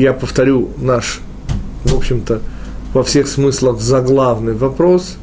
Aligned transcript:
я 0.00 0.12
повторю 0.12 0.70
наш, 0.78 1.20
в 1.84 1.94
общем-то, 1.94 2.40
во 2.94 3.02
всех 3.02 3.28
смыслах 3.28 3.80
заглавный 3.80 4.54
вопрос. 4.54 5.16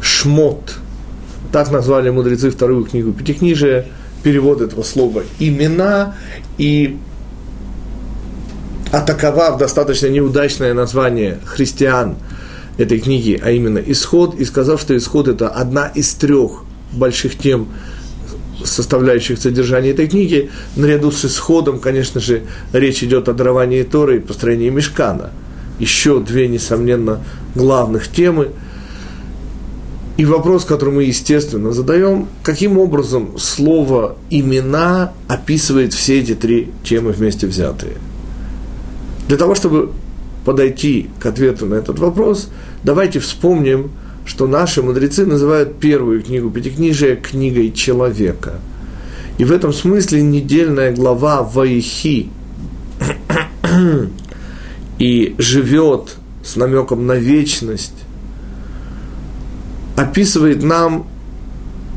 Шмот. 0.00 0.74
Так 1.52 1.70
назвали 1.70 2.10
мудрецы 2.10 2.50
вторую 2.50 2.84
книгу 2.84 3.12
Пятикнижия. 3.12 3.86
Перевод 4.22 4.60
этого 4.60 4.82
слова 4.82 5.22
имена. 5.38 6.16
И 6.58 6.98
атаковав 8.92 9.58
достаточно 9.58 10.08
неудачное 10.08 10.74
название 10.74 11.38
христиан 11.44 12.16
этой 12.78 12.98
книги, 12.98 13.40
а 13.42 13.50
именно 13.50 13.78
«Исход», 13.78 14.34
и 14.34 14.44
сказав, 14.44 14.80
что 14.80 14.96
«Исход»– 14.96 15.28
это 15.28 15.48
одна 15.48 15.86
из 15.86 16.12
трех 16.14 16.62
больших 16.92 17.38
тем, 17.38 17.68
составляющих 18.66 19.38
содержания 19.38 19.90
этой 19.90 20.08
книги, 20.08 20.50
наряду 20.76 21.10
с 21.10 21.24
исходом, 21.24 21.78
конечно 21.78 22.20
же, 22.20 22.42
речь 22.72 23.02
идет 23.02 23.28
о 23.28 23.32
даровании 23.32 23.82
Торы 23.82 24.16
и 24.16 24.20
построении 24.20 24.68
Мешкана. 24.68 25.30
Еще 25.78 26.20
две, 26.20 26.48
несомненно, 26.48 27.20
главных 27.54 28.08
темы. 28.08 28.50
И 30.16 30.24
вопрос, 30.24 30.64
который 30.64 30.94
мы, 30.94 31.04
естественно, 31.04 31.72
задаем, 31.72 32.28
каким 32.42 32.78
образом 32.78 33.38
слово 33.38 34.16
«имена» 34.30 35.12
описывает 35.28 35.92
все 35.92 36.20
эти 36.20 36.34
три 36.34 36.70
темы 36.84 37.12
вместе 37.12 37.46
взятые. 37.46 37.94
Для 39.28 39.36
того, 39.36 39.54
чтобы 39.54 39.92
подойти 40.46 41.10
к 41.20 41.26
ответу 41.26 41.66
на 41.66 41.74
этот 41.74 41.98
вопрос, 41.98 42.48
давайте 42.82 43.20
вспомним– 43.20 43.90
что 44.26 44.48
наши 44.48 44.82
мудрецы 44.82 45.24
называют 45.24 45.78
первую 45.78 46.22
книгу 46.22 46.50
Пятикнижия 46.50 47.16
книгой 47.16 47.70
человека. 47.70 48.54
И 49.38 49.44
в 49.44 49.52
этом 49.52 49.72
смысле 49.72 50.22
недельная 50.22 50.92
глава 50.92 51.42
Ваихи 51.42 52.30
и 54.98 55.34
живет 55.38 56.16
с 56.42 56.56
намеком 56.56 57.06
на 57.06 57.12
вечность, 57.12 57.94
описывает 59.96 60.62
нам 60.62 61.06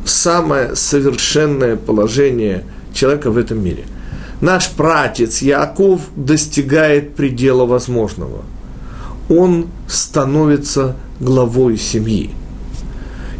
самое 0.06 0.76
совершенное 0.76 1.76
положение 1.76 2.64
человека 2.94 3.32
в 3.32 3.38
этом 3.38 3.64
мире. 3.64 3.86
Наш 4.42 4.70
пратец 4.70 5.42
Яков 5.42 6.02
достигает 6.16 7.16
предела 7.16 7.66
возможного. 7.66 8.44
Он 9.30 9.68
становится 9.88 10.96
главой 11.20 11.78
семьи. 11.78 12.32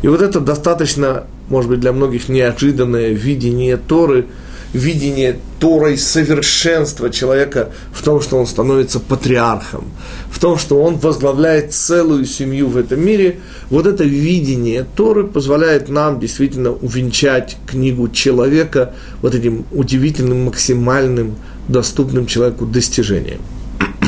И 0.02 0.08
вот 0.08 0.22
это 0.22 0.40
достаточно, 0.40 1.26
может 1.50 1.70
быть, 1.70 1.80
для 1.80 1.92
многих 1.92 2.30
неожиданное 2.30 3.10
видение 3.10 3.78
Торы, 3.78 4.28
видение 4.74 5.40
Торой 5.60 5.98
совершенства 5.98 7.10
человека 7.10 7.72
в 7.92 8.02
том, 8.04 8.22
что 8.22 8.38
он 8.38 8.48
становится 8.48 9.00
патриархом, 9.00 9.86
в 10.30 10.40
том, 10.40 10.58
что 10.58 10.82
он 10.82 10.96
возглавляет 10.98 11.74
целую 11.74 12.26
семью 12.26 12.68
в 12.68 12.78
этом 12.78 13.04
мире. 13.04 13.40
Вот 13.70 13.88
это 13.88 14.04
видение 14.04 14.86
Торы 14.96 15.26
позволяет 15.26 15.90
нам 15.90 16.20
действительно 16.20 16.72
увенчать 16.72 17.58
книгу 17.66 18.10
человека 18.10 18.94
вот 19.22 19.36
этим 19.36 19.66
удивительным, 19.72 20.46
максимальным, 20.46 21.36
доступным 21.68 22.26
человеку 22.26 22.66
достижением. 22.66 23.42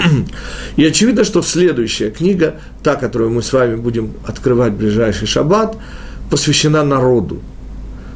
И 0.76 0.86
очевидно, 0.86 1.24
что 1.24 1.42
следующая 1.42 2.10
книга, 2.10 2.56
та, 2.84 2.96
которую 2.96 3.32
мы 3.32 3.42
с 3.42 3.54
вами 3.54 3.76
будем 3.76 4.14
открывать 4.26 4.74
в 4.74 4.78
ближайший 4.78 5.28
шаббат, 5.28 5.78
посвящена 6.30 6.84
народу. 6.84 7.40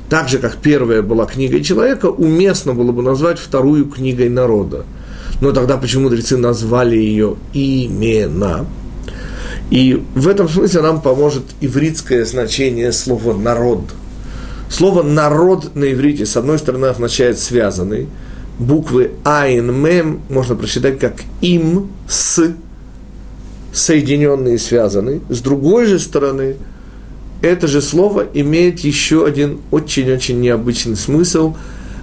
Так 0.09 0.29
же, 0.29 0.37
как 0.37 0.57
первая 0.57 1.01
была 1.01 1.25
книгой 1.25 1.63
человека, 1.63 2.07
уместно 2.07 2.73
было 2.73 2.91
бы 2.91 3.01
назвать 3.01 3.39
вторую 3.39 3.85
книгой 3.85 4.29
народа. 4.29 4.85
Но 5.41 5.51
тогда 5.51 5.77
почему 5.77 6.03
мудрецы 6.03 6.37
назвали 6.37 6.95
ее 6.95 7.35
имена? 7.53 8.65
И 9.71 10.01
в 10.13 10.27
этом 10.27 10.47
смысле 10.47 10.81
нам 10.81 11.01
поможет 11.01 11.43
ивритское 11.59 12.23
значение 12.25 12.91
слова 12.91 13.33
«народ». 13.33 13.81
Слово 14.69 15.03
«народ» 15.03 15.75
на 15.75 15.91
иврите, 15.91 16.25
с 16.25 16.37
одной 16.37 16.59
стороны, 16.59 16.85
означает 16.85 17.39
«связанный», 17.39 18.07
буквы 18.59 19.11
Айн 19.23 19.73
Мем 19.73 20.21
можно 20.29 20.55
прочитать 20.55 20.99
как 20.99 21.15
им 21.41 21.91
с 22.07 22.53
соединенные 23.73 24.55
и 24.55 24.59
связанные. 24.59 25.21
С 25.29 25.41
другой 25.41 25.85
же 25.85 25.99
стороны, 25.99 26.55
это 27.41 27.67
же 27.67 27.81
слово 27.81 28.25
имеет 28.33 28.79
еще 28.79 29.25
один 29.25 29.59
очень-очень 29.71 30.39
необычный 30.39 30.95
смысл. 30.95 31.55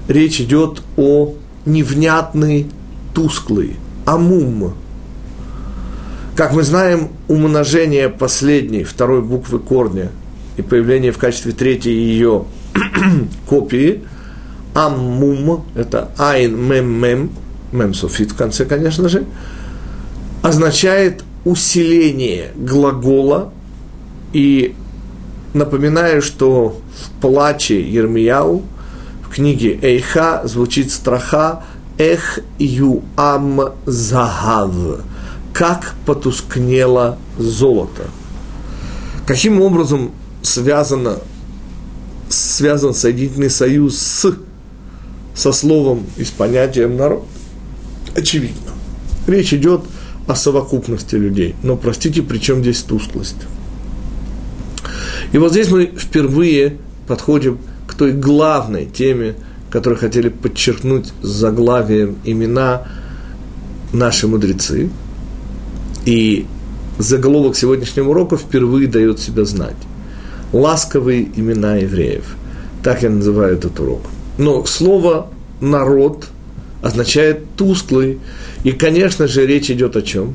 Речь 0.09 0.41
идет 0.41 0.83
о 0.97 1.35
невнятный, 1.65 2.67
тусклый, 3.15 3.77
амум. 4.05 4.75
Как 6.37 6.53
мы 6.53 6.62
знаем, 6.62 7.09
умножение 7.29 8.09
последней, 8.09 8.85
второй 8.85 9.23
буквы 9.23 9.59
корня 9.59 10.11
и 10.57 10.62
появление 10.62 11.12
в 11.12 11.19
качестве 11.19 11.53
третьей 11.53 11.95
ее 11.95 12.45
копии– 13.49 14.03
Аммум, 14.75 15.65
это 15.75 16.10
айн 16.16 16.56
мем 16.56 16.91
мем, 16.91 17.31
мем 17.72 17.94
суфит 17.94 18.33
в 18.33 18.37
конце, 18.37 18.65
конечно 18.65 19.09
же, 19.09 19.25
означает 20.43 21.25
усиление 21.44 22.53
глагола. 22.56 23.53
И 24.32 24.75
напоминаю, 25.53 26.22
что 26.22 26.81
в 26.97 27.21
плаче 27.21 27.82
Ермияу, 27.82 28.62
в 29.22 29.34
книге 29.34 29.78
Эйха 29.82 30.43
звучит 30.44 30.91
страха 30.91 31.65
Эх 31.99 32.41
ю 32.59 33.03
ам 33.16 33.61
загав, 33.84 34.72
как 35.53 35.94
потускнело 36.06 37.19
золото. 37.38 38.05
Каким 39.27 39.61
образом 39.61 40.12
связано, 40.43 41.19
связан 42.28 42.94
соединительный 42.94 43.50
союз 43.50 43.99
с 43.99 44.34
со 45.34 45.53
словом 45.53 46.04
и 46.16 46.25
с 46.25 46.31
понятием 46.31 46.97
народ, 46.97 47.25
очевидно. 48.16 48.72
Речь 49.26 49.53
идет 49.54 49.82
о 50.26 50.34
совокупности 50.34 51.16
людей. 51.16 51.54
Но, 51.62 51.76
простите, 51.76 52.22
при 52.22 52.38
чем 52.38 52.60
здесь 52.60 52.82
тусклость? 52.82 53.37
И 55.32 55.38
вот 55.38 55.53
здесь 55.53 55.70
мы 55.70 55.87
впервые 55.87 56.76
подходим 57.06 57.59
к 57.87 57.94
той 57.94 58.12
главной 58.12 58.87
теме, 58.87 59.34
которую 59.70 59.98
хотели 59.98 60.28
подчеркнуть 60.28 61.12
заглавием 61.22 62.16
имена 62.25 62.87
наши 63.93 64.26
мудрецы. 64.26 64.91
И 66.04 66.47
заголовок 66.99 67.56
сегодняшнего 67.56 68.10
урока 68.10 68.37
впервые 68.37 68.88
дает 68.88 69.20
себя 69.20 69.44
знать. 69.44 69.76
Ласковые 70.53 71.31
имена 71.37 71.76
евреев. 71.76 72.37
Так 72.82 73.03
я 73.03 73.10
называю 73.10 73.54
этот 73.54 73.78
урок. 73.81 74.03
Но 74.43 74.65
слово 74.65 75.29
«народ» 75.61 76.27
означает 76.83 77.55
«тусклый». 77.55 78.19
И, 78.65 78.73
конечно 78.73 79.29
же, 79.29 79.47
речь 79.47 79.71
идет 79.71 79.95
о 79.95 80.03
чем? 80.03 80.35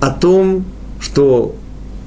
О 0.00 0.10
том, 0.10 0.64
что 0.98 1.54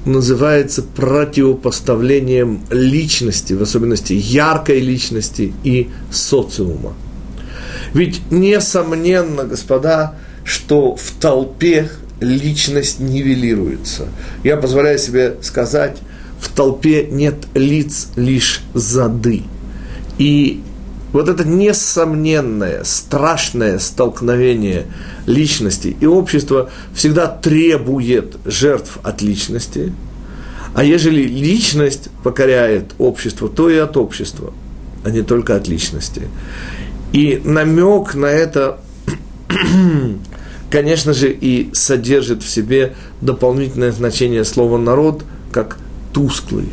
называется 0.04 0.82
противопоставлением 0.82 2.62
личности, 2.70 3.52
в 3.52 3.62
особенности 3.62 4.14
яркой 4.14 4.80
личности 4.80 5.54
и 5.62 5.90
социума. 6.10 6.94
Ведь 7.94 8.20
несомненно, 8.32 9.44
господа, 9.44 10.16
что 10.44 10.96
в 10.96 11.12
толпе 11.20 11.88
личность 12.18 12.98
нивелируется. 12.98 14.08
Я 14.42 14.56
позволяю 14.56 14.98
себе 14.98 15.36
сказать, 15.40 15.98
в 16.40 16.48
толпе 16.48 17.06
нет 17.08 17.36
лиц, 17.54 18.08
лишь 18.16 18.62
зады. 18.74 19.44
И 20.18 20.62
вот 21.12 21.28
это 21.28 21.44
несомненное, 21.44 22.84
страшное 22.84 23.78
столкновение 23.78 24.86
личности 25.26 25.94
и 26.00 26.06
общества 26.06 26.70
всегда 26.94 27.26
требует 27.26 28.36
жертв 28.46 28.98
от 29.02 29.20
личности, 29.20 29.92
а 30.74 30.84
ежели 30.84 31.22
личность 31.22 32.08
покоряет 32.22 32.92
общество, 32.98 33.48
то 33.48 33.68
и 33.68 33.76
от 33.76 33.96
общества, 33.98 34.54
а 35.04 35.10
не 35.10 35.22
только 35.22 35.54
от 35.54 35.68
личности. 35.68 36.28
И 37.12 37.42
намек 37.44 38.14
на 38.14 38.26
это, 38.26 38.80
конечно 40.70 41.12
же, 41.12 41.30
и 41.30 41.68
содержит 41.74 42.42
в 42.42 42.48
себе 42.48 42.94
дополнительное 43.20 43.92
значение 43.92 44.46
слова 44.46 44.78
«народ» 44.78 45.24
как 45.52 45.76
«тусклый». 46.14 46.70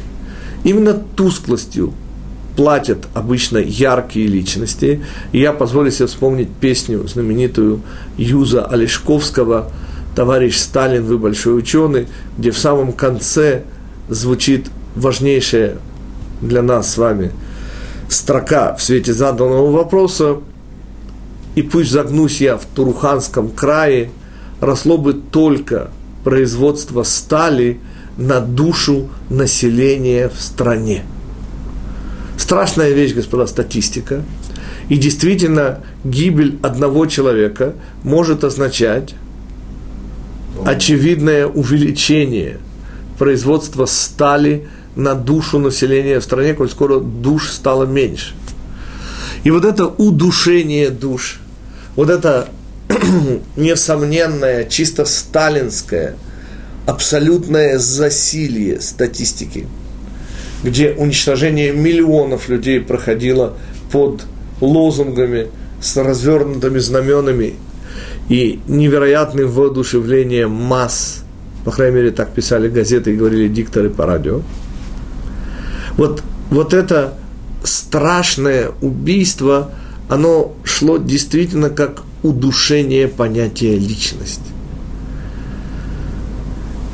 Именно 0.64 0.94
тусклостью 0.94 1.94
платят 2.60 3.08
обычно 3.14 3.58
яркие 3.58 4.28
личности. 4.28 5.02
И 5.32 5.40
я 5.40 5.54
позволю 5.54 5.92
себе 5.92 6.08
вспомнить 6.08 6.50
песню 6.50 7.08
знаменитую 7.08 7.80
Юза 8.18 8.66
Олешковского 8.66 9.72
«Товарищ 10.14 10.58
Сталин, 10.58 11.06
вы 11.06 11.18
большой 11.18 11.58
ученый», 11.58 12.08
где 12.38 12.52
в 12.52 12.58
самом 12.58 12.92
конце 12.92 13.62
звучит 14.10 14.68
важнейшая 14.94 15.78
для 16.42 16.62
нас 16.62 16.92
с 16.92 16.98
вами 16.98 17.32
строка 18.10 18.76
в 18.76 18.84
свете 18.84 19.14
заданного 19.14 19.72
вопроса 19.72 20.40
и 21.56 21.62
пусть 21.62 21.92
загнусь 21.92 22.42
я 22.42 22.58
в 22.58 22.66
Туруханском 22.66 23.52
крае, 23.52 24.12
росло 24.60 24.98
бы 24.98 25.14
только 25.14 25.92
производство 26.26 27.04
стали 27.04 27.80
на 28.18 28.42
душу 28.42 29.08
населения 29.30 30.28
в 30.28 30.42
стране. 30.42 31.06
Страшная 32.40 32.92
вещь, 32.92 33.14
господа, 33.14 33.48
статистика. 33.48 34.24
И 34.88 34.96
действительно, 34.98 35.84
гибель 36.06 36.58
одного 36.64 37.06
человека 37.06 37.76
может 38.04 38.46
означать 38.46 39.14
очевидное 40.66 41.48
увеличение 41.48 42.60
производства 43.18 43.86
стали 43.86 44.70
на 44.96 45.16
душу 45.16 45.60
населения 45.60 46.20
в 46.20 46.24
стране, 46.24 46.54
коль 46.54 46.70
скоро 46.70 47.02
душ 47.02 47.52
стало 47.52 47.84
меньше. 47.84 48.34
И 49.44 49.52
вот 49.52 49.66
это 49.66 49.88
удушение 49.88 50.92
душ, 50.92 51.42
вот 51.98 52.10
это 52.10 52.48
несомненное, 53.58 54.64
чисто 54.64 55.04
сталинское, 55.04 56.16
абсолютное 56.86 57.78
засилие 57.78 58.80
статистики, 58.80 59.68
где 60.64 60.92
уничтожение 60.92 61.72
миллионов 61.72 62.50
людей 62.50 62.80
проходило 62.82 63.54
под 63.92 64.26
лозунгами 64.62 65.48
с 65.82 65.96
развернутыми 65.98 66.80
знаменами 66.80 67.54
и 68.28 68.60
невероятным 68.68 69.50
воодушевлением 69.50 70.52
масс, 70.52 71.24
по 71.66 71.72
крайней 71.72 71.96
мере, 71.98 72.12
так 72.12 72.34
писали 72.34 72.68
газеты 72.68 73.14
и 73.14 73.16
говорили 73.16 73.48
дикторы 73.48 73.90
по 73.90 74.06
радио. 74.06 74.42
Вот, 75.98 76.24
вот 76.50 76.74
это 76.74 77.16
страшное 77.64 78.72
убийство, 78.82 79.72
оно 80.10 80.54
шло 80.64 80.98
действительно 80.98 81.70
как 81.70 82.04
удушение 82.24 83.08
понятия 83.08 83.78
личности. 83.78 84.42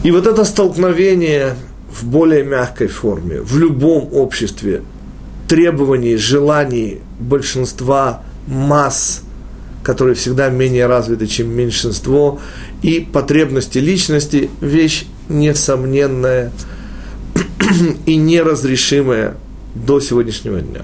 И 0.04 0.12
вот 0.12 0.28
это 0.28 0.46
столкновение 0.46 1.56
в 1.96 2.06
более 2.06 2.44
мягкой 2.44 2.88
форме, 2.88 3.42
в 3.42 3.58
любом 3.58 4.10
обществе, 4.12 4.82
требований, 5.48 6.18
желаний 6.18 7.02
большинства 7.20 8.24
масс, 8.48 9.24
которые 9.84 10.16
всегда 10.16 10.50
менее 10.50 10.88
развиты, 10.88 11.28
чем 11.28 11.56
меньшинство, 11.56 12.40
и 12.82 13.00
потребности 13.00 13.78
личности– 13.78 14.50
вещь 14.62 15.06
несомненная 15.30 16.52
и 18.06 18.16
неразрешимая 18.16 19.36
до 19.74 20.00
сегодняшнего 20.00 20.60
дня. 20.60 20.82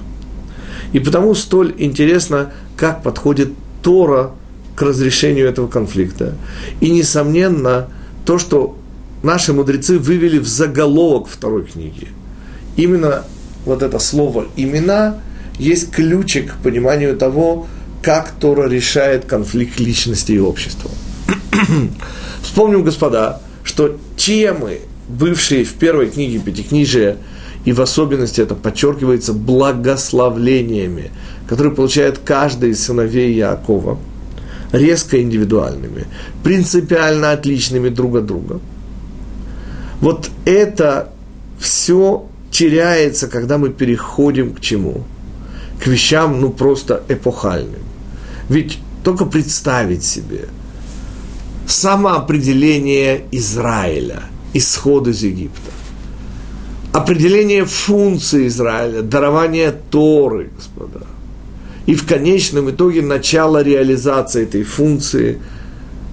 И 0.94 1.00
потому 1.00 1.36
столь 1.36 1.74
интересно, 1.78 2.52
как 2.76 3.04
подходит 3.04 3.50
Тора 3.82 4.32
к 4.76 4.82
разрешению 4.82 5.48
этого 5.48 5.68
конфликта. 5.68 6.36
И, 6.80 6.90
несомненно, 6.90 7.88
то, 8.26 8.38
что 8.40 8.78
наши 9.24 9.54
мудрецы 9.54 9.98
вывели 10.00 10.40
в 10.40 10.48
заголовок 10.48 11.28
второй 11.28 11.66
книги. 11.66 12.08
Именно 12.76 13.24
вот 13.66 13.84
это 13.84 14.00
слово 14.00 14.48
«имена» 14.56 15.18
есть 15.60 15.92
ключик 15.92 16.54
к 16.54 16.64
пониманию 16.64 17.16
того, 17.16 17.68
как 18.02 18.32
Тора 18.40 18.68
решает 18.68 19.26
конфликт 19.26 19.80
личности 19.80 20.32
и 20.32 20.40
общества. 20.40 20.90
Вспомним, 22.42 22.84
господа, 22.84 23.42
что 23.64 23.98
темы, 24.18 24.80
бывшие 25.08 25.64
в 25.64 25.74
первой 25.74 26.10
книге 26.10 26.40
Пятикнижия, 26.40 27.18
и 27.64 27.74
в 27.74 27.82
особенности 27.82 28.42
это 28.42 28.56
подчеркивается 28.56 29.34
благословлениями, 29.34 31.12
которые 31.48 31.76
получает 31.76 32.18
каждый 32.18 32.72
из 32.72 32.84
сыновей 32.84 33.36
Якова, 33.36 34.00
резко 34.72 35.22
индивидуальными, 35.22 36.08
принципиально 36.44 37.32
отличными 37.32 37.90
друг 37.90 38.16
от 38.16 38.26
друга. 38.26 38.60
Вот 40.02 40.30
это 40.46 41.12
все 41.60 42.26
теряется, 42.52 43.28
когда 43.28 43.58
мы 43.58 43.70
переходим 43.70 44.54
к 44.54 44.60
чему? 44.60 45.04
К 45.80 45.88
вещам, 45.88 46.42
ну, 46.42 46.50
просто 46.50 47.04
эпохальным. 47.08 47.82
Ведь 48.50 48.80
только 49.04 49.26
представить 49.26 50.04
себе 50.04 50.48
самоопределение 51.68 53.26
Израиля, 53.32 54.24
исход 54.54 55.08
из 55.08 55.24
Египта, 55.24 55.72
определение 56.92 57.66
функции 57.66 58.48
Израиля, 58.48 59.02
дарование 59.02 59.72
Торы, 59.90 60.50
господа. 60.56 61.06
И 61.86 61.96
в 61.96 62.06
конечном 62.06 62.70
итоге 62.70 63.02
начало 63.02 63.64
реализации 63.64 64.44
этой 64.44 64.64
функции, 64.64 65.40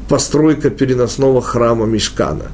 постройка 0.08 0.70
переносного 0.70 1.42
храма 1.42 1.86
Мешкана. 1.86 2.46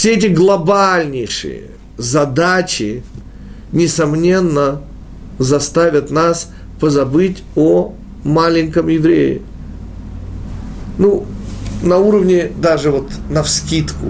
Все 0.00 0.14
эти 0.14 0.28
глобальнейшие 0.28 1.64
задачи, 1.98 3.02
несомненно, 3.70 4.80
заставят 5.38 6.10
нас 6.10 6.50
позабыть 6.80 7.44
о 7.54 7.92
маленьком 8.24 8.88
еврее. 8.88 9.42
Ну, 10.96 11.26
на 11.82 11.98
уровне 11.98 12.50
даже 12.62 12.90
вот 12.90 13.10
на 13.28 13.42
вскидку. 13.42 14.06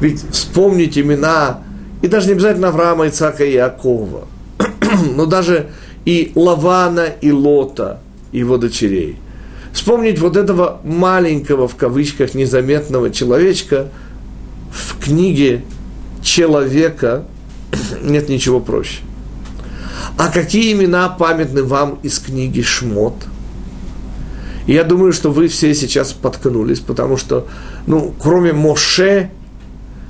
Ведь 0.00 0.22
вспомнить 0.30 0.96
имена 0.96 1.64
и 2.00 2.06
даже 2.06 2.28
не 2.28 2.34
обязательно 2.34 2.68
Авраама, 2.68 3.08
Ицака 3.08 3.44
и 3.44 3.54
Иакова, 3.54 4.28
но 5.16 5.26
даже 5.26 5.70
и 6.04 6.30
Лавана, 6.36 7.06
и 7.20 7.32
Лота, 7.32 7.98
его 8.30 8.56
дочерей. 8.56 9.16
Вспомнить 9.72 10.20
вот 10.20 10.36
этого 10.36 10.80
маленького, 10.84 11.66
в 11.66 11.74
кавычках, 11.74 12.34
незаметного 12.34 13.10
человечка 13.10 13.88
книге 15.04 15.62
«Человека» 16.22 17.24
нет 18.02 18.28
ничего 18.28 18.60
проще. 18.60 19.00
А 20.16 20.28
какие 20.28 20.72
имена 20.72 21.08
памятны 21.08 21.62
вам 21.62 21.98
из 22.02 22.18
книги 22.18 22.62
«Шмот»? 22.62 23.14
я 24.66 24.82
думаю, 24.82 25.12
что 25.12 25.30
вы 25.30 25.48
все 25.48 25.74
сейчас 25.74 26.12
поткнулись, 26.12 26.80
потому 26.80 27.18
что, 27.18 27.46
ну, 27.86 28.14
кроме 28.18 28.54
Моше, 28.54 29.30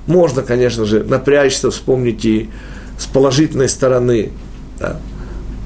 можно, 0.06 0.42
конечно 0.42 0.84
же, 0.84 1.02
напрячься, 1.02 1.72
вспомнить 1.72 2.24
и 2.24 2.50
с 2.96 3.06
положительной 3.06 3.68
стороны 3.68 4.30
да, 4.78 5.00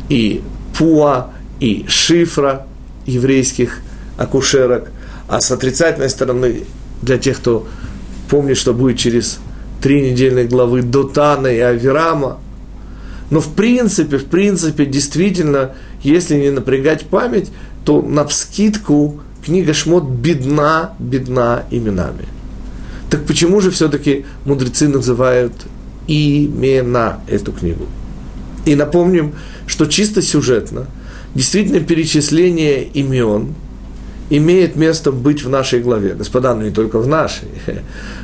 и 0.08 0.42
Пуа, 0.78 1.32
и 1.60 1.84
Шифра 1.86 2.66
еврейских 3.04 3.80
акушерок, 4.16 4.90
а 5.28 5.40
с 5.40 5.50
отрицательной 5.50 6.08
стороны 6.08 6.62
для 7.02 7.18
тех, 7.18 7.37
кто 7.38 7.68
помнит, 8.28 8.56
что 8.56 8.73
будет 8.75 8.99
через 8.99 9.38
три 9.80 10.11
недельные 10.11 10.47
главы 10.47 10.82
Дотана 10.82 11.49
и 11.49 11.58
Авирама. 11.58 12.38
Но 13.30 13.40
в 13.40 13.54
принципе, 13.54 14.18
в 14.18 14.26
принципе, 14.26 14.87
действительно, 14.87 15.73
если 16.02 16.37
не 16.37 16.50
напрягать 16.50 17.06
память, 17.06 17.50
то 17.85 18.02
на 18.02 18.26
вскидку 18.26 19.20
книга 19.44 19.75
Шмот 19.75 20.04
бедна, 20.04 20.94
бедна 20.99 21.64
именами– 21.70 22.26
так 23.11 23.25
почему 23.25 23.61
же 23.61 23.70
все-таки 23.70 24.26
мудрецы 24.44 24.88
называют 24.88 25.52
имена 26.06 27.20
эту 27.26 27.52
книгу? 27.52 27.87
И 28.66 28.75
напомним, 28.75 29.35
что 29.66 29.87
чисто 29.87 30.20
сюжетно, 30.20 30.87
действительно 31.35 31.80
перечисление 31.80 32.85
имен 32.85 33.54
имеет 34.30 34.76
место 34.76 35.12
быть 35.12 35.42
в 35.42 35.49
нашей 35.49 35.80
главе. 35.80 36.14
Господа, 36.14 36.54
ну 36.54 36.62
не 36.62 36.70
только 36.70 36.99
в 36.99 37.06
нашей. 37.06 37.49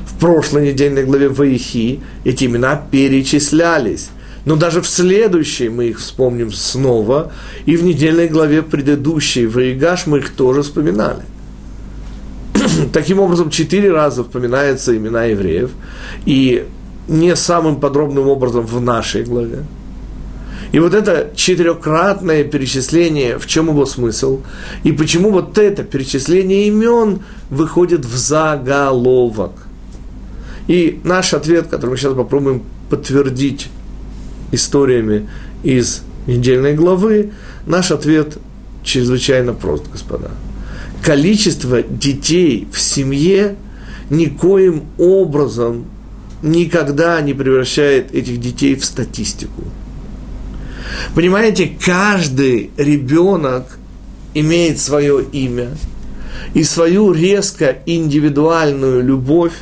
В 0.06 0.18
прошлой 0.18 0.68
недельной 0.68 1.04
главе 1.04 1.28
Ваихи 1.28 2.00
эти 2.24 2.44
имена 2.44 2.76
перечислялись. 2.90 4.10
Но 4.44 4.56
даже 4.56 4.82
в 4.82 4.88
следующей 4.88 5.70
мы 5.70 5.86
их 5.86 5.98
вспомним 5.98 6.52
снова, 6.52 7.32
и 7.64 7.76
в 7.76 7.84
недельной 7.84 8.28
главе 8.28 8.62
предыдущей 8.62 9.46
Ваигаш 9.46 10.06
мы 10.06 10.18
их 10.18 10.30
тоже 10.30 10.62
вспоминали. 10.62 11.22
Таким 12.92 13.20
образом, 13.20 13.48
четыре 13.48 13.90
раза 13.90 14.20
упоминаются 14.20 14.94
имена 14.94 15.24
евреев, 15.24 15.70
и 16.26 16.66
не 17.08 17.36
самым 17.36 17.80
подробным 17.80 18.28
образом 18.28 18.66
в 18.66 18.80
нашей 18.80 19.24
главе. 19.24 19.64
И 20.74 20.80
вот 20.80 20.92
это 20.92 21.30
четырехкратное 21.36 22.42
перечисление, 22.42 23.38
в 23.38 23.46
чем 23.46 23.68
его 23.68 23.86
смысл, 23.86 24.40
и 24.82 24.90
почему 24.90 25.30
вот 25.30 25.56
это 25.56 25.84
перечисление 25.84 26.66
имен 26.66 27.20
выходит 27.48 28.04
в 28.04 28.16
заголовок. 28.16 29.52
И 30.66 30.98
наш 31.04 31.32
ответ, 31.32 31.68
который 31.68 31.90
мы 31.90 31.96
сейчас 31.96 32.14
попробуем 32.14 32.64
подтвердить 32.90 33.68
историями 34.50 35.28
из 35.62 36.02
недельной 36.26 36.74
главы, 36.74 37.30
наш 37.66 37.92
ответ 37.92 38.38
чрезвычайно 38.82 39.52
прост, 39.52 39.84
господа– 39.92 40.32
количество 41.04 41.82
детей 41.82 42.66
в 42.72 42.80
семье 42.80 43.54
никоим 44.10 44.86
образом 44.98 45.84
никогда 46.42 47.20
не 47.20 47.32
превращает 47.32 48.12
этих 48.12 48.40
детей 48.40 48.74
в 48.74 48.84
статистику. 48.84 49.62
Понимаете, 51.14 51.72
каждый 51.80 52.70
ребенок 52.76 53.78
имеет 54.34 54.78
свое 54.78 55.24
имя 55.24 55.70
и 56.54 56.62
свою 56.64 57.12
резко 57.12 57.78
индивидуальную 57.86 59.02
любовь 59.04 59.54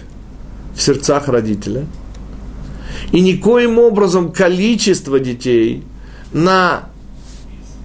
в 0.75 0.81
сердцах 0.81 1.29
родителя. 1.29 1.87
И 3.13 3.21
никоим 3.21 3.79
образом 3.79 4.33
количество 4.33 5.21
детей 5.21 5.85
на 6.33 6.85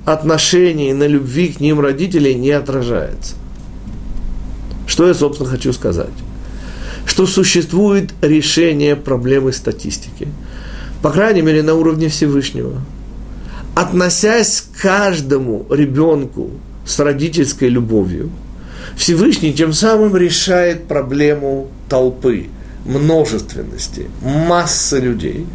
отношении, 0.06 0.94
на 0.94 1.06
любви 1.06 1.50
к 1.50 1.60
ним 1.60 1.82
родителей 1.82 2.34
не 2.36 2.52
отражается. 2.52 3.36
Что 4.88 5.06
я, 5.06 5.14
собственно, 5.14 5.50
хочу 5.50 5.74
сказать? 5.74 6.14
Что 7.06 7.28
существует 7.28 8.12
решение 8.22 8.96
проблемы 8.96 9.52
статистики, 9.52 10.30
по 11.02 11.12
крайней 11.12 11.42
мере, 11.42 11.62
на 11.62 11.74
уровне 11.74 12.08
Всевышнего. 12.08 12.82
Относясь 13.78 14.62
к 14.62 14.82
каждому 14.82 15.68
ребенку 15.70 16.50
с 16.84 16.98
родительской 16.98 17.70
любовью, 17.70 18.32
Всевышний 18.96 19.54
тем 19.54 19.72
самым 19.72 20.18
решает 20.18 20.88
проблему 20.88 21.68
толпы, 21.88 22.48
множественности, 22.86 24.10
массы 24.24 25.00
людей, 25.00 25.46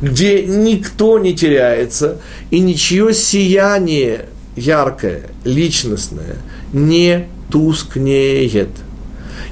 где 0.00 0.44
никто 0.44 1.18
не 1.18 1.34
теряется 1.34 2.20
и 2.52 2.60
ничье 2.60 3.12
сияние 3.12 4.26
яркое, 4.54 5.22
личностное 5.42 6.36
не 6.72 7.26
тускнеет. 7.50 8.70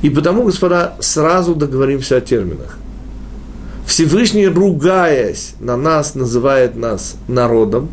И 0.03 0.09
потому, 0.09 0.45
господа, 0.45 0.95
сразу 1.01 1.57
договоримся 1.57 2.19
о 2.19 2.21
терминах. 2.21 2.79
Всевышний, 3.87 4.47
ругаясь 4.47 5.55
на 5.59 5.77
нас, 5.77 6.15
называет 6.15 6.77
нас 6.77 7.17
народом. 7.27 7.89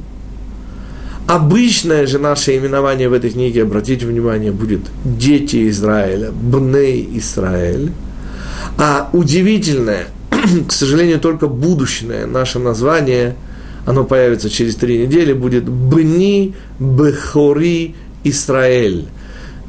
Обычное 1.27 2.07
же 2.07 2.19
наше 2.19 2.55
именование 2.55 3.09
в 3.09 3.13
этой 3.13 3.31
книге, 3.31 3.63
обратите 3.63 4.05
внимание, 4.05 4.53
будет 4.53 4.79
«Дети 5.03 5.67
Израиля», 5.69 6.31
«Бней 6.31 7.05
Израиль». 7.15 7.91
А 8.77 9.09
удивительное, 9.11 10.07
к 10.67 10.71
сожалению, 10.71 11.19
только 11.19 11.47
будущее 11.47 12.27
наше 12.27 12.59
название, 12.59 13.35
оно 13.85 14.05
появится 14.05 14.49
через 14.49 14.77
три 14.77 14.99
недели, 14.99 15.33
будет 15.33 15.67
«Бни 15.67 16.55
Бехори 16.79 17.95
Израиль». 18.23 19.07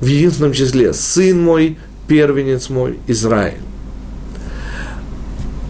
В 0.01 0.07
единственном 0.07 0.53
числе 0.53 0.93
«Сын 0.93 1.43
мой, 1.43 1.77
первенец 2.07 2.69
мой, 2.69 2.99
Израиль». 3.09 3.68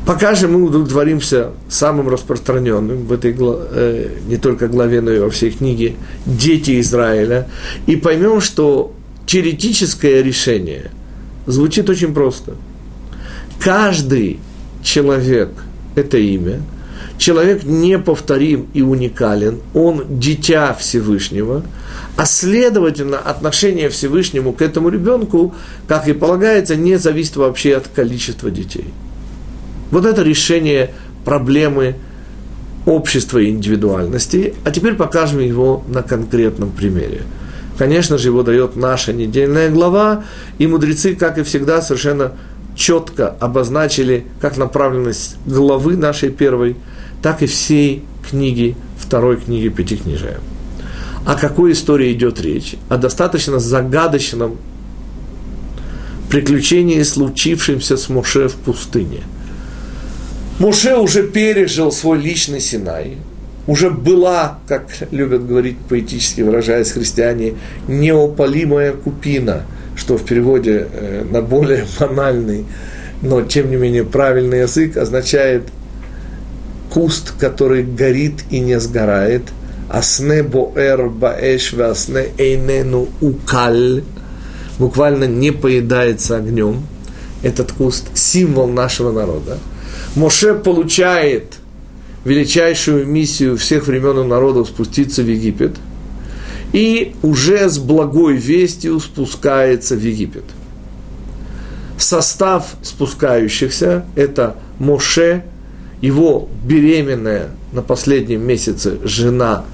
Пока 0.08 0.34
же 0.34 0.48
мы 0.48 0.62
удовлетворимся 0.62 1.50
самым 1.68 2.08
распространенным 2.08 3.04
в 3.04 3.12
этой 3.12 3.36
э, 3.38 4.08
не 4.26 4.38
только 4.38 4.66
главе, 4.66 5.02
но 5.02 5.10
и 5.10 5.18
во 5.18 5.28
всей 5.28 5.50
книге 5.50 5.96
«Дети 6.24 6.80
Израиля» 6.80 7.46
и 7.86 7.94
поймем, 7.94 8.40
что 8.40 8.94
теоретическое 9.26 10.22
решение 10.22 10.92
звучит 11.44 11.90
очень 11.90 12.14
просто. 12.14 12.54
Каждый 13.60 14.40
человек– 14.82 15.50
это 15.94 16.16
имя, 16.16 16.62
человек 17.18 17.64
неповторим 17.64 18.68
и 18.72 18.80
уникален, 18.80 19.58
он 19.74 20.06
дитя 20.08 20.72
Всевышнего, 20.72 21.64
а 22.16 22.24
следовательно 22.24 23.18
отношение 23.18 23.90
Всевышнему 23.90 24.54
к 24.54 24.62
этому 24.62 24.88
ребенку, 24.88 25.54
как 25.86 26.08
и 26.08 26.14
полагается, 26.14 26.76
не 26.76 26.96
зависит 26.96 27.36
вообще 27.36 27.76
от 27.76 27.88
количества 27.88 28.50
детей– 28.50 28.86
вот 29.90 30.04
это 30.04 30.22
решение 30.22 30.90
проблемы 31.24 31.96
общества 32.86 33.38
и 33.38 33.50
индивидуальности. 33.50 34.54
А 34.64 34.70
теперь 34.70 34.94
покажем 34.94 35.40
его 35.40 35.84
на 35.88 36.02
конкретном 36.02 36.70
примере. 36.70 37.22
Конечно 37.76 38.18
же, 38.18 38.28
его 38.28 38.42
дает 38.42 38.76
наша 38.76 39.12
недельная 39.12 39.70
глава, 39.70 40.24
и 40.58 40.66
мудрецы, 40.66 41.14
как 41.14 41.38
и 41.38 41.42
всегда, 41.44 41.80
совершенно 41.80 42.32
четко 42.74 43.28
обозначили 43.28 44.26
как 44.40 44.56
направленность 44.56 45.36
главы 45.46 45.96
нашей 45.96 46.30
первой, 46.30 46.76
так 47.22 47.42
и 47.42 47.46
всей 47.46 48.04
книги, 48.28 48.76
второй 48.98 49.36
книги 49.36 49.68
Пятикнижия. 49.68 50.38
О 51.24 51.34
какой 51.34 51.72
истории 51.72 52.12
идет 52.12 52.40
речь? 52.40 52.74
О 52.88 52.96
достаточно 52.96 53.58
загадочном 53.58 54.56
приключении, 56.30 57.02
случившемся 57.02 57.96
с 57.96 58.08
Моше 58.08 58.48
в 58.48 58.54
пустыне– 58.54 59.20
Муше 60.58 60.96
уже 60.96 61.22
пережил 61.22 61.92
свой 61.92 62.18
личный 62.18 62.60
Синай, 62.60 63.18
уже 63.68 63.90
была, 63.90 64.58
как 64.66 64.88
любят 65.12 65.46
говорить 65.46 65.76
поэтически 65.88 66.40
выражаясь 66.40 66.90
христиане, 66.90 67.54
неопалимая 67.86 68.92
купина, 68.92 69.62
что 69.94 70.16
в 70.16 70.24
переводе 70.24 70.88
э, 70.92 71.24
на 71.30 71.42
более 71.42 71.86
банальный, 72.00 72.64
но 73.22 73.42
тем 73.42 73.70
не 73.70 73.76
менее 73.76 74.04
правильный 74.04 74.60
язык 74.60 74.96
означает 74.96 75.62
куст, 76.90 77.34
который 77.38 77.84
горит 77.84 78.42
и 78.50 78.58
не 78.58 78.80
сгорает, 78.80 79.42
асне 79.88 80.42
боэр 80.42 81.08
баэш 81.08 81.74
асне 81.74 82.30
эйнену 82.36 83.06
укаль, 83.20 84.02
буквально 84.80 85.24
не 85.24 85.52
поедается 85.52 86.36
огнем. 86.36 86.82
Этот 87.44 87.70
куст– 87.70 88.06
символ 88.14 88.66
нашего 88.66 89.12
народа– 89.12 89.58
Моше 90.16 90.54
получает 90.54 91.58
величайшую 92.24 93.06
миссию 93.06 93.56
всех 93.56 93.86
времен 93.86 94.20
и 94.20 94.24
народов 94.24 94.68
спуститься 94.68 95.22
в 95.22 95.28
Египет, 95.28 95.76
и 96.72 97.14
уже 97.22 97.68
с 97.68 97.78
благой 97.78 98.36
вестью 98.36 99.00
спускается 99.00 99.96
в 99.96 100.00
Египет. 100.00 100.44
Состав 101.96 102.76
спускающихся– 102.82 104.04
это 104.16 104.56
Моше, 104.78 105.44
его 106.00 106.48
беременная 106.64 107.48
на 107.72 107.82
последнем 107.82 108.46
месяце 108.46 108.98
жена 109.02 109.64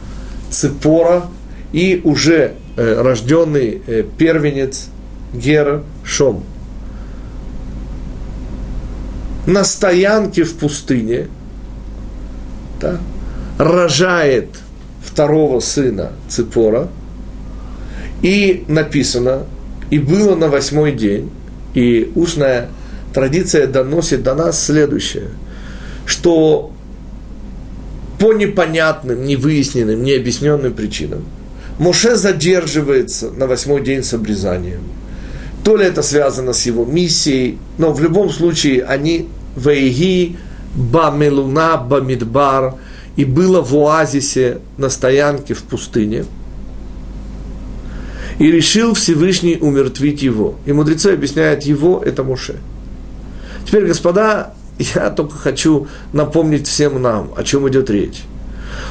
Цепора 0.51 1.27
и 1.73 2.01
уже 2.03 2.55
э, 2.77 3.03
рожденный 3.03 3.83
э, 3.87 4.05
первенец 4.17 4.89
Гера 5.35 5.83
Шом– 6.05 6.45
на 9.47 9.65
стоянке 9.65 10.45
в 10.45 10.55
пустыне, 10.55 11.29
да, 12.81 12.99
рожает 13.59 14.49
второго 15.05 15.61
сына 15.61 16.13
Ципора, 16.29 16.89
и 18.23 18.65
написано, 18.69 19.45
и 19.91 19.99
было 19.99 20.35
на 20.35 20.49
восьмой 20.49 20.93
день, 20.93 21.31
и 21.75 22.11
устная 22.15 22.69
традиция 23.13 23.67
доносит 23.67 24.23
до 24.23 24.35
нас 24.35 24.65
следующее, 24.65 25.29
что 26.07 26.73
по 28.19 28.33
непонятным, 28.33 29.25
невыясненным, 29.25 30.03
необъясненным 30.03 30.73
причинам 30.73 31.25
Моше 31.79 32.15
задерживается 32.15 33.31
на 33.31 33.47
восьмой 33.47 33.83
день 33.83 34.03
с 34.03 34.15
обрезанием– 34.15 34.81
то 35.65 35.77
ли 35.77 35.87
это 35.87 36.03
связано 36.03 36.53
с 36.53 36.67
его 36.67 36.85
миссией, 36.85 37.59
но 37.79 37.91
в 37.93 38.01
любом 38.01 38.31
случае 38.31 38.85
они 38.85 39.29
вейги 39.57 40.37
бамелуна 40.75 41.77
бамидбар 41.77 42.75
и 43.17 43.25
было 43.25 43.61
в 43.61 43.75
оазисе 43.75 44.59
на 44.77 44.89
стоянке 44.89 45.55
в 45.55 45.63
пустыне. 45.63 46.25
И 48.39 48.51
решил 48.51 48.95
Всевышний 48.95 49.57
умертвить 49.61 50.23
его. 50.23 50.57
И 50.67 50.73
мудрецы 50.73 51.09
объясняют 51.09 51.63
его, 51.63 52.03
это 52.05 52.25
Моше. 52.25 52.57
Теперь, 53.65 53.87
господа, 53.87 54.55
я 54.79 55.11
только 55.11 55.37
хочу 55.37 55.87
напомнить 56.13 56.67
всем 56.67 57.01
нам, 57.01 57.33
о 57.37 57.45
чем 57.45 57.69
идет 57.69 57.91
речь. 57.91 58.23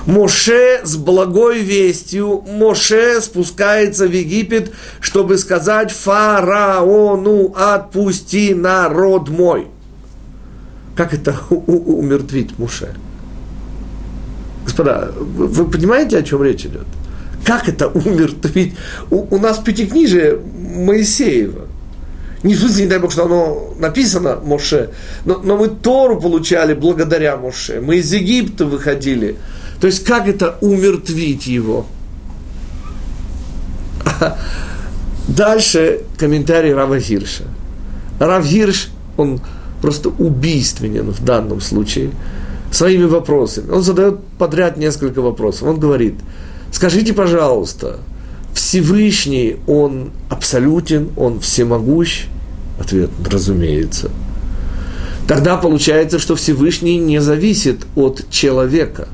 Моше 0.05 0.82
с 0.86 0.96
благой 0.96 1.60
вестью, 1.60 2.41
Моше 2.48 3.20
спускается 3.20 4.08
в 4.08 4.12
Египет, 4.12 4.72
чтобы 5.01 5.38
сказать 5.38 5.91
фараону, 5.91 7.53
отпусти 7.53 8.53
народ 8.53 9.29
мой. 9.29 9.67
Как 10.96 11.14
это 11.14 11.36
умертвить 11.50 12.58
Моше? 12.60 12.94
Господа, 14.66 15.12
вы 15.16 15.66
понимаете, 15.66 16.18
о 16.18 16.24
чем 16.24 16.44
речь 16.44 16.66
идет? 16.66 16.86
Как 17.46 17.68
это 17.68 17.88
умертвить? 17.90 18.76
У, 19.10 19.36
у 19.36 19.40
нас 19.40 19.60
пятикнижие 19.60 20.38
Моисеева. 20.38 21.68
Не 22.44 22.56
в 22.56 22.60
смысле, 22.60 22.84
не 22.84 22.90
дай 22.90 23.00
Бог, 23.00 23.12
что 23.12 23.26
оно 23.26 23.74
написано 23.80 24.38
Моше, 24.44 24.90
но, 25.26 25.40
но 25.40 25.58
мы 25.58 25.70
Тору 25.70 26.20
получали 26.20 26.74
благодаря 26.74 27.38
Моше. 27.38 27.82
Мы 27.82 27.98
из 27.98 28.12
Египта 28.12 28.66
выходили 28.66 29.38
то 29.84 29.88
есть 29.88 30.06
как 30.06 30.30
это 30.30 30.56
умертвить 30.62 31.46
его? 31.46 31.86
Дальше 35.28 36.04
комментарий 36.18 36.74
Рава 36.74 37.00
Гирша. 37.00 37.44
Рав 38.18 38.48
Гирш, 38.48 38.92
он 39.18 39.42
просто 39.84 40.12
убийственен 40.18 41.12
в 41.12 41.25
данном 41.25 41.60
случае 41.60 42.12
своими 42.72 43.04
вопросами. 43.04 43.70
Он 43.70 43.84
задает 43.84 44.18
подряд 44.40 44.78
несколько 44.78 45.22
вопросов. 45.22 45.63
Он 45.63 45.78
говорит, 45.78 46.13
скажите, 46.72 47.12
пожалуйста, 47.12 48.00
Всевышний, 48.54 49.58
он 49.68 50.12
абсолютен, 50.30 51.10
он 51.18 51.42
всемогущ? 51.42 52.28
Ответ, 52.80 53.10
разумеется. 53.30 54.10
Тогда 55.28 55.58
получается, 55.58 56.18
что 56.18 56.38
Всевышний 56.38 56.98
не 56.98 57.20
зависит 57.20 57.82
от 57.98 58.30
человека. 58.30 59.10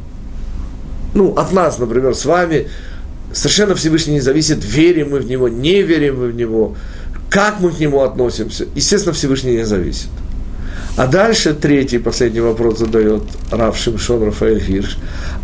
Ну, 1.15 1.33
от 1.33 1.51
нас, 1.51 1.79
например, 1.79 2.13
с 2.13 2.25
вами 2.25 2.67
совершенно 3.33 3.73
Всевышний 3.73 4.13
не 4.13 4.21
зависит, 4.21 4.63
верим 4.63 5.09
мы 5.13 5.19
в 5.19 5.25
Него, 5.25 5.47
не 5.49 5.81
верим 5.81 6.19
мы 6.19 6.27
в 6.27 6.35
Него, 6.35 6.75
как 7.31 7.59
мы 7.59 7.71
к 7.71 7.79
Нему 7.79 8.03
относимся. 8.03 8.67
Естественно, 8.75 9.13
Всевышний 9.13 9.53
не 9.53 9.65
зависит. 9.65 10.09
А 10.97 11.07
дальше 11.07 11.53
третий, 11.53 11.97
последний 11.97 12.41
вопрос 12.41 12.79
задает 12.79 13.23
Рав 13.51 13.77
Шимшон 13.77 14.23
Рафаэль 14.23 14.63
Гирш. 14.65 14.97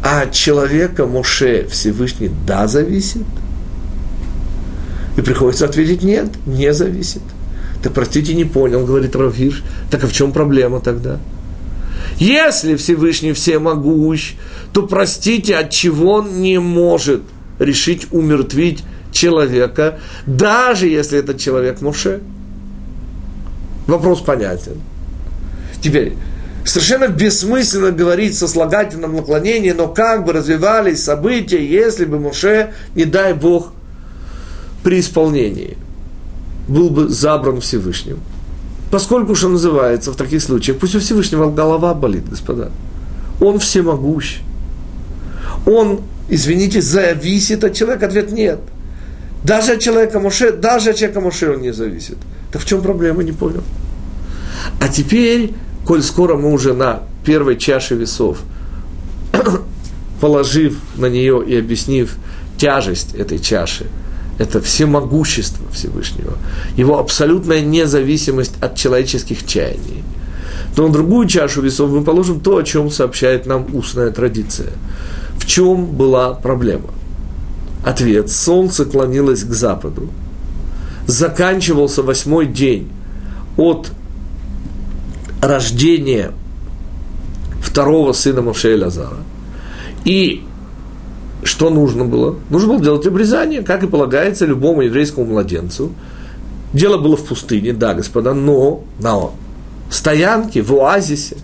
А 0.03 0.21
от 0.21 0.31
человека 0.33 1.05
Моше 1.05 1.67
Всевышний 1.67 2.29
да 2.45 2.67
зависит? 2.67 3.23
И 5.17 5.21
приходится 5.21 5.65
ответить 5.65 6.03
нет, 6.03 6.27
не 6.45 6.73
зависит. 6.73 7.21
Так 7.81 7.93
простите, 7.93 8.33
не 8.33 8.45
понял, 8.45 8.85
говорит 8.85 9.15
Рав 9.15 9.37
Гирш. 9.37 9.63
Так 9.89 10.03
а 10.03 10.07
в 10.07 10.13
чем 10.13 10.31
проблема 10.33 10.81
тогда? 10.81 11.19
Если 12.17 12.75
Всевышний 12.75 13.33
всемогущ, 13.33 14.33
то 14.73 14.83
простите, 14.83 15.55
от 15.55 15.69
чего 15.69 16.13
он 16.13 16.41
не 16.41 16.59
может 16.59 17.21
решить 17.59 18.07
умертвить 18.11 18.83
человека, 19.11 19.99
даже 20.25 20.87
если 20.87 21.19
этот 21.19 21.39
человек 21.39 21.81
Моше? 21.81 22.21
Вопрос 23.87 24.21
понятен. 24.21 24.81
Теперь, 25.86 26.13
совершенно 26.65 27.08
бессмысленно 27.10 27.92
говорить 27.92 28.36
со 28.36 28.48
слагательном 28.48 29.15
наклонении, 29.15 29.70
но 29.70 29.88
как 29.88 30.25
бы 30.25 30.34
развивались 30.34 31.04
события, 31.04 31.63
если 31.63 32.06
бы 32.06 32.20
Моше, 32.20 32.74
не 32.96 33.06
дай 33.06 33.36
Бог, 33.36 33.72
при 34.84 35.00
исполнении 35.00 35.77
был 36.68 36.89
бы 36.89 37.08
забран 37.08 37.62
Всевышним. 37.62 38.18
Поскольку 38.89 39.36
что 39.36 39.48
называется 39.48 40.12
в 40.12 40.15
таких 40.15 40.42
случаях, 40.42 40.80
пусть 40.80 40.96
у 40.96 41.00
Всевышнего 41.00 41.51
голова 41.51 41.94
болит, 41.94 42.27
господа. 42.27 42.72
Он 43.39 43.60
всемогущ. 43.60 44.39
Он, 45.68 46.01
извините, 46.30 46.82
зависит 46.82 47.63
от 47.63 47.75
человека. 47.75 48.08
Ответ 48.08 48.32
нет. 48.32 48.60
Даже 49.44 49.74
от 49.74 49.82
человека 49.82 50.20
Моше, 50.20 50.51
даже 50.51 50.89
от 50.89 50.96
человека 50.96 51.22
Моше 51.22 51.54
он 51.54 51.62
не 51.62 51.74
зависит. 51.74 52.18
Так 52.51 52.63
в 52.63 52.65
чем 52.65 52.82
проблема, 52.82 53.22
не 53.22 53.34
понял. 53.34 53.62
А 54.80 54.88
теперь 54.88 55.54
коль 55.86 56.01
скоро 56.01 56.36
мы 56.36 56.51
уже 56.51 56.74
на 56.74 57.04
первой 57.24 57.58
чаше 57.58 57.96
весов, 57.96 58.39
положив 60.22 60.80
на 60.98 61.06
нее 61.08 61.44
и 61.46 61.56
объяснив 61.58 62.15
тяжесть 62.58 63.13
этой 63.15 63.39
чаши, 63.39 63.86
это 64.38 64.62
всемогущество 64.62 65.65
Всевышнего, 65.72 66.34
его 66.75 67.00
абсолютная 67.00 67.62
независимость 67.62 68.54
от 68.62 68.75
человеческих 68.75 69.46
чаяний, 69.46 70.04
то 70.75 70.86
на 70.86 70.92
другую 70.92 71.27
чашу 71.27 71.62
весов 71.62 71.89
мы 71.89 72.04
положим 72.04 72.42
то, 72.42 72.58
о 72.58 72.63
чем 72.63 72.89
сообщает 72.89 73.46
нам 73.46 73.65
устная 73.74 74.12
традиция. 74.12 74.74
В 75.38 75.46
чем 75.46 75.86
была 75.86 76.34
проблема? 76.34 76.89
Ответ. 77.86 78.30
Солнце 78.32 78.84
клонилось 78.84 79.44
к 79.44 79.54
западу. 79.54 80.10
Заканчивался 81.08 82.01
восьмой 82.01 82.48
день 82.48 82.89
от 83.58 83.92
рождение 85.47 86.31
второго 87.61 88.13
сына 88.13 88.41
Моше 88.41 88.77
Лазара. 88.77 89.17
И 90.05 90.43
что 91.43 91.69
нужно 91.69 92.05
было? 92.05 92.37
Нужно 92.49 92.69
было 92.69 92.81
делать 92.81 93.05
обрезание, 93.05 93.61
как 93.61 93.83
и 93.83 93.87
полагается 93.87 94.45
любому 94.45 94.81
еврейскому 94.81 95.25
младенцу. 95.25 95.91
Дело 96.73 96.97
было 96.97 97.15
в 97.15 97.25
пустыне, 97.25 97.73
да, 97.73 97.93
господа, 97.93 98.33
но 98.33 98.83
на 98.99 99.29
стоянке, 99.89 100.62
в 100.62 100.73
оазисе. 100.73 101.38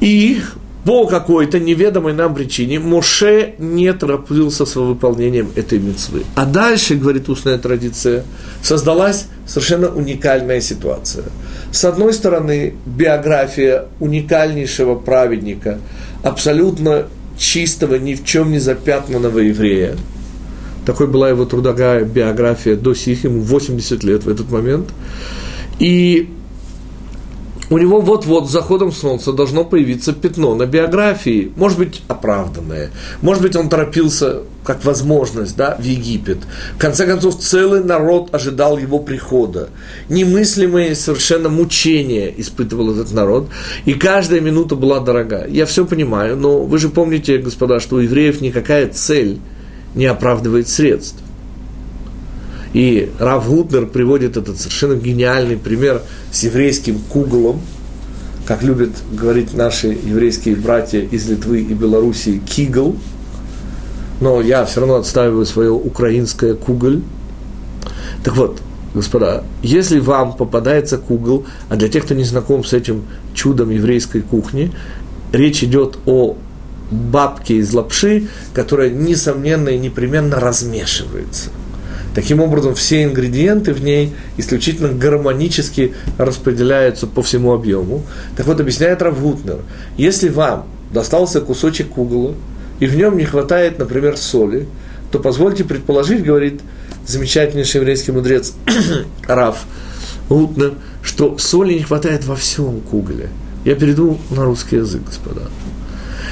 И 0.00 0.40
по 0.86 1.08
какой-то 1.08 1.58
неведомой 1.58 2.12
нам 2.12 2.32
причине 2.32 2.78
Моше 2.78 3.54
не 3.58 3.92
торопился 3.92 4.64
с 4.64 4.76
выполнением 4.76 5.50
этой 5.56 5.80
мецвы. 5.80 6.22
А 6.36 6.46
дальше, 6.46 6.94
говорит 6.94 7.28
устная 7.28 7.58
традиция, 7.58 8.22
создалась 8.62 9.26
совершенно 9.48 9.88
уникальная 9.88 10.60
ситуация. 10.60 11.24
С 11.72 11.84
одной 11.84 12.12
стороны, 12.14 12.74
биография 12.86 13.86
уникальнейшего 13.98 14.94
праведника, 14.94 15.80
абсолютно 16.22 17.08
чистого, 17.36 17.96
ни 17.96 18.14
в 18.14 18.24
чем 18.24 18.52
не 18.52 18.60
запятнанного 18.60 19.40
еврея. 19.40 19.96
Такой 20.86 21.08
была 21.08 21.28
его 21.30 21.46
трудовая 21.46 22.04
биография 22.04 22.76
до 22.76 22.94
сих, 22.94 23.24
ему 23.24 23.40
80 23.40 24.04
лет 24.04 24.22
в 24.22 24.28
этот 24.28 24.52
момент. 24.52 24.90
И 25.80 26.30
у 27.70 27.78
него 27.78 28.00
вот-вот 28.00 28.48
с 28.48 28.52
заходом 28.52 28.92
солнца 28.92 29.32
должно 29.32 29.64
появиться 29.64 30.12
пятно 30.12 30.54
на 30.54 30.66
биографии, 30.66 31.52
может 31.56 31.78
быть, 31.78 32.02
оправданное, 32.08 32.90
может 33.22 33.42
быть, 33.42 33.56
он 33.56 33.68
торопился 33.68 34.42
как 34.64 34.84
возможность, 34.84 35.56
да, 35.56 35.76
в 35.78 35.84
Египет. 35.84 36.38
В 36.74 36.78
конце 36.78 37.06
концов, 37.06 37.38
целый 37.38 37.84
народ 37.84 38.34
ожидал 38.34 38.78
его 38.78 38.98
прихода. 38.98 39.68
Немыслимые 40.08 40.96
совершенно 40.96 41.48
мучения 41.48 42.32
испытывал 42.36 42.92
этот 42.92 43.12
народ, 43.12 43.48
и 43.84 43.94
каждая 43.94 44.40
минута 44.40 44.74
была 44.74 45.00
дорога. 45.00 45.46
Я 45.48 45.66
все 45.66 45.86
понимаю, 45.86 46.36
но 46.36 46.62
вы 46.62 46.78
же 46.78 46.88
помните, 46.88 47.38
господа, 47.38 47.78
что 47.78 47.96
у 47.96 48.00
евреев 48.00 48.40
никакая 48.40 48.88
цель 48.88 49.38
не 49.94 50.06
оправдывает 50.06 50.68
средств. 50.68 51.22
И 52.76 53.10
Рав 53.18 53.48
Гутнер 53.48 53.86
приводит 53.86 54.36
этот 54.36 54.58
совершенно 54.58 54.96
гениальный 54.96 55.56
пример 55.56 56.02
с 56.30 56.42
еврейским 56.42 56.98
куглом, 57.08 57.62
как 58.44 58.62
любят 58.62 58.90
говорить 59.10 59.54
наши 59.54 59.86
еврейские 60.04 60.56
братья 60.56 61.00
из 61.00 61.26
Литвы 61.26 61.62
и 61.62 61.72
Белоруссии, 61.72 62.38
кигл, 62.46 62.94
но 64.20 64.42
я 64.42 64.66
все 64.66 64.80
равно 64.80 64.96
отстаиваю 64.96 65.46
свое 65.46 65.70
украинское 65.70 66.52
куголь. 66.52 67.00
Так 68.22 68.36
вот, 68.36 68.60
господа, 68.92 69.42
если 69.62 69.98
вам 69.98 70.36
попадается 70.36 70.98
кугл, 70.98 71.46
а 71.70 71.76
для 71.76 71.88
тех, 71.88 72.04
кто 72.04 72.12
не 72.12 72.24
знаком 72.24 72.62
с 72.62 72.74
этим 72.74 73.04
чудом 73.32 73.70
еврейской 73.70 74.20
кухни, 74.20 74.70
речь 75.32 75.64
идет 75.64 75.96
о 76.04 76.36
бабке 76.90 77.54
из 77.56 77.72
лапши, 77.72 78.28
которая, 78.52 78.90
несомненно 78.90 79.70
и 79.70 79.78
непременно 79.78 80.38
размешивается– 80.38 81.48
Таким 82.16 82.40
образом, 82.40 82.74
все 82.74 83.04
ингредиенты 83.04 83.74
в 83.74 83.84
ней 83.84 84.10
исключительно 84.38 84.88
гармонически 84.88 85.92
распределяются 86.16 87.06
по 87.06 87.22
всему 87.22 87.52
объему. 87.52 88.04
Так 88.38 88.46
вот, 88.46 88.58
объясняет 88.58 89.02
Равгутнер, 89.02 89.58
если 89.98 90.30
вам 90.30 90.64
достался 90.90 91.42
кусочек 91.42 91.98
угла, 91.98 92.32
и 92.80 92.86
в 92.86 92.96
нем 92.96 93.18
не 93.18 93.26
хватает, 93.26 93.78
например, 93.78 94.16
соли, 94.16 94.66
то 95.10 95.18
позвольте 95.18 95.64
предположить, 95.64 96.24
говорит 96.24 96.62
замечательнейший 97.06 97.80
еврейский 97.82 98.12
мудрец 98.12 98.54
Рав 99.28 99.66
Гутнер, 100.30 100.72
что 101.02 101.36
соли 101.36 101.74
не 101.74 101.82
хватает 101.82 102.24
во 102.24 102.34
всем 102.34 102.80
кугле. 102.80 103.28
Я 103.66 103.74
перейду 103.74 104.16
на 104.30 104.46
русский 104.46 104.76
язык, 104.76 105.02
господа. 105.04 105.42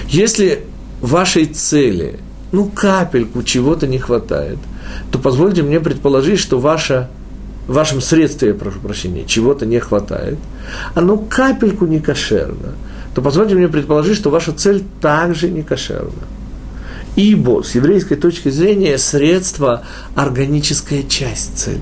Если 0.09 0.61
вашей 1.03 1.45
цели, 1.45 2.21
ну, 2.53 2.71
капельку 2.71 3.43
чего-то 3.43 3.87
не 3.87 3.99
хватает– 3.99 4.57
то 5.11 5.19
позвольте 5.19 5.63
мне 5.63 5.81
предположить, 5.81 6.39
что 6.39 6.59
ваша, 6.59 7.09
в 7.67 7.75
вашем 7.75 8.01
средстве, 8.01 8.49
я 8.49 8.55
прошу 8.55 8.81
прощения, 8.81 9.25
чего-то 9.25 9.67
не 9.67 9.79
хватает, 9.79 10.39
оно 10.95 11.17
капельку 11.17 11.87
не 11.87 12.01
кошерно, 12.01 12.75
то 13.15 13.23
позвольте 13.23 13.55
мне 13.55 13.69
предположить, 13.69 14.17
что 14.17 14.31
ваша 14.31 14.53
цель 14.53 14.83
также 15.01 15.51
не 15.51 15.63
кошерна. 15.63 16.11
Ибо 17.17 17.63
с 17.63 17.77
еврейской 17.77 18.17
точки 18.17 18.49
зрения 18.49 18.99
средство– 18.99 19.83
органическая 20.17 21.05
часть 21.05 21.57
цели. 21.57 21.79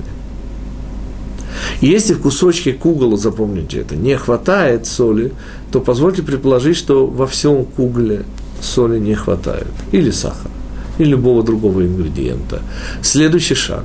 Если 1.80 2.14
в 2.14 2.20
кусочке 2.20 2.72
кугла, 2.72 3.16
запомните 3.16 3.78
это, 3.80 3.96
не 3.96 4.16
хватает 4.16 4.86
соли, 4.86 5.32
то 5.70 5.80
позвольте 5.80 6.22
предположить, 6.22 6.76
что 6.76 7.06
во 7.06 7.26
всем 7.26 7.64
кугле 7.64 8.24
соли 8.60 8.98
не 8.98 9.14
хватает. 9.14 9.68
Или 9.90 10.10
сахара 10.10 10.50
или 10.98 11.10
любого 11.10 11.42
другого 11.42 11.84
ингредиента. 11.86 12.60
Следующий 13.02 13.54
шаг. 13.54 13.84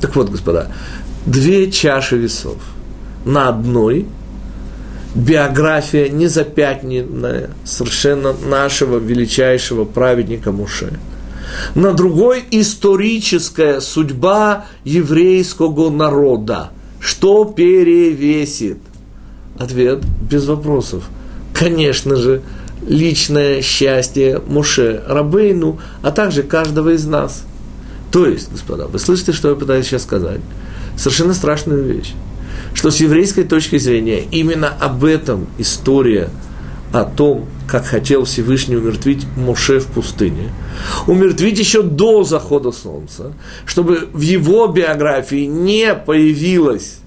Так 0.00 0.16
вот, 0.16 0.30
господа, 0.30 0.70
две 1.26 1.70
чаши 1.70 2.16
весов. 2.16 2.56
На 3.24 3.48
одной 3.48 4.06
биография 5.14 6.08
незапятненная 6.08 7.50
совершенно 7.64 8.32
нашего 8.32 8.98
величайшего 8.98 9.84
праведника 9.84 10.52
Муше. 10.52 10.98
На 11.74 11.92
другой 11.92 12.44
историческая 12.50 13.80
судьба 13.80 14.66
еврейского 14.84 15.90
народа. 15.90 16.70
Что 17.00 17.44
перевесит? 17.44 18.78
Ответ 19.58 20.00
без 20.30 20.46
вопросов. 20.46 21.04
Конечно 21.52 22.16
же, 22.16 22.42
личное 22.86 23.62
счастье 23.62 24.40
Муше 24.46 25.02
Рабейну, 25.06 25.80
а 26.02 26.10
также 26.10 26.42
каждого 26.42 26.90
из 26.90 27.04
нас. 27.06 27.44
То 28.10 28.26
есть, 28.26 28.50
господа, 28.50 28.86
вы 28.86 28.98
слышите, 28.98 29.32
что 29.32 29.50
я 29.50 29.54
пытаюсь 29.54 29.86
сейчас 29.86 30.02
сказать? 30.02 30.40
Совершенно 30.96 31.34
страшную 31.34 31.84
вещь. 31.84 32.14
Что 32.74 32.90
с 32.90 32.96
еврейской 32.98 33.44
точки 33.44 33.78
зрения 33.78 34.22
именно 34.30 34.68
об 34.68 35.04
этом 35.04 35.46
история 35.58 36.30
о 36.92 37.04
том, 37.04 37.46
как 37.66 37.84
хотел 37.84 38.24
Всевышний 38.24 38.76
умертвить 38.76 39.26
Моше 39.36 39.78
в 39.78 39.86
пустыне. 39.86 40.50
Умертвить 41.06 41.58
еще 41.58 41.82
до 41.82 42.24
захода 42.24 42.72
солнца, 42.72 43.32
чтобы 43.66 44.08
в 44.12 44.20
его 44.20 44.66
биографии 44.68 45.44
не 45.44 45.94
появилась 45.94 47.00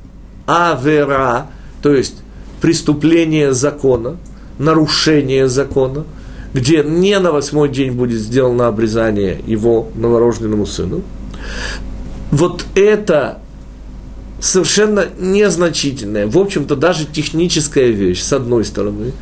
авера, 0.46 1.48
то 1.82 1.94
есть 1.94 2.16
преступление 2.62 3.54
закона, 3.54 4.18
нарушение 4.62 5.48
закона, 5.48 6.06
где 6.54 6.84
не 6.84 7.18
на 7.20 7.32
восьмой 7.32 7.70
день 7.70 7.92
будет 7.92 8.20
сделано 8.20 8.68
обрезание 8.68 9.40
его 9.46 9.90
новорожденному 9.96 10.66
сыну. 10.66 11.02
Вот 12.32 12.66
это 12.76 13.40
совершенно 14.40 15.08
незначительная, 15.20 16.28
в 16.28 16.38
общем-то, 16.38 16.76
даже 16.76 17.06
техническая 17.06 17.88
вещь, 17.88 18.22
с 18.22 18.34
одной 18.34 18.66
стороны, 18.66 19.14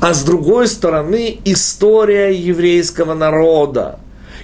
а 0.00 0.14
с 0.14 0.24
другой 0.24 0.68
стороны, 0.68 1.38
история 1.44 2.34
еврейского 2.34 3.14
народа, 3.14 3.98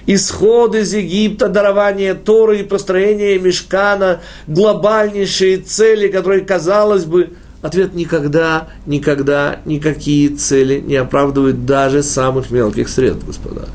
исход 0.05 0.75
из 0.75 0.93
Египта, 0.93 1.47
дарование 1.49 2.13
Торы 2.13 2.59
и 2.59 2.63
построение 2.63 3.39
Мешкана, 3.39 4.21
глобальнейшие 4.47 5.57
цели, 5.57 6.07
которые, 6.07 6.41
казалось 6.41 7.05
бы, 7.05 7.31
ответ 7.61 7.93
никогда, 7.93 8.67
никогда, 8.85 9.59
никакие 9.65 10.29
цели 10.29 10.79
не 10.79 10.95
оправдывают 10.95 11.65
даже 11.65 12.03
самых 12.03 12.51
мелких 12.51 12.89
средств, 12.89 13.25
господа. 13.25 13.67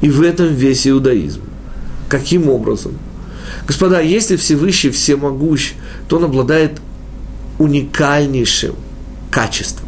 И 0.00 0.08
в 0.08 0.22
этом 0.22 0.48
весь 0.48 0.86
иудаизм. 0.86 1.42
Каким 2.08 2.48
образом? 2.48 2.98
Господа, 3.66 4.00
если 4.00 4.36
Всевышний 4.36 4.90
всемогущ, 4.90 5.74
то 6.08 6.16
он 6.16 6.24
обладает 6.24 6.80
уникальнейшим 7.58 8.74
качеством. 9.30 9.83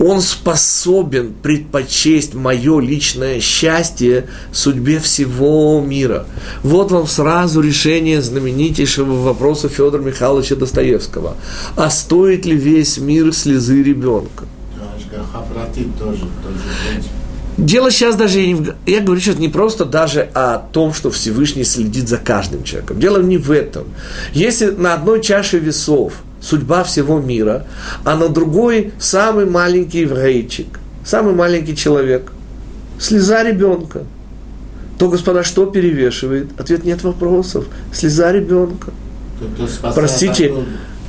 Он 0.00 0.20
способен 0.20 1.32
предпочесть 1.42 2.34
мое 2.34 2.80
личное 2.80 3.40
счастье 3.40 4.26
судьбе 4.52 4.98
всего 4.98 5.80
мира. 5.80 6.26
Вот 6.62 6.90
вам 6.90 7.06
сразу 7.06 7.60
решение 7.60 8.20
знаменитейшего 8.20 9.22
вопроса 9.22 9.68
Федора 9.68 10.02
Михайловича 10.02 10.56
Достоевского. 10.56 11.36
А 11.76 11.90
стоит 11.90 12.44
ли 12.44 12.56
весь 12.56 12.98
мир 12.98 13.32
слезы 13.32 13.82
ребенка? 13.82 14.44
Дело 17.56 17.92
сейчас 17.92 18.16
даже, 18.16 18.40
я 18.40 19.00
говорю 19.00 19.20
сейчас 19.20 19.38
не 19.38 19.48
просто 19.48 19.84
даже 19.84 20.22
о 20.34 20.58
том, 20.58 20.92
что 20.92 21.10
Всевышний 21.10 21.62
следит 21.62 22.08
за 22.08 22.16
каждым 22.16 22.64
человеком. 22.64 22.98
Дело 22.98 23.22
не 23.22 23.38
в 23.38 23.52
этом. 23.52 23.84
Если 24.32 24.66
на 24.70 24.94
одной 24.94 25.22
чаше 25.22 25.58
весов 25.58 26.14
судьба 26.44 26.84
всего 26.84 27.18
мира, 27.18 27.66
а 28.04 28.14
на 28.16 28.28
другой 28.28 28.92
самый 28.98 29.46
маленький 29.46 30.00
еврейчик, 30.00 30.66
самый 31.04 31.34
маленький 31.34 31.74
человек, 31.74 32.32
слеза 32.98 33.42
ребенка, 33.42 34.02
то, 34.98 35.08
господа, 35.08 35.42
что 35.42 35.66
перевешивает? 35.66 36.48
Ответ 36.58 36.84
нет 36.84 37.02
вопросов. 37.02 37.64
Слеза 37.92 38.30
ребенка. 38.30 38.92
Простите, 39.94 40.54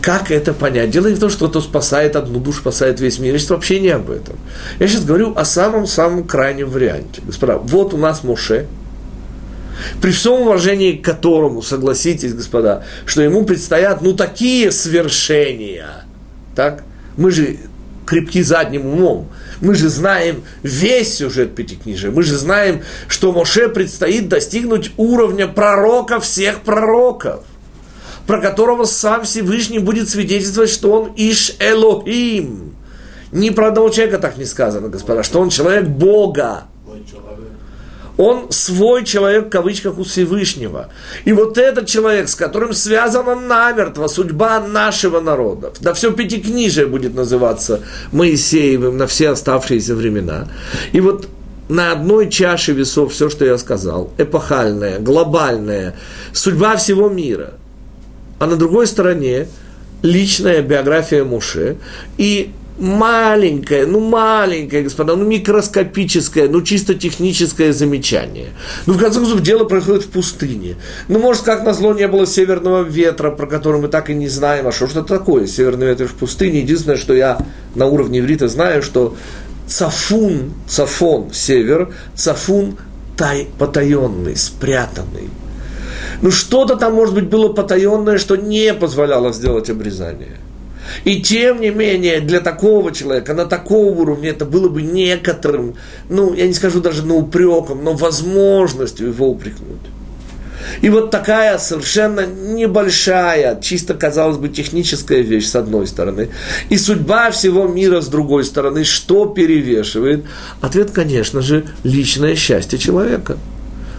как 0.01 0.31
это 0.31 0.53
понять? 0.53 0.89
Дело 0.89 1.07
не 1.07 1.15
в 1.15 1.19
том, 1.19 1.29
что 1.29 1.47
кто 1.49 1.61
спасает 1.61 2.15
одну 2.15 2.39
душу, 2.39 2.59
спасает 2.59 2.99
весь 2.99 3.19
мир. 3.19 3.33
Я 3.33 3.39
сейчас 3.39 3.51
вообще 3.51 3.79
не 3.79 3.89
об 3.89 4.09
этом. 4.09 4.35
Я 4.79 4.87
сейчас 4.87 5.03
говорю 5.03 5.33
о 5.35 5.45
самом-самом 5.45 6.23
крайнем 6.23 6.69
варианте. 6.69 7.21
Господа, 7.25 7.57
вот 7.57 7.93
у 7.93 7.97
нас 7.97 8.23
Моше, 8.23 8.65
при 10.01 10.11
всем 10.11 10.41
уважении 10.41 10.93
к 10.93 11.03
которому, 11.03 11.61
согласитесь, 11.61 12.33
господа, 12.33 12.85
что 13.05 13.21
ему 13.21 13.45
предстоят, 13.45 14.01
ну, 14.01 14.13
такие 14.13 14.71
свершения, 14.71 16.05
так? 16.55 16.83
Мы 17.17 17.31
же 17.31 17.57
крепки 18.05 18.43
задним 18.43 18.85
умом. 18.85 19.29
Мы 19.61 19.73
же 19.75 19.89
знаем 19.89 20.43
весь 20.63 21.15
сюжет 21.15 21.55
Пятикнижия. 21.55 22.11
Мы 22.11 22.23
же 22.23 22.37
знаем, 22.37 22.83
что 23.07 23.31
Моше 23.31 23.69
предстоит 23.69 24.27
достигнуть 24.27 24.91
уровня 24.97 25.47
пророка 25.47 26.19
всех 26.19 26.61
пророков 26.61 27.43
про 28.27 28.41
которого 28.41 28.85
сам 28.85 29.23
Всевышний 29.23 29.79
будет 29.79 30.09
свидетельствовать, 30.09 30.69
что 30.69 30.91
он 30.91 31.13
Иш 31.15 31.53
Элохим. 31.59 32.75
Ни 33.31 33.49
про 33.49 33.67
одного 33.67 33.89
человека 33.89 34.17
так 34.17 34.37
не 34.37 34.45
сказано, 34.45 34.89
господа, 34.89 35.23
что 35.23 35.39
он 35.39 35.49
человек 35.49 35.85
Бога. 35.85 36.63
Он 38.17 38.47
свой 38.49 39.03
человек, 39.03 39.47
в 39.47 39.49
кавычках, 39.49 39.97
у 39.97 40.03
Всевышнего. 40.03 40.89
И 41.25 41.33
вот 41.33 41.57
этот 41.57 41.87
человек, 41.87 42.29
с 42.29 42.35
которым 42.35 42.73
связана 42.73 43.35
намертво 43.35 44.07
судьба 44.07 44.59
нашего 44.61 45.19
народа, 45.19 45.73
да 45.81 45.93
все 45.93 46.11
пятикнижие 46.11 46.87
будет 46.87 47.13
называться 47.13 47.81
Моисеевым 48.11 48.97
на 48.97 49.07
все 49.07 49.29
оставшиеся 49.29 49.95
времена. 49.95 50.47
И 50.93 51.01
вот 51.01 51.27
на 51.67 51.91
одной 51.91 52.29
чаше 52.29 52.73
весов 52.73 53.13
все, 53.13 53.29
что 53.29 53.43
я 53.43 53.57
сказал, 53.57 54.11
эпохальное, 54.17 54.99
глобальное, 54.99 55.95
судьба 56.31 56.77
всего 56.77 57.09
мира– 57.09 57.53
а 58.39 58.47
на 58.47 58.55
другой 58.57 58.87
стороне 58.87 59.47
личная 60.01 60.61
биография 60.61 61.23
Муше 61.23 61.77
и 62.17 62.51
маленькое, 62.77 63.85
ну 63.85 63.99
маленькое, 63.99 64.83
господа, 64.83 65.15
ну 65.15 65.25
микроскопическое, 65.25 66.49
ну 66.49 66.61
чисто 66.61 66.93
техническое 66.93 67.71
замечание. 67.73 68.49
Ну, 68.85 68.93
в 68.93 68.99
конце 68.99 69.19
концов, 69.19 69.41
дело 69.41 69.63
происходит 69.63 70.03
в 70.03 70.09
пустыне. 70.09 70.75
Ну, 71.07 71.19
может, 71.19 71.43
как 71.43 71.63
назло 71.63 71.93
не 71.93 72.07
было 72.07 72.27
северного 72.27 72.83
ветра, 72.83 73.31
про 73.31 73.47
который 73.47 73.79
мы 73.79 73.87
так 73.87 74.09
и 74.09 74.13
не 74.13 74.27
знаем, 74.27 74.67
а 74.67 74.71
что 74.71 74.87
что 74.87 75.03
такое 75.03 75.47
северный 75.47 75.87
ветер 75.87 76.07
в 76.07 76.13
пустыне. 76.13 76.59
Единственное, 76.59 76.97
что 76.97 77.13
я 77.13 77.39
на 77.75 77.85
уровне 77.85 78.19
иврита 78.19 78.47
знаю, 78.47 78.81
что 78.83 79.15
цафун, 79.67 80.53
цафон, 80.67 81.31
север, 81.33 81.93
цафун 82.15 82.77
тай, 83.17 83.47
потаенный, 83.57 84.35
спрятанный. 84.35 85.29
Ну, 86.21 86.31
что-то 86.31 86.75
там, 86.75 86.93
может 86.93 87.15
быть, 87.15 87.27
было 87.27 87.51
потаенное, 87.51 88.17
что 88.17 88.35
не 88.35 88.73
позволяло 88.73 89.31
сделать 89.33 89.69
обрезание. 89.69 90.37
И 91.03 91.21
тем 91.21 91.61
не 91.61 91.69
менее, 91.69 92.19
для 92.19 92.39
такого 92.39 92.91
человека, 92.91 93.33
на 93.33 93.45
таком 93.45 93.99
уровне, 93.99 94.29
это 94.29 94.45
было 94.45 94.69
бы 94.69 94.81
некоторым, 94.81 95.75
ну, 96.09 96.33
я 96.33 96.47
не 96.47 96.53
скажу 96.53 96.81
даже 96.81 97.05
на 97.05 97.15
упреком, 97.15 97.83
но 97.83 97.93
возможностью 97.93 99.07
его 99.07 99.29
упрекнуть. 99.29 99.81
И 100.81 100.89
вот 100.89 101.11
такая 101.11 101.57
совершенно 101.57 102.25
небольшая, 102.25 103.59
чисто, 103.61 103.93
казалось 103.93 104.37
бы, 104.37 104.49
техническая 104.49 105.21
вещь 105.21 105.47
с 105.47 105.55
одной 105.55 105.85
стороны, 105.87 106.29
и 106.69 106.77
судьба 106.77 107.31
всего 107.31 107.67
мира 107.67 108.01
с 108.01 108.07
другой 108.07 108.43
стороны, 108.43 108.83
что 108.83 109.25
перевешивает? 109.25 110.25
Ответ, 110.61 110.91
конечно 110.91 111.41
же, 111.41 111.65
личное 111.83 112.35
счастье 112.35 112.79
человека– 112.79 113.37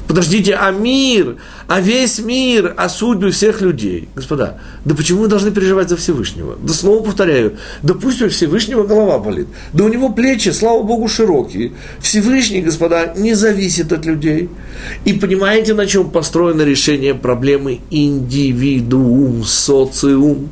Подождите, 0.06 0.54
а 0.54 0.70
мир, 0.70 1.36
а 1.66 1.80
весь 1.80 2.20
мир, 2.20 2.74
а 2.76 2.88
судьбы 2.88 3.32
всех 3.32 3.60
людей. 3.60 4.08
Господа, 4.14 4.58
да 4.84 4.94
почему 4.94 5.22
мы 5.22 5.28
должны 5.28 5.50
переживать 5.50 5.88
за 5.88 5.96
Всевышнего? 5.96 6.56
Да 6.62 6.72
снова 6.72 7.02
повторяю, 7.02 7.56
да 7.82 7.94
пусть 7.94 8.22
у 8.22 8.28
Всевышнего 8.28 8.86
голова 8.86 9.18
болит. 9.18 9.48
Да 9.72 9.84
у 9.84 9.88
него 9.88 10.10
плечи, 10.10 10.50
слава 10.50 10.82
Богу, 10.84 11.08
широкие. 11.08 11.72
Всевышний, 11.98 12.62
господа, 12.62 13.14
не 13.16 13.34
зависит 13.34 13.92
от 13.92 14.06
людей. 14.06 14.48
И 15.04 15.12
понимаете, 15.12 15.74
на 15.74 15.86
чем 15.86 16.10
построено 16.10 16.62
решение 16.62 17.14
проблемы 17.14 17.80
индивидуум, 17.90 19.44
социум? 19.44 20.50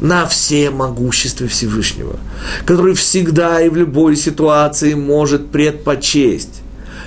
на 0.00 0.26
все 0.26 0.70
могуществе 0.70 1.46
Всевышнего, 1.46 2.18
который 2.66 2.94
всегда 2.94 3.62
и 3.62 3.68
в 3.68 3.76
любой 3.76 4.16
ситуации 4.16 4.94
может 4.94 5.50
предпочесть 5.50 6.63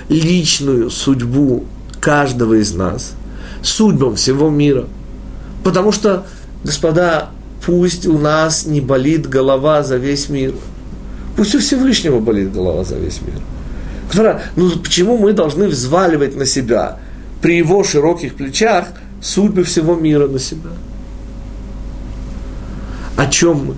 личную 0.08 0.90
судьбу 0.90 1.64
каждого 2.00 2.54
из 2.54 2.74
нас, 2.74 3.14
судьбам 3.62 4.16
всего 4.16 4.50
мира. 4.50 4.86
Потому 5.64 5.92
что, 5.92 6.26
господа, 6.64 7.30
пусть 7.64 8.06
у 8.06 8.18
нас 8.18 8.66
не 8.66 8.80
болит 8.80 9.28
голова 9.28 9.82
за 9.82 9.96
весь 9.96 10.28
мир. 10.28 10.54
Пусть 11.36 11.54
у 11.54 11.58
Всевышнего 11.58 12.20
болит 12.20 12.52
голова 12.52 12.84
за 12.84 12.96
весь 12.96 13.20
мир. 13.20 13.40
Господа, 14.06 14.42
ну 14.56 14.70
почему 14.70 15.18
мы 15.18 15.32
должны 15.32 15.68
взваливать 15.68 16.34
на 16.36 16.46
себя 16.46 16.98
при 17.42 17.58
его 17.58 17.84
широких 17.84 18.34
плечах 18.34 18.88
судьбы 19.20 19.64
всего 19.64 19.94
мира 19.94 20.26
на 20.26 20.38
себя? 20.38 20.70
О 23.16 23.26
чем 23.26 23.66
мы? 23.66 23.74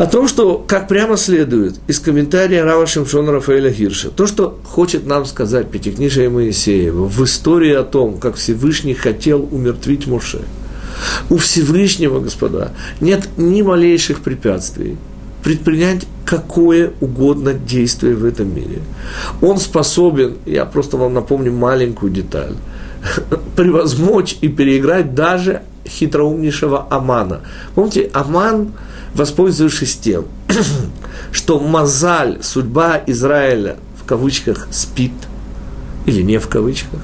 О 0.00 0.06
том, 0.06 0.28
что, 0.28 0.64
как 0.66 0.88
прямо 0.88 1.18
следует 1.18 1.78
из 1.86 1.98
комментария 2.00 2.64
Рава 2.64 2.86
Шимшона 2.86 3.32
Рафаэля 3.32 3.70
Гирша, 3.70 4.08
то, 4.08 4.26
что 4.26 4.58
хочет 4.64 5.04
нам 5.04 5.26
сказать 5.26 5.70
Пятикнижие 5.70 6.30
Моисеева 6.30 7.04
в 7.04 7.22
истории 7.22 7.74
о 7.74 7.82
том, 7.82 8.18
как 8.18 8.36
Всевышний 8.36 8.94
хотел 8.94 9.46
умертвить 9.52 10.06
Моше. 10.06 10.40
У 11.28 11.36
Всевышнего, 11.36 12.18
господа, 12.18 12.72
нет 13.02 13.28
ни 13.36 13.60
малейших 13.60 14.20
препятствий 14.20 14.96
предпринять 15.42 16.06
какое 16.24 16.92
угодно 17.02 17.52
действие 17.52 18.14
в 18.14 18.24
этом 18.24 18.54
мире. 18.54 18.80
Он 19.42 19.58
способен, 19.58 20.38
я 20.46 20.64
просто 20.64 20.96
вам 20.96 21.12
напомню 21.12 21.52
маленькую 21.52 22.10
деталь, 22.10 22.54
превозмочь 23.54 24.38
и 24.40 24.48
переиграть 24.48 25.14
даже 25.14 25.60
хитроумнейшего 25.86 26.86
Амана. 26.88 27.40
Помните, 27.74 28.08
Аман, 28.14 28.72
воспользовавшись 29.14 29.96
тем, 29.96 30.26
что 31.32 31.58
Мазаль, 31.58 32.38
судьба 32.42 33.02
Израиля, 33.06 33.76
в 34.00 34.04
кавычках, 34.04 34.68
спит, 34.70 35.12
или 36.06 36.22
не 36.22 36.38
в 36.38 36.48
кавычках, 36.48 37.00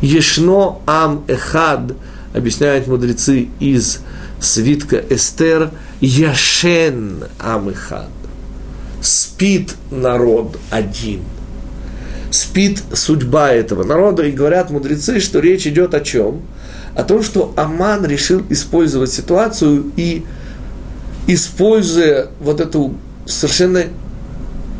Ешно 0.00 0.78
Ам 0.86 1.24
Эхад, 1.28 1.94
объясняют 2.34 2.86
мудрецы 2.86 3.48
из 3.58 4.00
свитка 4.40 5.02
Эстер, 5.10 5.70
Яшен 6.00 7.24
Ам 7.38 7.70
Эхад. 7.70 8.08
Спит 9.02 9.74
народ 9.90 10.58
один– 10.70 11.20
спит 12.30 12.82
судьба 12.92 13.52
этого 13.52 13.84
народа, 13.84 14.24
и 14.24 14.32
говорят 14.32 14.70
мудрецы, 14.70 15.20
что 15.20 15.40
речь 15.40 15.66
идет 15.66 15.94
о 15.94 16.00
чем? 16.00 16.42
О 16.94 17.02
том, 17.02 17.22
что 17.22 17.52
Аман 17.56 18.06
решил 18.06 18.42
использовать 18.48 19.12
ситуацию 19.12 19.92
и, 19.96 20.24
используя 21.26 22.28
вот 22.40 22.60
эту 22.60 22.94
совершенно 23.26 23.84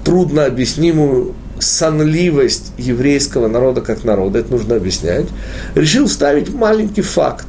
трудно 0.04 0.46
объяснимую 0.46 1.34
сонливость 1.58 2.72
еврейского 2.78 3.48
народа 3.48 3.80
как 3.82 4.04
народа, 4.04 4.38
это 4.38 4.50
нужно 4.50 4.76
объяснять, 4.76 5.26
решил 5.74 6.06
вставить 6.06 6.52
маленький 6.52 7.02
факт, 7.02 7.46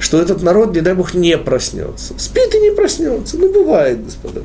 что 0.00 0.20
этот 0.20 0.42
народ, 0.42 0.74
не 0.74 0.80
дай 0.80 0.94
бог, 0.94 1.14
не 1.14 1.38
проснется. 1.38 2.14
Спит 2.18 2.54
и 2.54 2.58
не 2.58 2.70
проснется. 2.72 3.38
Ну, 3.38 3.52
бывает, 3.52 4.04
господа 4.04 4.42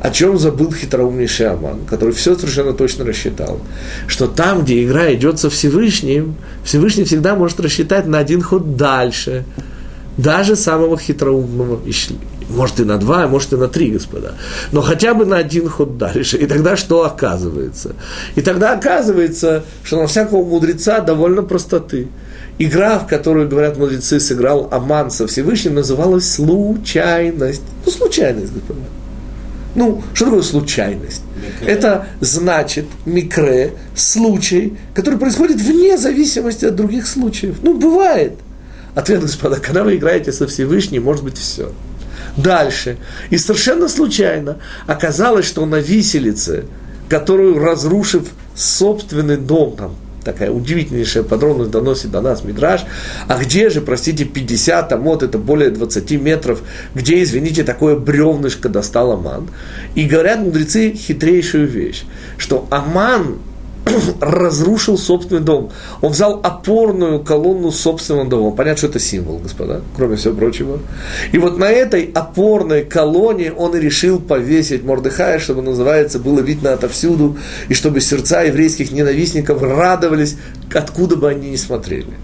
о 0.00 0.10
чем 0.10 0.38
забыл 0.38 0.72
хитроумнейший 0.72 1.50
Аман, 1.50 1.80
который 1.88 2.14
все 2.14 2.34
совершенно 2.34 2.72
точно 2.72 3.04
рассчитал, 3.04 3.60
что 4.06 4.26
там, 4.26 4.62
где 4.62 4.82
игра 4.82 5.12
идет 5.12 5.38
со 5.38 5.50
Всевышним, 5.50 6.36
Всевышний 6.64 7.04
всегда 7.04 7.34
может 7.34 7.60
рассчитать 7.60 8.06
на 8.06 8.18
один 8.18 8.40
ход 8.40 8.76
дальше, 8.76 9.44
даже 10.16 10.56
самого 10.56 10.98
хитроумного, 10.98 11.80
может 12.50 12.80
и 12.80 12.84
на 12.84 12.98
два, 12.98 13.26
может 13.26 13.52
и 13.52 13.56
на 13.56 13.68
три, 13.68 13.90
господа, 13.90 14.34
но 14.72 14.82
хотя 14.82 15.14
бы 15.14 15.24
на 15.24 15.38
один 15.38 15.68
ход 15.68 15.98
дальше. 15.98 16.36
И 16.36 16.46
тогда 16.46 16.76
что 16.76 17.04
оказывается? 17.04 17.94
И 18.34 18.42
тогда 18.42 18.72
оказывается, 18.72 19.64
что 19.82 20.00
на 20.00 20.06
всякого 20.06 20.44
мудреца 20.44 21.00
довольно 21.00 21.42
простоты. 21.42 22.08
Игра, 22.58 22.98
в 22.98 23.06
которую, 23.06 23.48
говорят 23.48 23.78
мудрецы, 23.78 24.20
сыграл 24.20 24.68
Аман 24.70 25.10
со 25.10 25.26
Всевышним, 25.26 25.74
называлась 25.74 26.30
случайность. 26.30 27.62
Ну, 27.86 27.90
случайность, 27.90 28.52
господа. 28.52 28.80
Ну, 29.74 30.02
что 30.14 30.26
такое 30.26 30.42
случайность? 30.42 31.22
Микре. 31.36 31.72
Это 31.72 32.06
значит 32.20 32.86
микре, 33.06 33.74
случай, 33.94 34.76
который 34.94 35.18
происходит 35.18 35.58
вне 35.58 35.96
зависимости 35.96 36.64
от 36.64 36.74
других 36.74 37.06
случаев. 37.06 37.56
Ну, 37.62 37.78
бывает. 37.78 38.34
Ответ, 38.94 39.22
господа, 39.22 39.56
когда 39.56 39.84
вы 39.84 39.96
играете 39.96 40.32
со 40.32 40.46
Всевышним, 40.46 41.04
может 41.04 41.22
быть 41.22 41.38
все. 41.38 41.72
Дальше. 42.36 42.96
И 43.30 43.38
совершенно 43.38 43.88
случайно 43.88 44.58
оказалось, 44.86 45.46
что 45.46 45.66
на 45.66 45.76
виселице, 45.76 46.64
которую, 47.08 47.58
разрушив 47.58 48.28
собственный 48.54 49.36
дом, 49.36 49.76
там, 49.76 49.96
такая 50.24 50.50
удивительнейшая 50.50 51.22
подробность 51.22 51.70
доносит 51.70 52.10
до 52.10 52.20
нас 52.20 52.44
Мидраж. 52.44 52.84
А 53.26 53.38
где 53.38 53.70
же, 53.70 53.80
простите, 53.80 54.24
50 54.24 54.92
амот, 54.92 55.22
это 55.22 55.38
более 55.38 55.70
20 55.70 56.10
метров, 56.20 56.62
где, 56.94 57.22
извините, 57.22 57.64
такое 57.64 57.96
бревнышко 57.96 58.68
достал 58.68 59.12
Аман? 59.12 59.48
И 59.94 60.04
говорят 60.04 60.40
мудрецы 60.40 60.92
хитрейшую 60.92 61.66
вещь, 61.66 62.04
что 62.36 62.66
Аман 62.70 63.38
разрушил 64.20 64.98
собственный 64.98 65.40
дом. 65.40 65.70
Он 66.00 66.12
взял 66.12 66.40
опорную 66.42 67.20
колонну 67.20 67.70
собственного 67.70 68.28
дома. 68.28 68.50
Понятно, 68.50 68.78
что 68.78 68.86
это 68.88 68.98
символ, 68.98 69.38
господа, 69.38 69.82
кроме 69.96 70.16
всего 70.16 70.34
прочего. 70.34 70.80
И 71.32 71.38
вот 71.38 71.58
на 71.58 71.70
этой 71.70 72.10
опорной 72.14 72.84
колонне 72.84 73.52
он 73.52 73.76
и 73.76 73.80
решил 73.80 74.20
повесить 74.20 74.84
Мордыхая, 74.84 75.38
чтобы, 75.38 75.62
называется, 75.62 76.18
было 76.18 76.40
видно 76.40 76.72
отовсюду, 76.72 77.36
и 77.68 77.74
чтобы 77.74 78.00
сердца 78.00 78.42
еврейских 78.42 78.92
ненавистников 78.92 79.62
радовались, 79.62 80.36
откуда 80.72 81.16
бы 81.16 81.28
они 81.28 81.50
ни 81.50 81.56
смотрели. 81.56 82.14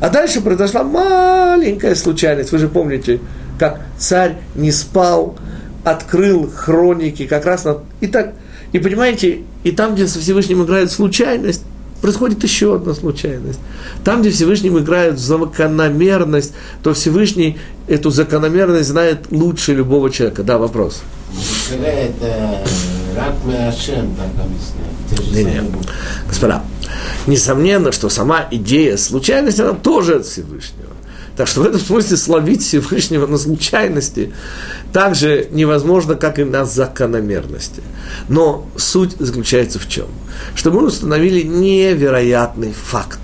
А 0.00 0.08
дальше 0.10 0.40
произошла 0.40 0.82
маленькая 0.82 1.94
случайность. 1.94 2.52
Вы 2.52 2.58
же 2.58 2.68
помните, 2.68 3.20
как 3.58 3.80
царь 3.98 4.36
не 4.54 4.72
спал, 4.72 5.36
открыл 5.84 6.50
хроники, 6.52 7.26
как 7.26 7.46
раз 7.46 7.64
на... 7.64 7.78
И 8.00 8.08
так 8.08 8.34
и 8.72 8.78
понимаете, 8.78 9.42
и 9.64 9.70
там, 9.70 9.94
где 9.94 10.06
со 10.06 10.18
Всевышним 10.18 10.64
играет 10.64 10.90
случайность, 10.90 11.62
происходит 12.00 12.42
еще 12.42 12.74
одна 12.74 12.94
случайность. 12.94 13.60
Там, 14.04 14.20
где 14.20 14.30
Всевышним 14.30 14.78
играет 14.78 15.18
закономерность, 15.18 16.52
то 16.82 16.92
Всевышний 16.94 17.58
эту 17.86 18.10
закономерность 18.10 18.88
знает 18.88 19.26
лучше 19.30 19.72
любого 19.72 20.10
человека. 20.10 20.42
Да, 20.42 20.58
вопрос. 20.58 21.02
Не, 25.32 25.44
не. 25.44 25.62
Господа, 26.26 26.62
несомненно, 27.26 27.92
что 27.92 28.08
сама 28.08 28.46
идея 28.50 28.96
случайности, 28.96 29.60
она 29.60 29.72
тоже 29.72 30.16
от 30.16 30.26
Всевышнего. 30.26 30.81
Так 31.36 31.48
что 31.48 31.62
в 31.62 31.66
этом 31.66 31.80
смысле 31.80 32.16
словить 32.16 32.62
Всевышнего 32.62 33.26
на 33.26 33.38
случайности 33.38 34.32
также 34.92 35.48
невозможно, 35.50 36.14
как 36.14 36.38
и 36.38 36.44
на 36.44 36.64
закономерности. 36.64 37.82
Но 38.28 38.66
суть 38.76 39.16
заключается 39.18 39.78
в 39.78 39.88
чем? 39.88 40.06
Что 40.54 40.70
мы 40.70 40.84
установили 40.84 41.42
невероятный 41.42 42.72
факт. 42.72 43.18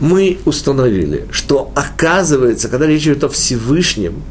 Мы 0.00 0.38
установили, 0.44 1.26
что 1.32 1.72
оказывается, 1.74 2.68
когда 2.68 2.86
речь 2.86 3.02
идет 3.02 3.24
о 3.24 3.28
Всевышнем, 3.28 4.22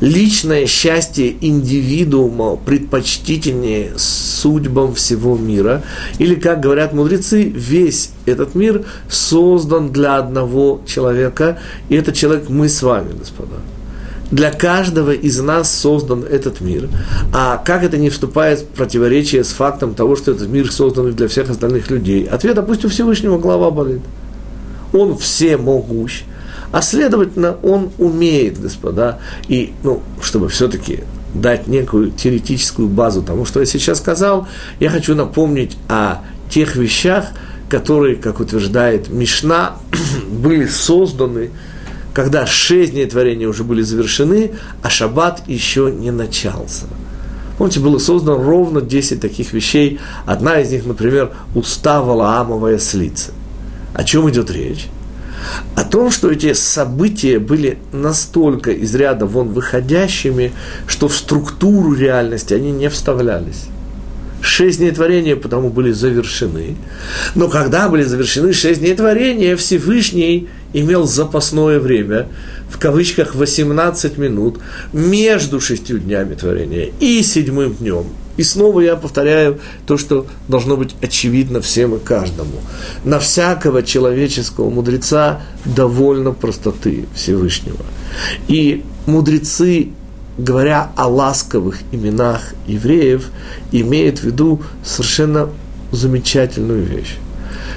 личное 0.00 0.66
счастье 0.66 1.34
индивидуума 1.40 2.56
предпочтительнее 2.56 3.92
судьбам 3.96 4.94
всего 4.94 5.36
мира. 5.36 5.82
Или, 6.18 6.34
как 6.34 6.60
говорят 6.60 6.92
мудрецы, 6.92 7.44
весь 7.44 8.10
этот 8.26 8.54
мир 8.54 8.84
создан 9.08 9.92
для 9.92 10.16
одного 10.16 10.80
человека, 10.86 11.58
и 11.88 11.96
этот 11.96 12.14
человек 12.14 12.48
мы 12.48 12.68
с 12.68 12.82
вами, 12.82 13.12
господа. 13.18 13.56
Для 14.30 14.50
каждого 14.50 15.12
из 15.12 15.40
нас 15.40 15.72
создан 15.72 16.24
этот 16.24 16.60
мир. 16.60 16.88
А 17.32 17.58
как 17.58 17.84
это 17.84 17.96
не 17.96 18.10
вступает 18.10 18.60
в 18.60 18.64
противоречие 18.66 19.44
с 19.44 19.50
фактом 19.50 19.94
того, 19.94 20.16
что 20.16 20.32
этот 20.32 20.48
мир 20.48 20.70
создан 20.72 21.12
для 21.12 21.28
всех 21.28 21.48
остальных 21.48 21.90
людей? 21.90 22.24
Ответ, 22.24 22.56
допустим, 22.56 22.90
Всевышнего 22.90 23.38
голова 23.38 23.70
болит. 23.70 24.00
Он 24.92 25.16
всемогущ 25.16 26.24
а 26.72 26.82
следовательно, 26.82 27.56
он 27.62 27.90
умеет, 27.98 28.60
господа, 28.60 29.18
и, 29.48 29.72
ну, 29.82 30.02
чтобы 30.20 30.48
все-таки 30.48 31.04
дать 31.34 31.66
некую 31.66 32.10
теоретическую 32.10 32.88
базу 32.88 33.22
тому, 33.22 33.44
что 33.44 33.60
я 33.60 33.66
сейчас 33.66 33.98
сказал, 33.98 34.48
я 34.80 34.90
хочу 34.90 35.14
напомнить 35.14 35.76
о 35.88 36.22
тех 36.50 36.76
вещах, 36.76 37.26
которые, 37.68 38.16
как 38.16 38.40
утверждает 38.40 39.08
Мишна, 39.10 39.76
были 40.30 40.66
созданы, 40.66 41.50
когда 42.14 42.46
шесть 42.46 42.92
дней 42.92 43.06
творения 43.06 43.48
уже 43.48 43.64
были 43.64 43.82
завершены, 43.82 44.52
а 44.82 44.88
шаббат 44.88 45.42
еще 45.46 45.92
не 45.92 46.10
начался. 46.10 46.86
Помните, 47.58 47.80
было 47.80 47.98
создано 47.98 48.42
ровно 48.42 48.80
10 48.80 49.20
таких 49.20 49.52
вещей. 49.52 49.98
Одна 50.26 50.60
из 50.60 50.70
них, 50.70 50.84
например, 50.84 51.32
устава 51.54 52.06
Валаамовая 52.06 52.78
слица. 52.78 53.32
О 53.94 54.04
чем 54.04 54.28
идет 54.30 54.50
речь? 54.50 54.88
О 55.74 55.84
том, 55.84 56.10
что 56.10 56.30
эти 56.30 56.52
события 56.52 57.38
были 57.38 57.78
настолько 57.92 58.70
из 58.70 58.94
ряда 58.94 59.26
вон 59.26 59.48
выходящими, 59.48 60.52
что 60.86 61.08
в 61.08 61.16
структуру 61.16 61.94
реальности 61.94 62.54
они 62.54 62.72
не 62.72 62.88
вставлялись. 62.88 63.66
Шесть 64.40 64.78
дней 64.78 64.92
творения 64.92 65.34
потому 65.34 65.70
были 65.70 65.90
завершены. 65.90 66.76
Но 67.34 67.48
когда 67.48 67.88
были 67.88 68.02
завершены 68.04 68.52
шесть 68.52 68.80
дней 68.80 68.94
творения, 68.94 69.56
Всевышний 69.56 70.48
имел 70.72 71.06
запасное 71.06 71.80
время, 71.80 72.28
в 72.70 72.78
кавычках 72.78 73.34
18 73.34 74.18
минут, 74.18 74.58
между 74.92 75.60
шестью 75.60 75.98
днями 75.98 76.34
творения 76.34 76.90
и 77.00 77.22
седьмым 77.22 77.74
днем. 77.74 78.06
И 78.36 78.42
снова 78.42 78.80
я 78.80 78.96
повторяю 78.96 79.60
то, 79.86 79.96
что 79.96 80.26
должно 80.48 80.76
быть 80.76 80.94
очевидно 81.00 81.60
всем 81.60 81.94
и 81.94 81.98
каждому. 81.98 82.60
На 83.04 83.18
всякого 83.18 83.82
человеческого 83.82 84.70
мудреца 84.70 85.42
довольно 85.64 86.32
простоты 86.32 87.06
Всевышнего. 87.14 87.84
И 88.48 88.84
мудрецы, 89.06 89.88
говоря 90.38 90.90
о 90.96 91.08
ласковых 91.08 91.78
именах 91.92 92.54
евреев, 92.66 93.28
имеют 93.72 94.18
в 94.18 94.24
виду 94.24 94.62
совершенно 94.84 95.48
замечательную 95.92 96.84
вещь 96.84 97.16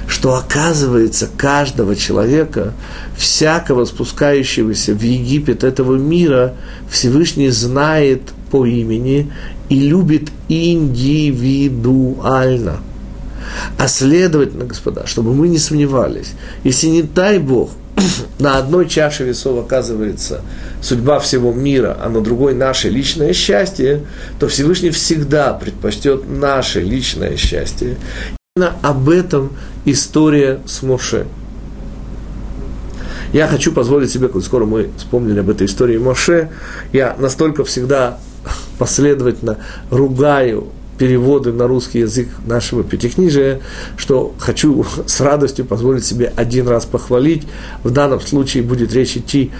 что 0.06 0.34
оказывается 0.34 1.28
каждого 1.36 1.94
человека, 1.94 2.74
всякого 3.16 3.84
спускающегося 3.84 4.92
в 4.92 5.02
Египет 5.02 5.62
этого 5.62 5.96
мира, 5.96 6.54
Всевышний 6.90 7.48
знает 7.48 8.22
по 8.50 8.66
имени 8.66 9.30
и 9.70 9.76
любит 9.76 10.28
индивидуально. 10.48 12.80
А 13.78 13.88
следовательно, 13.88 14.66
господа, 14.66 15.06
чтобы 15.06 15.32
мы 15.32 15.48
не 15.48 15.56
сомневались, 15.58 16.34
если 16.64 16.88
не 16.88 17.02
дай 17.02 17.38
Бог, 17.38 17.70
на 18.38 18.58
одной 18.58 18.86
чаше 18.88 19.24
весов 19.24 19.64
оказывается 19.64 20.42
судьба 20.82 21.18
всего 21.20 21.52
мира, 21.52 21.96
а 22.00 22.08
на 22.08 22.20
другой 22.20 22.54
наше 22.54 22.88
личное 22.90 23.32
счастье, 23.32 24.04
то 24.38 24.46
Всевышний 24.48 24.90
всегда 24.90 25.54
предпочтет 25.54 26.28
наше 26.28 26.80
личное 26.80 27.36
счастье. 27.36 27.96
Именно 28.56 28.74
об 28.82 29.08
этом 29.08 29.52
история 29.84 30.58
с 30.66 30.82
Моше. 30.82 31.26
Я 33.32 33.46
хочу 33.46 33.70
позволить 33.72 34.10
себе, 34.10 34.28
скоро 34.42 34.66
мы 34.66 34.90
вспомнили 34.96 35.38
об 35.38 35.50
этой 35.50 35.68
истории 35.68 35.98
Моше, 35.98 36.50
я 36.92 37.14
настолько 37.18 37.62
всегда 37.64 38.18
последовательно 38.78 39.58
ругаю 39.90 40.68
переводы 41.00 41.50
на 41.52 41.66
русский 41.66 42.00
язык 42.00 42.28
нашего 42.46 42.84
пятикнижия, 42.84 43.60
что 43.96 44.34
хочу 44.38 44.84
с 45.06 45.20
радостью 45.20 45.64
позволить 45.64 46.04
себе 46.04 46.30
один 46.36 46.68
раз 46.68 46.84
похвалить. 46.84 47.46
В 47.82 47.90
данном 47.90 48.20
случае 48.20 48.62
будет 48.62 48.92
речь 48.92 49.16
идти 49.16 49.50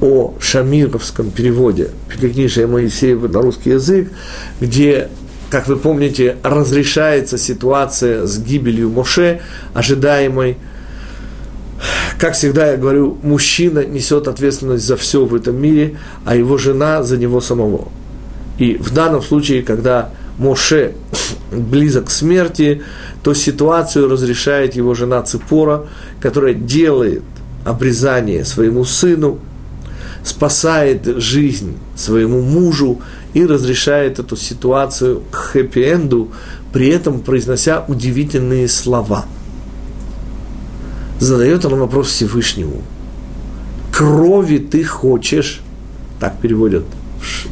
о 0.00 0.34
шамировском 0.40 1.30
переводе 1.30 1.90
Пятикнижия 2.08 2.66
Моисеева 2.66 3.28
на 3.28 3.40
русский 3.40 3.70
язык, 3.70 4.10
где, 4.60 5.08
как 5.50 5.68
вы 5.68 5.76
помните, 5.76 6.36
разрешается 6.42 7.38
ситуация 7.38 8.26
с 8.26 8.38
гибелью 8.38 8.90
Моше, 8.90 9.40
ожидаемой 9.74 10.56
как 12.18 12.34
всегда 12.34 12.72
я 12.72 12.76
говорю, 12.76 13.18
мужчина 13.22 13.84
несет 13.84 14.28
ответственность 14.28 14.84
за 14.84 14.96
все 14.96 15.24
в 15.24 15.34
этом 15.34 15.60
мире, 15.60 15.98
а 16.24 16.34
его 16.34 16.58
жена 16.58 17.02
за 17.02 17.16
него 17.16 17.40
самого. 17.40 17.88
И 18.58 18.76
в 18.76 18.92
данном 18.92 19.22
случае, 19.22 19.62
когда 19.62 20.10
Моше 20.38 20.94
близок 21.52 22.06
к 22.06 22.10
смерти, 22.10 22.82
то 23.22 23.34
ситуацию 23.34 24.08
разрешает 24.08 24.74
его 24.74 24.94
жена 24.94 25.22
Ципора, 25.22 25.86
которая 26.20 26.54
делает 26.54 27.22
обрезание 27.64 28.44
своему 28.44 28.84
сыну, 28.84 29.38
спасает 30.24 31.06
жизнь 31.20 31.76
своему 31.96 32.42
мужу 32.42 33.00
и 33.34 33.46
разрешает 33.46 34.18
эту 34.18 34.36
ситуацию 34.36 35.22
к 35.30 35.54
хэппи-энду, 35.54 36.28
при 36.72 36.88
этом 36.88 37.20
произнося 37.20 37.84
удивительные 37.88 38.68
слова. 38.68 39.26
Задает 41.18 41.64
он 41.64 41.78
вопрос 41.78 42.08
Всевышнему. 42.08 42.82
Крови 43.92 44.58
ты 44.58 44.84
хочешь, 44.84 45.60
так 46.20 46.38
переводят 46.40 46.84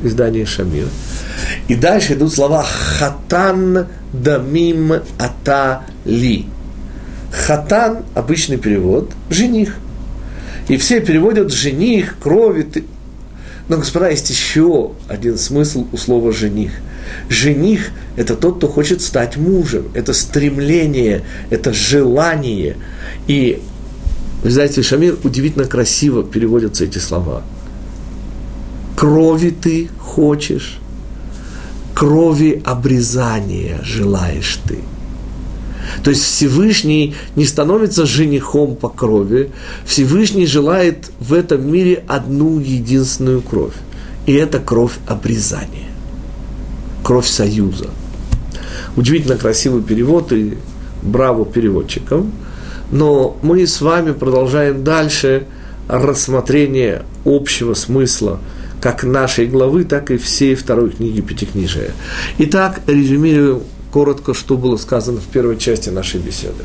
в 0.00 0.06
издании 0.06 0.44
Шамира. 0.44 0.88
И 1.68 1.74
дальше 1.74 2.14
идут 2.14 2.32
слова 2.32 2.62
«хатан 2.62 3.86
дамим 4.12 4.92
ата 5.18 5.82
ли». 6.04 6.46
Хатан– 7.32 8.04
обычный 8.14 8.56
перевод, 8.56 9.10
жених. 9.30 9.76
И 10.68 10.76
все 10.76 11.00
переводят 11.00 11.52
жених, 11.52 12.16
крови. 12.18 12.62
Ты... 12.62 12.84
Но, 13.68 13.76
господа, 13.76 14.08
есть 14.08 14.30
еще 14.30 14.92
один 15.08 15.36
смысл 15.36 15.86
у 15.92 15.96
слова 15.96 16.32
жених. 16.32 16.72
Жених– 17.28 17.90
это 18.16 18.34
тот, 18.34 18.58
кто 18.58 18.68
хочет 18.68 19.02
стать 19.02 19.36
мужем. 19.36 19.86
Это 19.94 20.12
стремление, 20.12 21.22
это 21.50 21.72
желание. 21.72 22.76
И 23.26 23.62
в 24.42 24.48
издательстве 24.48 24.82
Шамир 24.82 25.16
удивительно 25.24 25.64
красиво 25.64 26.22
переводятся 26.22 26.84
эти 26.84 26.98
слова. 26.98 27.42
Крови 28.96 29.50
ты 29.50 29.88
хочешь, 29.98 30.78
крови 31.94 32.62
обрезания 32.64 33.80
желаешь 33.82 34.58
ты. 34.66 34.78
То 36.02 36.10
есть 36.10 36.22
Всевышний 36.22 37.14
не 37.36 37.44
становится 37.44 38.06
женихом 38.06 38.76
по 38.76 38.88
крови, 38.88 39.50
Всевышний 39.84 40.46
желает 40.46 41.10
в 41.20 41.32
этом 41.32 41.70
мире 41.70 42.04
одну 42.08 42.58
единственную 42.58 43.42
кровь. 43.42 43.74
И 44.26 44.32
это 44.32 44.58
кровь 44.58 44.92
обрезания, 45.06 45.90
кровь 47.06 47.28
союза. 47.28 47.90
Удивительно 48.96 49.36
красивый 49.36 49.80
перевод 49.80 50.32
и 50.32 50.58
браво 51.02 51.46
переводчикам. 51.46 52.32
Но 52.90 53.36
мы 53.42 53.64
с 53.64 53.80
вами 53.80 54.10
продолжаем 54.10 54.82
дальше 54.82 55.46
рассмотрение 55.86 57.04
общего 57.24 57.74
смысла– 57.74 58.40
как 58.80 59.04
нашей 59.04 59.46
главы, 59.46 59.84
так 59.84 60.10
и 60.10 60.16
всей 60.16 60.54
второй 60.54 60.90
книги 60.90 61.20
Пятикнижия. 61.20 61.92
Итак, 62.38 62.82
резюмируем 62.86 63.62
коротко, 63.90 64.34
что 64.34 64.56
было 64.56 64.76
сказано 64.76 65.20
в 65.20 65.26
первой 65.26 65.56
части 65.56 65.88
нашей 65.88 66.20
беседы. 66.20 66.64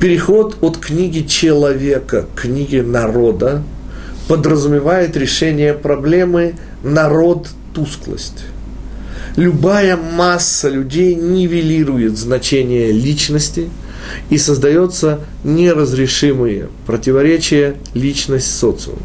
Переход 0.00 0.58
от 0.60 0.78
книги 0.78 1.26
человека 1.26 2.26
к 2.34 2.42
книге 2.42 2.82
народа 2.82 3.62
подразумевает 4.28 5.16
решение 5.16 5.74
проблемы 5.74 6.56
«народ– 6.82 7.48
тусклость». 7.74 8.44
Любая 9.38 9.96
масса 9.96 10.68
людей 10.68 11.14
нивелирует 11.14 12.18
значение 12.18 12.90
личности 12.90 13.70
и 14.30 14.36
создается 14.36 15.20
неразрешимые 15.44 16.70
противоречия 16.88 17.76
личность-социум. 17.94 18.98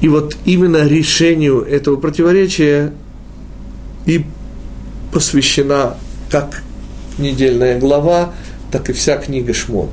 И 0.00 0.08
вот 0.08 0.36
именно 0.44 0.84
решению 0.84 1.62
этого 1.62 1.94
противоречия 1.94 2.92
и 4.04 4.24
посвящена 5.12 5.96
как 6.28 6.64
недельная 7.16 7.78
глава, 7.78 8.34
так 8.72 8.90
и 8.90 8.92
вся 8.92 9.16
книга 9.16 9.54
Шмот. 9.54 9.90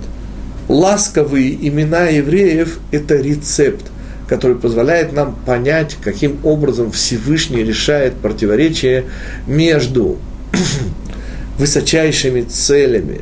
Ласковые 0.67 1.53
имена 1.67 2.05
евреев– 2.05 2.79
это 2.91 3.13
рецепт, 3.13 3.85
который 4.27 4.55
позволяет 4.57 5.13
нам 5.13 5.35
понять, 5.45 5.97
каким 6.01 6.39
образом 6.43 6.91
Всевышний 6.91 7.63
решает 7.63 8.15
противоречие 8.15 9.05
между 9.47 10.17
высочайшими 11.57 12.41
целями, 12.41 13.21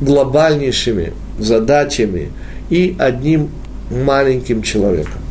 глобальнейшими 0.00 1.12
задачами 1.38 2.30
и 2.70 2.96
одним 2.98 3.50
маленьким 3.90 4.62
человеком 4.62 5.22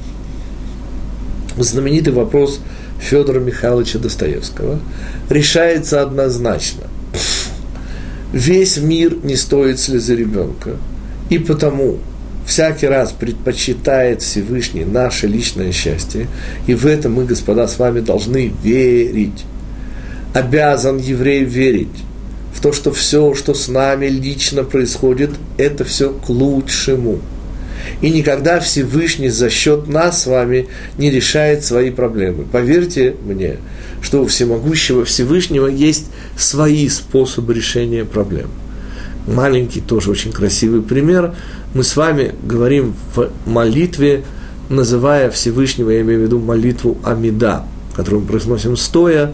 знаменитый 1.57 2.13
вопрос 2.13 2.59
Федора 2.99 3.39
Михайловича 3.39 3.99
Достоевского 3.99 4.79
решается 5.29 6.01
однозначно. 6.01 6.83
Весь 8.33 8.77
мир 8.77 9.17
не 9.23 9.35
стоит 9.35 9.79
слезы 9.79 10.15
ребенка, 10.15 10.77
и 11.29 11.39
потому 11.39 11.97
всякий 12.51 12.87
раз 12.87 13.13
предпочитает 13.13 14.21
Всевышний 14.21 14.83
наше 14.83 15.27
личное 15.27 15.71
счастье, 15.71 16.27
и 16.67 16.73
в 16.73 16.85
этом 16.85 17.13
мы, 17.13 17.25
господа, 17.25 17.65
с 17.67 17.79
вами 17.79 18.01
должны 18.01 18.53
верить. 18.61 19.45
Обязан 20.33 20.97
еврей 20.97 21.45
верить 21.45 21.87
в 22.53 22.61
то, 22.61 22.73
что 22.73 22.91
все, 22.91 23.33
что 23.35 23.53
с 23.53 23.69
нами 23.69 24.07
лично 24.07 24.63
происходит, 24.63 25.31
это 25.57 25.85
все 25.85 26.11
к 26.11 26.29
лучшему– 26.29 27.19
и 28.01 28.09
никогда 28.09 28.59
Всевышний 28.59 29.29
за 29.29 29.49
счет 29.49 29.87
нас 29.87 30.23
с 30.23 30.27
вами 30.27 30.67
не 30.97 31.09
решает 31.09 31.63
свои 31.63 31.91
проблемы. 31.91 32.45
Поверьте 32.51 33.15
мне, 33.25 33.57
что 34.01 34.23
у 34.23 34.27
всемогущего 34.27 35.05
Всевышнего 35.05 35.67
есть 35.67 36.05
свои 36.37 36.87
способы 36.89 37.53
решения 37.53 38.05
проблем. 38.05 38.49
Маленький, 39.27 39.81
тоже 39.81 40.11
очень 40.11 40.31
красивый 40.31 40.81
пример. 40.81 41.35
Мы 41.73 41.83
с 41.83 41.95
вами 41.95 42.33
говорим 42.43 42.93
в 43.15 43.29
молитве, 43.45 44.23
называя 44.69 45.29
Всевышнего, 45.29 45.89
я 45.91 46.01
имею 46.01 46.21
в 46.21 46.23
виду 46.23 46.39
молитву 46.39 46.97
Амида, 47.03 47.63
которую 47.95 48.21
мы 48.21 48.27
произносим 48.27 48.75
стоя, 48.75 49.33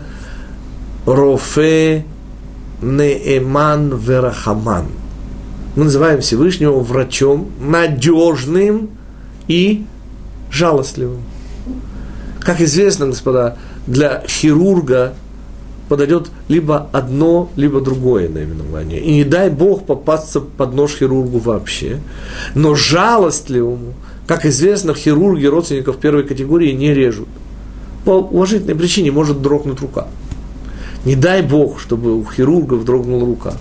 Рофе 1.05 2.05
Неэман 2.81 3.97
Верахаман– 3.97 4.87
мы 5.77 5.83
называем 5.83 6.21
Всевышнего 6.21 6.79
врачом, 6.79 7.51
надежным 7.59 8.89
и 9.47 9.85
жалостливым. 10.49 11.21
Как 12.39 12.61
известно, 12.61 13.05
господа, 13.05 13.57
для 13.85 14.23
хирурга 14.27 15.13
подойдет 15.87 16.29
либо 16.47 16.89
одно, 16.91 17.49
либо 17.55 17.81
другое 17.81 18.29
наименование. 18.29 18.99
И 18.99 19.13
не 19.13 19.23
дай 19.23 19.49
Бог 19.49 19.85
попасться 19.85 20.41
под 20.41 20.73
нож 20.73 20.95
хирургу 20.97 21.39
вообще. 21.39 21.99
Но 22.55 22.75
жалостливому, 22.75 23.93
как 24.27 24.45
известно, 24.45 24.93
хирурги 24.93 25.45
родственников 25.45 25.97
первой 25.97 26.23
категории 26.23 26.71
не 26.71 26.93
режут. 26.93 27.27
По 28.05 28.11
уважительной 28.11 28.75
причине 28.75 29.11
может 29.11 29.41
дрогнуть 29.41 29.81
рука. 29.81 30.07
Не 31.05 31.15
дай 31.15 31.41
Бог, 31.41 31.79
чтобы 31.79 32.17
у 32.17 32.25
хирургов 32.25 32.85
дрогнула 32.85 33.25
рука. 33.25 33.53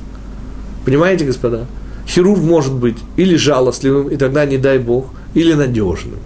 Понимаете, 0.85 1.25
господа? 1.25 1.67
хирург 2.07 2.41
может 2.41 2.73
быть 2.73 2.97
или 3.17 3.37
жалостливым, 3.37 4.09
и 4.09 4.17
тогда 4.17 4.47
не 4.47 4.59
дай 4.59 4.79
Бог, 4.79 5.07
или 5.35 5.53
надежным. 5.53 6.19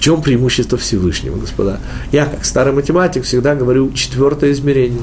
В 0.00 0.02
чем 0.02 0.22
преимущество 0.22 0.78
Всевышнего, 0.78 1.36
господа? 1.36 1.78
Я, 2.10 2.24
как 2.24 2.46
старый 2.46 2.72
математик, 2.72 3.24
всегда 3.24 3.54
говорю 3.54 3.92
четвертое 3.92 4.52
измерение. 4.52 5.02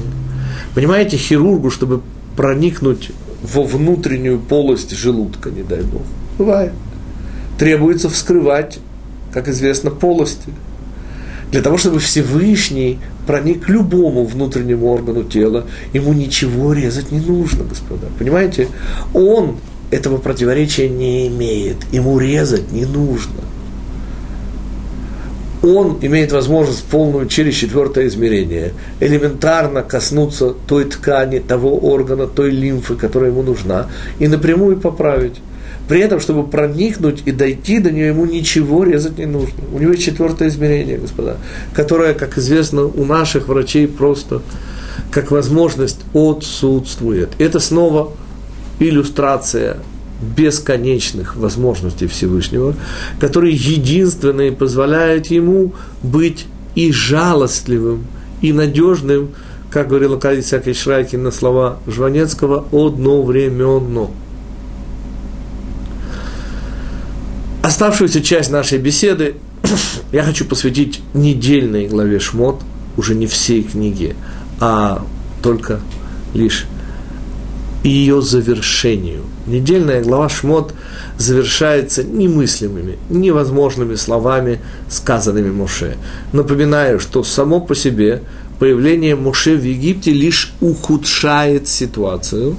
Понимаете, 0.74 1.16
хирургу, 1.16 1.70
чтобы 1.70 2.00
проникнуть 2.36 3.12
во 3.40 3.62
внутреннюю 3.62 4.40
полость 4.40 4.90
желудка, 4.96 5.50
не 5.50 5.62
дай 5.62 5.82
Бог. 5.82 6.02
Бывает. 6.36 6.72
Требуется 7.60 8.10
вскрывать, 8.10 8.80
как 9.32 9.46
известно, 9.46 9.92
полости. 9.92 10.52
Для 11.52 11.62
того, 11.62 11.78
чтобы 11.78 12.00
Всевышний 12.00 12.98
проник 13.24 13.66
к 13.66 13.68
любому 13.68 14.24
внутреннему 14.24 14.88
органу 14.88 15.22
тела, 15.22 15.66
ему 15.92 16.12
ничего 16.12 16.72
резать 16.72 17.12
не 17.12 17.20
нужно, 17.20 17.62
господа. 17.62 18.08
Понимаете? 18.18 18.66
Он 19.14 19.58
этого 19.92 20.16
противоречия 20.16 20.88
не 20.88 21.28
имеет, 21.28 21.76
ему 21.92 22.18
резать 22.18 22.72
не 22.72 22.84
нужно. 22.84 23.42
Он 25.62 25.98
имеет 26.02 26.32
возможность 26.32 26.84
полную 26.84 27.26
через 27.26 27.54
четвертое 27.54 28.06
измерение 28.06 28.72
элементарно 29.00 29.82
коснуться 29.82 30.54
той 30.66 30.84
ткани, 30.84 31.40
того 31.40 31.76
органа, 31.78 32.26
той 32.26 32.50
лимфы, 32.50 32.94
которая 32.94 33.30
ему 33.30 33.42
нужна, 33.42 33.88
и 34.18 34.28
напрямую 34.28 34.78
поправить. 34.78 35.40
При 35.88 36.00
этом, 36.00 36.20
чтобы 36.20 36.46
проникнуть 36.46 37.22
и 37.24 37.32
дойти 37.32 37.78
до 37.78 37.90
нее, 37.90 38.08
ему 38.08 38.26
ничего 38.26 38.84
резать 38.84 39.18
не 39.18 39.26
нужно. 39.26 39.64
У 39.72 39.78
него 39.78 39.92
есть 39.92 40.04
четвертое 40.04 40.48
измерение, 40.48 40.98
господа, 40.98 41.38
которое, 41.72 42.12
как 42.12 42.36
известно, 42.36 42.84
у 42.84 43.04
наших 43.04 43.48
врачей 43.48 43.88
просто 43.88 44.42
как 45.10 45.30
возможность 45.30 46.00
отсутствует. 46.12 47.30
Это 47.38 47.58
снова 47.58 48.12
иллюстрация 48.78 49.78
бесконечных 50.20 51.36
возможностей 51.36 52.06
Всевышнего, 52.06 52.74
которые 53.20 53.54
единственные 53.54 54.52
позволяют 54.52 55.26
ему 55.28 55.72
быть 56.02 56.46
и 56.74 56.92
жалостливым, 56.92 58.06
и 58.40 58.52
надежным, 58.52 59.30
как 59.70 59.88
говорил 59.88 60.14
Акадий 60.14 60.42
Сякий 60.42 60.72
Шрайкин 60.72 61.22
на 61.22 61.30
слова 61.30 61.78
Жванецкого, 61.86 62.66
одновременно. 62.72 64.08
Оставшуюся 67.62 68.22
часть 68.22 68.50
нашей 68.50 68.78
беседы 68.78 69.36
я 70.12 70.22
хочу 70.22 70.44
посвятить 70.44 71.00
недельной 71.14 71.86
главе 71.86 72.18
Шмот, 72.18 72.60
уже 72.96 73.14
не 73.14 73.26
всей 73.26 73.62
книге, 73.62 74.16
а 74.60 75.04
только 75.42 75.80
лишь 76.34 76.66
ее 77.84 78.20
завершению. 78.22 79.22
Недельная 79.46 80.02
глава 80.02 80.28
Шмот 80.28 80.74
завершается 81.16 82.02
немыслимыми, 82.02 82.98
невозможными 83.08 83.94
словами, 83.94 84.60
сказанными 84.88 85.50
Моше. 85.50 85.96
Напоминаю, 86.32 87.00
что 87.00 87.22
само 87.22 87.60
по 87.60 87.74
себе 87.74 88.22
появление 88.58 89.14
Моше 89.16 89.56
в 89.56 89.64
Египте 89.64 90.12
лишь 90.12 90.52
ухудшает 90.60 91.68
ситуацию. 91.68 92.56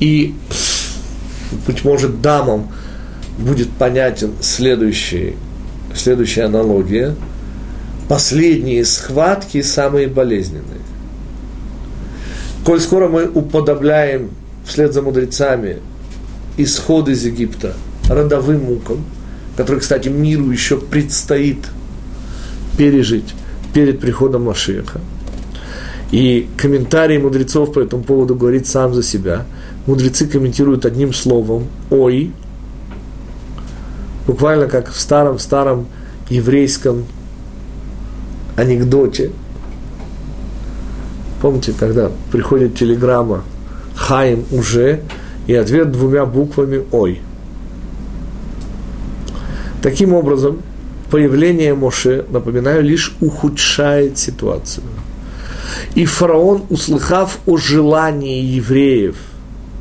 И, 0.00 0.34
быть 1.66 1.84
может, 1.84 2.20
дамам– 2.20 2.72
будет 3.40 3.70
понятен 3.70 4.32
следующий, 4.40 5.34
следующая 5.94 6.44
аналогия. 6.44 7.16
Последние 8.08 8.84
схватки 8.84 9.62
самые 9.62 10.08
болезненные. 10.08 10.79
Коль 12.64 12.80
скоро 12.80 13.08
мы 13.08 13.26
уподобляем 13.26 14.30
вслед 14.64 14.92
за 14.92 15.02
мудрецами 15.02 15.78
исход 16.56 17.08
из 17.08 17.24
Египта 17.24 17.74
родовым 18.08 18.64
мукам, 18.64 19.04
который, 19.56 19.80
кстати, 19.80 20.08
миру 20.08 20.50
еще 20.50 20.76
предстоит 20.76 21.58
пережить 22.76 23.34
перед 23.72 24.00
приходом 24.00 24.44
Машеха. 24.44 25.00
И 26.12 26.48
комментарий 26.56 27.18
мудрецов 27.18 27.72
по 27.72 27.80
этому 27.80 28.02
поводу 28.02 28.34
говорит 28.34 28.66
сам 28.66 28.94
за 28.94 29.02
себя. 29.02 29.46
Мудрецы 29.86 30.26
комментируют 30.26 30.84
одним 30.84 31.12
словом 31.14 31.66
«Ой», 31.90 32.32
буквально 34.26 34.66
как 34.66 34.90
в 34.92 35.00
старом-старом 35.00 35.86
еврейском 36.28 37.04
анекдоте. 38.56 39.30
Помните, 41.40 41.72
когда 41.78 42.10
приходит 42.30 42.76
телеграмма 42.76 43.42
«Хаим 43.94 44.44
уже» 44.50 45.00
и 45.46 45.54
ответ 45.54 45.90
двумя 45.90 46.26
буквами 46.26 46.84
«Ой». 46.92 47.20
Таким 49.82 50.12
образом, 50.12 50.60
появление 51.10 51.74
Моше, 51.74 52.26
напоминаю, 52.30 52.82
лишь 52.82 53.14
ухудшает 53.20 54.18
ситуацию. 54.18 54.84
И 55.94 56.04
фараон, 56.04 56.64
услыхав 56.68 57.38
о 57.46 57.56
желании 57.56 58.42
евреев 58.42 59.16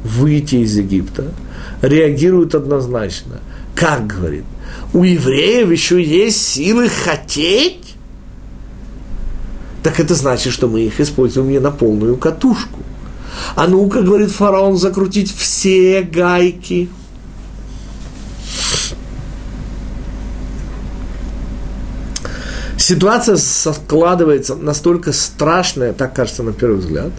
выйти 0.06 0.56
из 0.56 0.78
Египта, 0.78 1.34
реагирует 1.82 2.56
однозначно. 2.56 3.42
Как 3.76 4.08
говорит? 4.08 4.46
У 4.94 5.04
евреев 5.04 5.70
еще 5.70 6.02
есть 6.02 6.42
силы 6.42 6.88
хотеть? 6.88 7.89
Так 9.84 10.00
это 10.00 10.14
значит, 10.14 10.54
что 10.54 10.68
мы 10.68 10.82
их 10.82 11.00
используем 11.00 11.50
не 11.50 11.60
на 11.60 11.72
полную 11.72 12.18
катушку. 12.18 12.80
А 13.56 13.68
ну-ка, 13.68 14.02
говорит 14.02 14.32
фараон, 14.32 14.78
закрутить 14.78 15.34
все 15.34 16.02
гайки. 16.02 16.90
Ситуация 22.78 23.38
складывается 23.38 24.56
настолько 24.56 25.14
страшная, 25.14 25.94
так 25.94 26.16
кажется 26.16 26.42
на 26.44 26.54
первый 26.54 26.78
взгляд, 26.80 27.12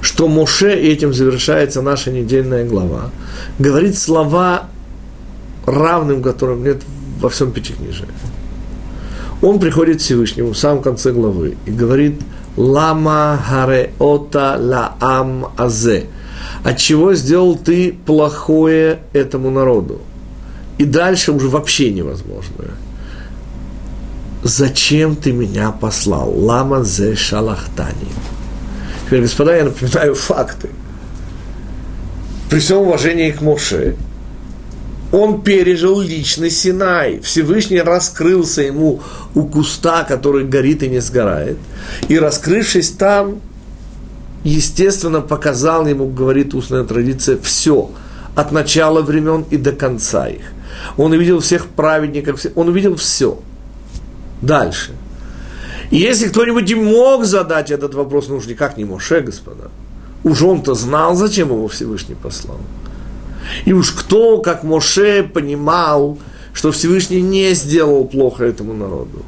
что 0.00 0.28
Моше, 0.28 0.80
и 0.80 0.88
этим 0.88 1.12
завершается 1.12 1.82
наша 1.82 2.10
недельная 2.10 2.64
глава, 2.64 3.10
говорит 3.58 3.98
слова 3.98 4.68
равным 5.66 6.22
которым 6.22 6.64
нет 6.64 6.82
во 7.20 7.28
всем 7.28 7.52
Пятикнижии. 7.52 8.06
Он 9.40 9.58
приходит 9.58 9.98
к 9.98 10.00
Всевышнему 10.00 10.52
в 10.52 10.58
самом 10.58 10.82
конце 10.82 11.12
главы 11.12 11.56
и 11.66 11.70
говорит 11.70 12.20
«Лама 12.56 13.40
харе 13.42 13.92
ота 13.98 14.56
ла 14.58 14.96
ам 15.00 15.52
азе» 15.56 16.06
от 16.64 16.76
чего 16.76 17.14
сделал 17.14 17.56
ты 17.56 17.96
плохое 18.04 19.00
этому 19.12 19.50
народу? 19.50 20.00
И 20.78 20.84
дальше 20.84 21.32
уже 21.32 21.48
вообще 21.48 21.90
невозможно. 21.90 22.64
Зачем 24.42 25.16
ты 25.16 25.32
меня 25.32 25.72
послал? 25.72 26.30
Лама 26.30 26.84
зе 26.84 27.16
шалахтани. 27.16 28.08
Теперь, 29.06 29.22
господа, 29.22 29.56
я 29.56 29.64
напоминаю 29.64 30.14
факты. 30.14 30.68
При 32.48 32.60
всем 32.60 32.78
уважении 32.78 33.30
к 33.30 33.40
Моше, 33.40 33.96
он 35.12 35.42
пережил 35.42 36.00
личный 36.00 36.50
Синай. 36.50 37.20
Всевышний 37.20 37.80
раскрылся 37.80 38.62
ему 38.62 39.00
у 39.34 39.44
куста, 39.44 40.04
который 40.04 40.44
горит 40.44 40.82
и 40.82 40.88
не 40.88 41.00
сгорает. 41.00 41.56
И 42.08 42.18
раскрывшись 42.18 42.90
там, 42.90 43.40
естественно, 44.44 45.20
показал 45.20 45.86
ему, 45.86 46.08
говорит 46.08 46.54
устная 46.54 46.84
традиция, 46.84 47.38
все, 47.38 47.90
от 48.34 48.52
начала 48.52 49.00
времен 49.00 49.44
и 49.50 49.56
до 49.56 49.72
конца 49.72 50.28
их. 50.28 50.52
Он 50.96 51.12
увидел 51.12 51.40
всех 51.40 51.66
праведников, 51.66 52.44
он 52.54 52.68
увидел 52.68 52.96
все. 52.96 53.38
Дальше. 54.42 54.92
И 55.90 55.96
если 55.96 56.28
кто-нибудь 56.28 56.70
и 56.70 56.74
мог 56.74 57.24
задать 57.24 57.70
этот 57.70 57.94
вопрос, 57.94 58.28
ну 58.28 58.36
уж 58.36 58.46
никак 58.46 58.76
не 58.76 58.84
Моше, 58.84 59.20
господа. 59.20 59.70
Уж 60.22 60.42
он-то 60.42 60.74
знал, 60.74 61.14
зачем 61.14 61.48
его 61.48 61.66
Всевышний 61.68 62.14
послал. 62.14 62.58
И 63.64 63.72
уж 63.72 63.90
кто, 63.92 64.38
как 64.38 64.64
Моше, 64.64 65.22
понимал, 65.22 66.18
что 66.52 66.72
Всевышний 66.72 67.22
не 67.22 67.54
сделал 67.54 68.04
плохо 68.04 68.44
этому 68.44 68.74
народу. 68.74 69.22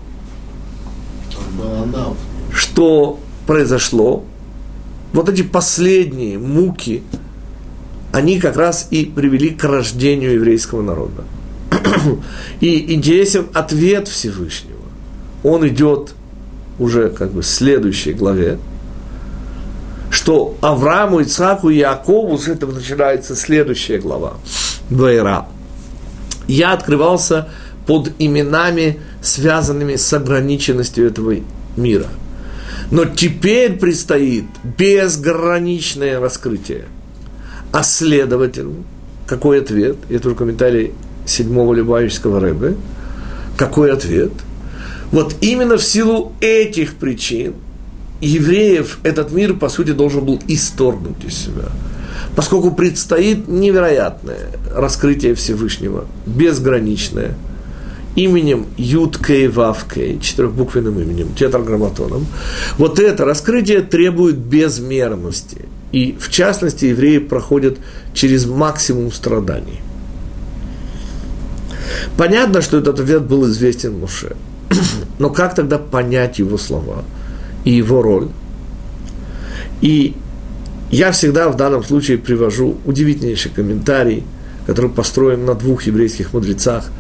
Что 2.53 3.19
произошло? 3.47 4.25
Вот 5.13 5.29
эти 5.29 5.43
последние 5.43 6.39
муки, 6.39 7.03
они 8.13 8.41
как 8.41 8.57
раз 8.57 8.89
и 8.91 9.05
привели 9.05 9.51
к 9.51 9.65
рождению 9.65 10.35
еврейского 10.35 10.83
народа. 10.83 11.25
И 12.61 12.95
интересен 12.95 13.47
ответ 13.53 14.09
Всевышнего. 14.09 14.79
Он 15.43 15.67
идет 15.69 16.15
уже 16.79 17.11
как 17.11 17.33
бы 17.33 17.43
в 17.43 17.47
следующей 17.47 18.13
главе, 18.13 18.59
что 20.21 20.55
Аврааму, 20.61 21.21
Ицхаку 21.21 21.71
и 21.71 21.79
Якову, 21.79 22.37
с 22.37 22.47
этого 22.47 22.73
начинается 22.73 23.35
следующая 23.35 23.99
глава, 24.01 24.35
Вайра. 24.91 25.47
Я 26.47 26.75
открывался 26.75 27.49
под 27.87 28.13
именами, 28.19 29.01
связанными 29.23 29.97
с 29.97 30.13
ограниченностью 30.13 31.07
этого 31.07 31.37
мира. 31.75 32.09
Но 32.91 33.07
теперь 33.07 33.79
предстоит 33.79 34.45
безграничное 34.77 36.21
раскрытие. 36.21 36.85
А 37.73 37.83
следовательно, 37.83 38.85
какой 39.27 39.63
ответ? 39.63 39.97
Это 40.11 40.29
уже 40.29 40.37
комментарий 40.37 40.93
седьмого 41.25 41.73
Любавического 41.73 42.41
Рэбе. 42.41 42.77
Какой 43.57 43.91
ответ? 43.91 44.33
Вот 45.13 45.35
именно 45.41 45.79
в 45.79 45.83
силу 45.83 46.35
этих 46.43 46.97
причин 46.97 47.55
евреев 48.21 48.99
этот 49.03 49.33
мир, 49.33 49.55
по 49.55 49.69
сути, 49.69 49.93
должен 49.93 50.25
был 50.25 50.41
исторгнуть 50.47 51.25
из 51.25 51.35
себя. 51.35 51.69
Поскольку 52.37 52.71
предстоит 52.71 53.49
невероятное 53.49 54.51
раскрытие 54.75 55.35
Всевышнего, 55.35 56.07
безграничное, 56.27 57.35
именем 58.17 58.67
Юд 58.77 59.19
Кей 59.19 59.49
Вав 59.49 59.85
Кей, 59.93 60.21
четырехбуквенным 60.21 60.99
именем, 61.01 61.35
тетраграмматоном. 61.35 62.27
Вот 62.77 62.99
это 62.99 63.25
раскрытие 63.25 63.83
требует 63.83 64.37
безмерности. 64.37 65.67
И, 65.93 66.17
в 66.19 66.31
частности, 66.31 66.87
евреи 66.87 67.19
проходят 67.19 67.79
через 68.15 68.47
максимум 68.47 69.11
страданий. 69.11 69.81
Понятно, 72.17 72.63
что 72.63 72.79
этот 72.79 73.01
ответ 73.01 73.23
был 73.23 73.49
известен 73.49 73.99
Муше. 73.99 74.37
Но 75.19 75.31
как 75.31 75.55
тогда 75.55 75.79
понять 75.79 76.39
его 76.39 76.59
слова 76.59 77.05
и 77.65 77.73
его 77.73 78.03
роль? 78.03 78.29
И 79.81 80.15
я 80.91 81.13
всегда 81.13 81.49
в 81.49 81.57
данном 81.57 81.85
случае 81.85 82.19
привожу 82.19 82.77
удивительнейший 82.85 83.51
комментарий, 83.51 84.25
который 84.67 84.91
построен 84.91 85.45
на 85.45 85.55
двух 85.55 85.85
еврейских 85.85 86.33
мудрецах. 86.33 86.91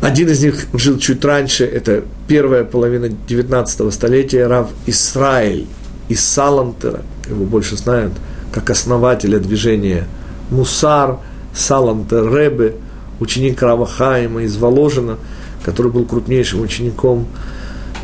Один 0.00 0.28
из 0.28 0.42
них 0.42 0.66
жил 0.74 0.98
чуть 0.98 1.24
раньше, 1.24 1.64
это 1.64 2.04
первая 2.28 2.64
половина 2.64 3.08
19 3.08 3.92
столетия, 3.92 4.46
Рав 4.46 4.68
Исраиль 4.86 5.66
из 6.08 6.24
Салантера, 6.24 7.02
его 7.28 7.44
больше 7.44 7.76
знают 7.76 8.12
как 8.52 8.70
основателя 8.70 9.38
движения 9.38 10.06
Мусар, 10.50 11.18
Салантер 11.54 12.32
Ребе, 12.32 12.74
ученик 13.20 13.62
Рава 13.62 13.86
Хаима 13.86 14.42
из 14.42 14.56
Воложина, 14.56 15.18
который 15.64 15.90
был 15.90 16.04
крупнейшим 16.04 16.60
учеником 16.60 17.26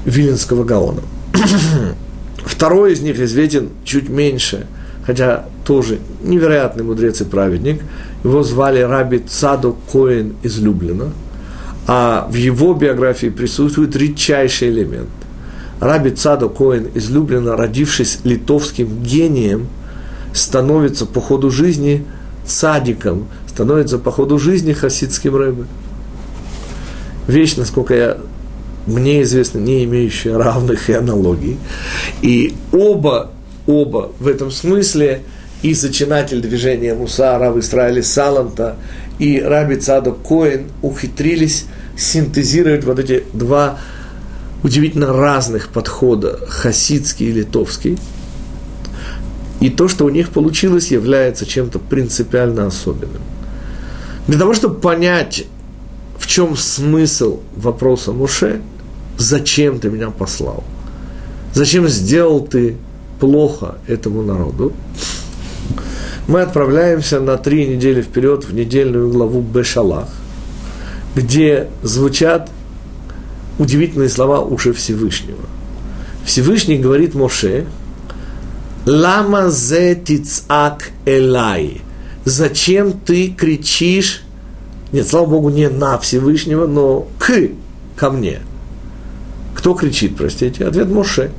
Виленского 0.05 0.65
Гаона. 0.65 1.03
Второй 2.45 2.93
из 2.93 3.01
них 3.01 3.19
известен 3.21 3.71
чуть 3.85 4.09
меньше, 4.09 4.67
хотя 5.05 5.47
тоже 5.65 5.99
невероятный 6.23 6.85
мудрец 6.85 7.21
и 7.21 7.25
праведник. 7.25 7.83
Его 8.25 8.43
звали 8.43 8.81
Раби 8.81 9.19
Цаду 9.19 9.77
Коэн 9.93 10.35
из 10.43 10.59
Люблина, 10.59 11.11
а 11.87 12.29
в 12.31 12.35
его 12.35 12.75
биографии 12.75 13.29
присутствует 13.29 13.97
редчайший 13.97 14.69
элемент. 14.69 15.09
Раби 15.81 16.11
Цаду 16.11 16.51
Коэн 16.51 16.89
из 16.95 17.09
Люблина, 17.09 17.57
родившись 17.57 18.21
литовским 18.25 19.03
гением, 19.03 19.69
становится 20.33 21.07
по 21.07 21.21
ходу 21.21 21.51
жизни 21.51 22.05
цадиком, 22.45 23.27
становится 23.47 23.99
по 23.99 24.11
ходу 24.11 24.39
жизни 24.39 24.73
хасидским 24.73 25.37
рэбе. 25.37 25.65
Вещь, 27.27 27.57
насколько 27.57 27.95
я, 27.95 28.19
мне 28.91 29.23
известно, 29.23 29.59
не 29.59 29.85
имеющая 29.85 30.37
равных 30.37 30.91
и 30.91 30.93
аналогий. 30.93 31.59
И 32.23 32.55
оба, 32.73 33.31
оба 33.67 34.13
в 34.19 34.27
этом 34.27 34.51
смысле 34.51 35.23
и 35.63 35.75
зачинатель 35.75 36.41
движения 36.41 36.95
Мусара 36.95 37.51
в 37.51 37.61
Израиле 37.61 38.03
Саланта 38.03 38.77
и 39.19 39.41
Раби 39.41 39.77
Цадок 39.77 40.23
Коин 40.27 40.67
ухитрились 40.83 41.67
синтезировать 41.97 42.85
вот 42.85 42.99
эти 42.99 43.25
два 43.33 43.79
удивительно 44.63 45.13
разных 45.13 45.69
подхода, 45.69 46.39
хасидский 46.49 47.29
и 47.29 47.33
литовский. 47.33 47.99
И 49.61 49.69
то, 49.69 49.89
что 49.89 50.07
у 50.07 50.09
них 50.09 50.31
получилось, 50.31 50.91
является 50.91 51.45
чем-то 51.45 51.79
принципиально 51.79 52.67
особенным. 52.67 53.21
Для 54.27 54.39
того, 54.39 54.55
чтобы 54.55 54.77
понять, 54.77 55.45
в 56.19 56.27
чем 56.27 56.57
смысл 56.57 57.41
вопроса 57.55 58.13
Муше, 58.13 58.63
зачем 59.21 59.79
ты 59.79 59.91
меня 59.91 60.11
послал? 60.11 60.65
Зачем 61.53 61.89
сделал 61.89 62.41
ты 62.41 62.77
плохо 63.19 63.77
этому 63.87 64.23
народу? 64.23 64.73
Мы 66.27 66.43
отправляемся 66.43 67.21
на 67.21 67.37
три 67.37 67.67
недели 67.67 68.03
вперед 68.03 68.45
в 68.45 68.55
недельную 68.55 69.11
главу 69.11 69.41
Бешалах, 69.41 70.09
где 71.15 71.69
звучат 71.83 72.51
удивительные 73.59 74.09
слова 74.09 74.41
уши 74.41 74.73
Всевышнего. 74.73 75.45
Всевышний 76.25 76.79
говорит 76.79 77.15
Моше, 77.15 77.67
«Лама 78.87 79.51
зе 79.51 79.95
тицак 79.95 80.91
элай» 81.05 81.83
зачем 82.25 82.93
ты 82.93 83.29
кричишь, 83.29 84.23
нет, 84.93 85.07
слава 85.07 85.27
Богу, 85.27 85.51
не 85.51 85.69
на 85.69 85.99
Всевышнего, 85.99 86.67
но 86.67 87.09
к, 87.19 87.49
ко 87.97 88.11
мне. 88.11 88.41
Кто 89.61 89.75
кричит, 89.75 90.17
простите? 90.17 90.67
Ответ 90.67 90.89
Моше. 90.89 91.31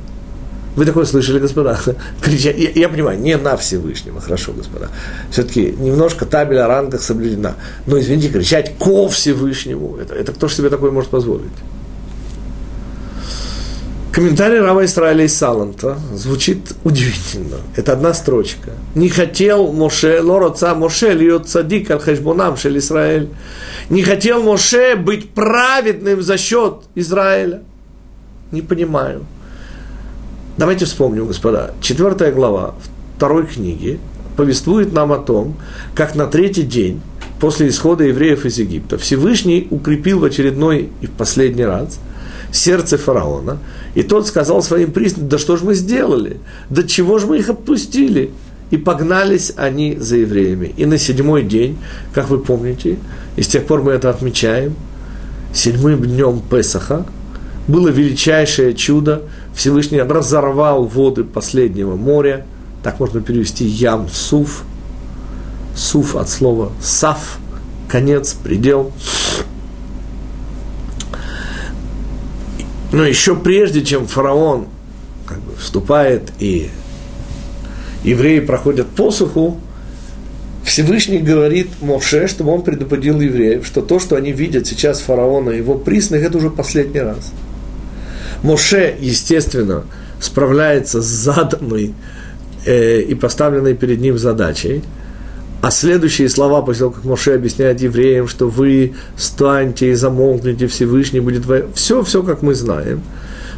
Вы 0.76 0.86
такое 0.86 1.06
слышали, 1.06 1.40
господа? 1.40 1.76
Кричать, 2.22 2.56
я, 2.56 2.70
я 2.70 2.88
понимаю, 2.88 3.18
не 3.18 3.36
на 3.36 3.56
Всевышнего, 3.56 4.20
хорошо, 4.20 4.52
господа. 4.52 4.90
Все-таки 5.32 5.74
немножко 5.76 6.24
табель 6.24 6.60
о 6.60 6.68
рангах 6.68 7.02
соблюдена. 7.02 7.56
Но, 7.84 7.98
извините, 7.98 8.28
кричать 8.28 8.78
ко 8.78 9.08
Всевышнему, 9.08 9.96
это, 9.96 10.14
это 10.14 10.32
кто 10.32 10.46
же 10.46 10.54
себе 10.54 10.70
такое 10.70 10.92
может 10.92 11.10
позволить? 11.10 11.50
Комментарий 14.12 14.60
Рава 14.60 14.84
Исраиля 14.84 15.24
из 15.24 15.36
Саланта 15.36 15.98
звучит 16.14 16.74
удивительно. 16.84 17.56
Это 17.74 17.94
одна 17.94 18.14
строчка. 18.14 18.70
Не 18.94 19.08
хотел 19.08 19.72
Моше, 19.72 20.20
лороца 20.22 20.76
Моше, 20.76 21.12
льет 21.12 21.48
цадик 21.48 21.90
аль 21.90 21.98
хешбонам 21.98 22.56
шель 22.56 22.78
Израиль. 22.78 23.30
Не 23.90 24.04
хотел 24.04 24.44
Моше 24.44 24.94
быть 24.94 25.30
праведным 25.30 26.22
за 26.22 26.38
счет 26.38 26.82
Израиля. 26.94 27.62
Не 28.52 28.62
понимаю. 28.62 29.24
Давайте 30.56 30.84
вспомним, 30.84 31.26
господа. 31.26 31.72
Четвертая 31.80 32.32
глава 32.32 32.74
второй 33.16 33.46
книги 33.46 33.98
повествует 34.36 34.92
нам 34.92 35.12
о 35.12 35.18
том, 35.18 35.56
как 35.94 36.14
на 36.14 36.26
третий 36.26 36.62
день 36.62 37.00
после 37.40 37.68
исхода 37.68 38.04
евреев 38.04 38.44
из 38.44 38.58
Египта 38.58 38.98
Всевышний 38.98 39.66
укрепил 39.70 40.20
в 40.20 40.24
очередной 40.24 40.90
и 41.00 41.06
в 41.06 41.10
последний 41.10 41.64
раз– 41.64 41.98
сердце 42.52 42.98
фараона, 42.98 43.58
и 43.94 44.02
тот 44.02 44.26
сказал 44.26 44.62
своим 44.62 44.92
приснам, 44.92 45.28
да 45.28 45.38
что 45.38 45.56
же 45.56 45.64
мы 45.64 45.74
сделали, 45.74 46.38
да 46.70 46.82
чего 46.82 47.18
же 47.18 47.26
мы 47.26 47.38
их 47.38 47.48
отпустили? 47.48 48.30
И 48.70 48.78
погнались 48.78 49.52
они 49.56 49.96
за 49.98 50.16
евреями. 50.16 50.72
И 50.78 50.86
на 50.86 50.96
седьмой 50.96 51.42
день, 51.42 51.78
как 52.14 52.30
вы 52.30 52.38
помните, 52.38 52.98
и 53.36 53.42
с 53.42 53.48
тех 53.48 53.66
пор 53.66 53.82
мы 53.82 53.92
это 53.92 54.08
отмечаем, 54.08 54.74
седьмым 55.52 56.02
днем 56.02 56.40
Песаха, 56.50 57.04
было 57.68 57.88
величайшее 57.88 58.74
чудо. 58.74 59.22
Всевышний 59.54 60.00
разорвал 60.00 60.84
воды 60.84 61.24
последнего 61.24 61.96
моря, 61.96 62.44
так 62.82 62.98
можно 63.00 63.20
перевести 63.20 63.64
ям 63.64 64.08
суф, 64.08 64.64
суф 65.76 66.16
от 66.16 66.28
слова 66.28 66.72
саф, 66.80 67.38
конец, 67.88 68.34
предел. 68.34 68.92
Но 72.92 73.04
еще 73.04 73.36
прежде, 73.36 73.82
чем 73.82 74.06
фараон 74.06 74.66
как 75.26 75.40
бы, 75.40 75.54
вступает 75.56 76.30
и 76.40 76.68
евреи 78.04 78.40
проходят 78.40 78.88
посуху, 78.88 79.58
Всевышний 80.64 81.18
говорит 81.18 81.68
Моше, 81.80 82.28
чтобы 82.28 82.52
он 82.52 82.62
предупредил 82.62 83.20
евреев, 83.20 83.66
что 83.66 83.82
то, 83.82 83.98
что 83.98 84.16
они 84.16 84.32
видят 84.32 84.66
сейчас 84.66 85.00
фараона 85.00 85.50
и 85.50 85.58
его 85.58 85.74
присных, 85.74 86.22
это 86.22 86.38
уже 86.38 86.50
последний 86.50 87.00
раз. 87.00 87.32
Моше, 88.42 88.96
естественно, 89.00 89.84
справляется 90.20 91.00
с 91.00 91.06
заданной 91.06 91.94
э, 92.66 93.00
и 93.00 93.14
поставленной 93.14 93.74
перед 93.74 94.00
ним 94.00 94.18
задачей– 94.18 94.82
а 95.62 95.70
следующие 95.70 96.28
слова, 96.28 96.60
после 96.60 96.80
того, 96.80 96.90
как 96.90 97.04
Моше 97.04 97.34
объясняет 97.34 97.80
евреям, 97.80 98.26
что 98.26 98.48
вы 98.48 98.94
станьте 99.16 99.92
и 99.92 99.94
замолкните, 99.94 100.66
Всевышний 100.66 101.20
будет... 101.20 101.44
Все, 101.76 102.02
все, 102.02 102.24
как 102.24 102.42
мы 102.42 102.56
знаем. 102.56 103.00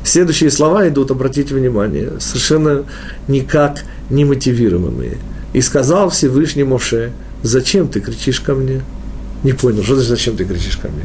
Следующие 0.05 0.51
слова 0.51 0.87
идут, 0.87 1.11
обратите 1.11 1.55
внимание, 1.55 2.13
совершенно 2.21 2.85
никак 3.27 3.85
не 4.11 4.27
мотивированные. 4.27 5.17
И 5.55 5.63
сказал 5.63 6.11
Всевышний 6.11 6.65
Моше, 6.65 7.11
зачем 7.43 7.89
ты 7.89 8.01
кричишь 8.01 8.41
ко 8.41 8.53
мне? 8.53 8.83
Не 9.43 9.55
понял, 9.55 9.83
что 9.83 9.95
значит, 9.95 10.11
зачем 10.11 10.37
ты 10.37 10.45
кричишь 10.45 10.77
ко 10.77 10.89
мне? 10.89 11.05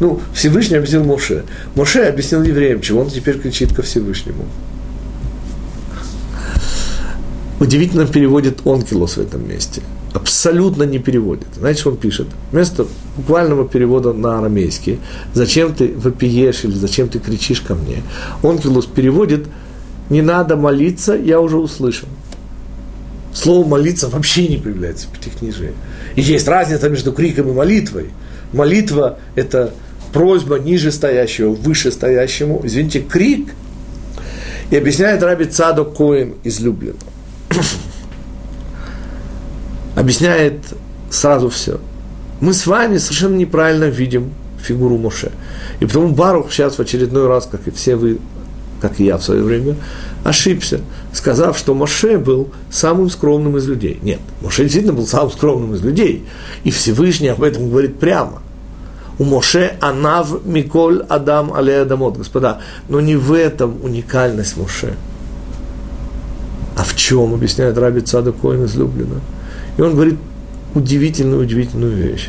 Ну, 0.00 0.20
Всевышний 0.34 0.76
объяснил 0.76 1.04
Моше. 1.04 1.44
Моше 1.74 2.04
объяснил 2.04 2.42
евреям, 2.42 2.80
чего 2.80 3.00
он 3.00 3.10
теперь 3.10 3.38
кричит 3.38 3.74
ко 3.74 3.82
Всевышнему. 3.82 4.44
Удивительно 7.60 8.06
переводит 8.06 8.66
Онкилос 8.66 9.16
в 9.16 9.20
этом 9.20 9.48
месте– 9.48 9.82
абсолютно 10.16 10.84
не 10.84 10.98
переводит. 10.98 11.46
Знаете, 11.56 11.80
что 11.80 11.90
он 11.90 11.98
пишет? 11.98 12.26
Вместо 12.50 12.86
буквального 13.16 13.68
перевода 13.68 14.12
на 14.12 14.38
арамейский 14.38 14.98
«Зачем 15.34 15.74
ты 15.74 15.92
вопиешь» 15.94 16.64
или 16.64 16.72
«Зачем 16.72 17.08
ты 17.08 17.18
кричишь 17.18 17.60
ко 17.60 17.74
мне?» 17.74 18.02
Онкилус 18.42 18.86
переводит 18.86 19.46
«Не 20.08 20.22
надо 20.22 20.56
молиться, 20.56 21.14
я 21.14 21.40
уже 21.40 21.58
услышал». 21.58 22.08
Слово 23.34 23.68
«молиться» 23.68 24.08
вообще 24.08 24.48
не 24.48 24.56
появляется 24.56 25.06
в 25.06 25.10
Пятикнижии. 25.10 25.72
И 26.14 26.22
есть 26.22 26.48
разница 26.48 26.88
между 26.88 27.12
криком 27.12 27.50
и 27.50 27.52
молитвой. 27.52 28.10
Молитва– 28.52 29.18
это 29.34 29.74
просьба 30.16 30.58
ниже 30.58 30.92
стоящего, 30.92 31.50
выше 31.50 31.92
стоящему. 31.92 32.62
Извините, 32.64 33.00
крик 33.00 33.52
И 34.70 34.76
объясняет 34.76 35.22
Раби 35.22 35.44
Цадок 35.44 35.94
Коин 35.94 36.36
излюбленно. 36.42 36.96
объясняет 39.94 40.54
сразу 41.10 41.50
все. 41.50 41.80
Мы 42.40 42.54
с 42.54 42.66
вами 42.66 42.96
совершенно 42.96 43.36
неправильно 43.36 43.84
видим 43.84 44.32
фигуру 44.58 44.96
Моше. 44.96 45.32
И 45.80 45.84
потому 45.84 46.08
Барух 46.14 46.50
сейчас 46.50 46.76
в 46.76 46.80
очередной 46.80 47.28
раз, 47.28 47.46
как 47.46 47.68
и 47.68 47.70
все 47.70 47.96
вы, 47.96 48.18
как 48.80 48.98
и 48.98 49.04
я 49.04 49.18
в 49.18 49.22
свое 49.22 49.42
время, 49.42 49.76
ошибся, 50.24 50.80
сказав, 51.12 51.58
что 51.58 51.74
Моше 51.74 52.16
был 52.16 52.48
самым 52.70 53.10
скромным 53.10 53.58
из 53.58 53.68
людей. 53.68 53.98
Нет, 54.00 54.20
Моше 54.40 54.62
действительно 54.62 54.94
был 54.94 55.06
самым 55.06 55.30
скромным 55.30 55.74
из 55.74 55.82
людей. 55.82 56.24
И 56.64 56.70
Всевышний 56.70 57.28
об 57.28 57.42
этом 57.42 57.68
говорит 57.68 57.98
прямо. 57.98 58.40
У 59.18 59.24
Моше 59.24 59.76
Анав 59.80 60.44
Миколь 60.44 61.02
Адам 61.08 61.52
Але 61.52 61.82
Адамот, 61.82 62.18
господа. 62.18 62.60
Но 62.88 63.00
не 63.00 63.16
в 63.16 63.32
этом 63.32 63.82
уникальность 63.82 64.56
Моше. 64.56 64.94
А 66.76 66.84
в 66.84 66.94
чем, 66.94 67.34
объясняет 67.34 67.78
Раби 67.78 68.00
Цада 68.00 68.32
Коин 68.32 68.66
излюбленно. 68.66 69.20
И 69.78 69.82
он 69.82 69.94
говорит 69.94 70.18
удивительную-удивительную 70.74 71.94
вещь. 71.94 72.28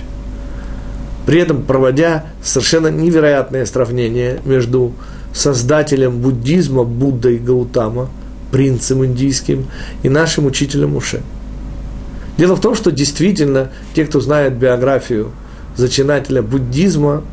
При 1.26 1.42
этом 1.42 1.64
проводя 1.64 2.26
совершенно 2.42 2.88
невероятное 2.88 3.66
сравнение 3.66 4.40
между 4.46 4.94
создателем 5.34 6.20
буддизма 6.20 6.84
Буддой 6.84 7.38
Гаутама, 7.38 8.10
принцем 8.52 9.04
индийским, 9.04 9.66
и 10.04 10.10
нашим 10.10 10.46
учителем 10.46 10.96
Уше. 10.96 11.22
Дело 12.38 12.56
в 12.56 12.62
том, 12.62 12.76
что 12.76 12.92
действительно 12.92 13.72
те, 13.94 14.06
кто 14.06 14.22
знает 14.22 14.58
биографию 14.58 15.32
зачинателя 15.78 16.42
буддизма, 16.42 17.24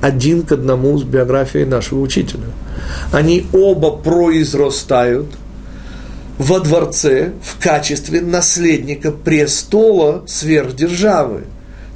один 0.00 0.42
к 0.42 0.52
одному 0.52 0.98
с 0.98 1.04
биографией 1.04 1.64
нашего 1.64 2.00
учителя. 2.00 2.46
Они 3.12 3.46
оба 3.52 3.92
произрастают 3.92 5.28
во 6.38 6.58
дворце 6.58 7.32
в 7.42 7.62
качестве 7.62 8.20
наследника 8.20 9.12
престола 9.12 10.24
сверхдержавы. 10.26 11.44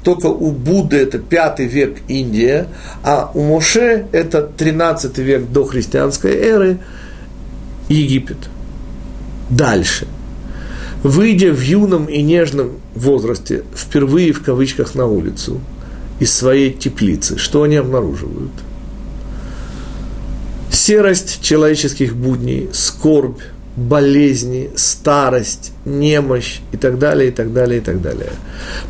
Только 0.03 0.27
у 0.27 0.51
Будды 0.51 0.95
это 0.95 1.19
пятый 1.19 1.65
век 1.65 1.97
Индия, 2.07 2.67
а 3.03 3.29
у 3.33 3.41
Моше 3.43 4.07
это 4.13 4.41
13 4.41 5.17
век 5.17 5.49
до 5.51 5.65
христианской 5.65 6.33
эры 6.33 6.79
Египет. 7.89 8.37
Дальше. 9.49 10.07
Выйдя 11.03 11.51
в 11.51 11.59
юном 11.61 12.05
и 12.05 12.21
нежном 12.21 12.77
возрасте, 12.95 13.63
впервые 13.75 14.31
в 14.31 14.41
кавычках 14.43 14.95
на 14.95 15.07
улицу, 15.07 15.59
из 16.19 16.33
своей 16.33 16.73
теплицы, 16.73 17.37
что 17.37 17.63
они 17.63 17.75
обнаруживают? 17.75 18.51
Серость 20.71 21.41
человеческих 21.41 22.15
будней, 22.15 22.69
скорбь, 22.73 23.41
болезни, 23.75 24.71
старость, 24.75 25.71
немощь 25.85 26.59
и 26.71 26.77
так 26.77 26.97
далее, 26.97 27.29
и 27.29 27.31
так 27.31 27.53
далее, 27.53 27.79
и 27.79 27.83
так 27.83 28.01
далее. 28.01 28.31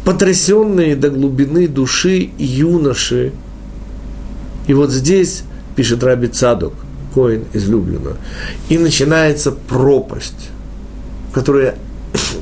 Потрясенные 0.06 0.96
до 0.96 1.10
глубины 1.10 1.68
души 1.68 2.30
юноши. 2.38 3.34
И 4.68 4.74
вот 4.74 4.92
здесь, 4.92 5.44
пишет 5.76 6.04
Раби 6.04 6.28
Цадок, 6.28 6.74
Коин 7.14 7.46
излюбленно, 7.54 8.16
и 8.70 8.78
начинается 8.78 9.52
пропасть, 9.52 10.50
которая 11.34 11.76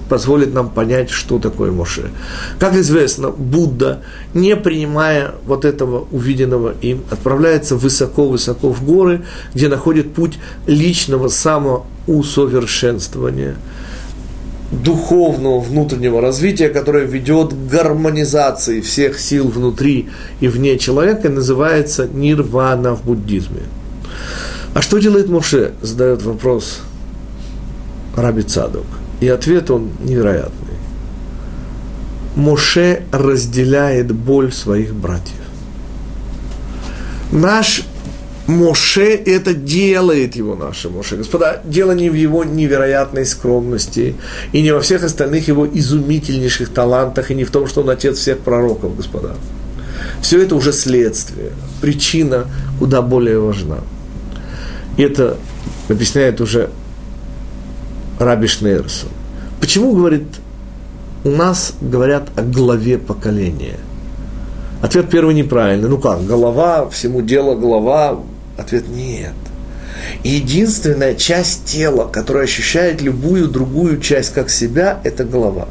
позволит 0.10 0.54
нам 0.54 0.70
понять, 0.70 1.10
что 1.10 1.40
такое 1.40 1.72
Моше. 1.72 2.12
Как 2.60 2.76
известно, 2.76 3.32
Будда, 3.32 4.02
не 4.34 4.56
принимая 4.56 5.34
вот 5.46 5.66
этого 5.66 6.08
увиденного 6.12 6.74
им, 6.82 7.02
отправляется 7.10 7.76
высоко-высоко 7.76 8.72
в 8.72 8.86
горы, 8.86 9.24
где 9.54 9.68
находит 9.68 10.14
путь 10.14 10.40
личного 10.68 11.28
самоусовершенствования, 11.28 13.58
духовного 14.72 15.60
внутреннего 15.60 16.22
развития, 16.22 16.70
которое 16.70 17.06
ведет 17.06 17.54
к 17.54 17.72
гармонизации 17.72 18.82
всех 18.82 19.20
сил 19.20 19.48
внутри 19.48 20.10
и 20.40 20.48
вне 20.48 20.78
человека, 20.78 21.30
называется 21.30 22.08
нирвана 22.08 22.96
в 22.96 23.04
буддизме. 23.04 23.62
А 24.74 24.82
что 24.82 24.98
делает 24.98 25.30
Моше? 25.30 25.74
Задает 25.82 26.24
вопрос 26.24 26.80
Раби 28.16 28.42
Цадок– 28.42 28.86
и 29.20 29.28
ответ 29.28 29.72
он 29.72 29.92
невероятный. 30.00 30.76
Моше 32.36 33.04
разделяет 33.12 34.12
боль 34.12 34.52
своих 34.52 34.94
братьев. 34.94 35.42
Наш 37.32 37.84
Моше 38.48 39.16
это 39.16 39.56
делает 39.56 40.36
его 40.36 40.56
нашим 40.56 40.94
Моше. 40.94 41.18
Господа, 41.18 41.62
дело 41.66 41.94
не 41.94 42.10
в 42.10 42.14
его 42.14 42.44
невероятной 42.44 43.26
скромности 43.26 44.16
и 44.52 44.62
не 44.62 44.72
во 44.72 44.82
всех 44.82 45.04
остальных 45.04 45.48
его 45.48 45.66
изумительнейших 45.66 46.70
талантах 46.70 47.32
и 47.32 47.36
не 47.36 47.44
в 47.44 47.50
том, 47.50 47.68
что 47.68 47.82
он 47.82 47.90
отец 47.90 48.20
всех 48.20 48.40
пророков, 48.40 48.96
господа. 48.96 49.36
Все 50.22 50.42
это 50.42 50.56
уже 50.56 50.74
следствие. 50.74 51.52
Причина 51.82 52.46
куда 52.78 53.02
более 53.02 53.40
важна. 53.40 53.80
Это 54.98 55.38
объясняет 55.90 56.40
уже 56.40 56.70
Раби 58.20 58.48
Шнейрсон. 58.48 59.10
Почему, 59.60 59.94
говорит, 59.94 60.24
у 61.24 61.30
нас 61.30 61.74
говорят 61.82 62.30
о 62.36 62.44
главе 62.44 62.98
поколения? 62.98 63.80
Ответ 64.82 65.10
первый 65.10 65.34
неправильный. 65.34 65.90
Ну 65.90 65.98
как, 65.98 66.26
голова, 66.26 66.90
всему 66.90 67.22
дело 67.22 67.56
голова? 67.56 68.20
Ответ 68.58 68.88
нет. 68.88 69.34
единственная 70.24 71.16
часть 71.16 71.66
тела, 71.66 72.08
которая 72.08 72.44
ощущает 72.44 73.02
любую 73.02 73.48
другую 73.48 74.00
часть 74.00 74.34
как 74.34 74.50
себя, 74.50 75.00
это 75.04 75.24
голова. 75.24 75.68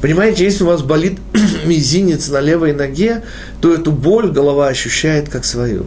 Понимаете, 0.00 0.44
если 0.44 0.64
у 0.64 0.66
вас 0.66 0.82
болит 0.82 1.18
мизинец 1.64 2.28
на 2.28 2.40
левой 2.40 2.72
ноге, 2.72 3.22
то 3.60 3.72
эту 3.72 3.92
боль 3.92 4.30
голова 4.30 4.68
ощущает 4.68 5.28
как 5.28 5.44
свою. 5.44 5.86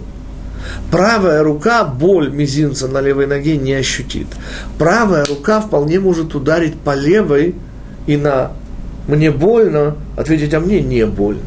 Правая 0.91 1.43
рука 1.43 1.83
боль 1.83 2.29
мизинца 2.29 2.87
на 2.87 3.01
левой 3.01 3.27
ноге 3.27 3.57
не 3.57 3.73
ощутит. 3.73 4.27
Правая 4.77 5.25
рука 5.25 5.61
вполне 5.61 5.99
может 5.99 6.35
ударить 6.35 6.75
по 6.75 6.95
левой 6.95 7.55
и 8.07 8.17
на 8.17 8.51
«мне 9.07 9.31
больно» 9.31 9.95
ответить 10.15 10.53
«а 10.53 10.59
мне 10.59 10.81
не 10.81 11.05
больно». 11.05 11.41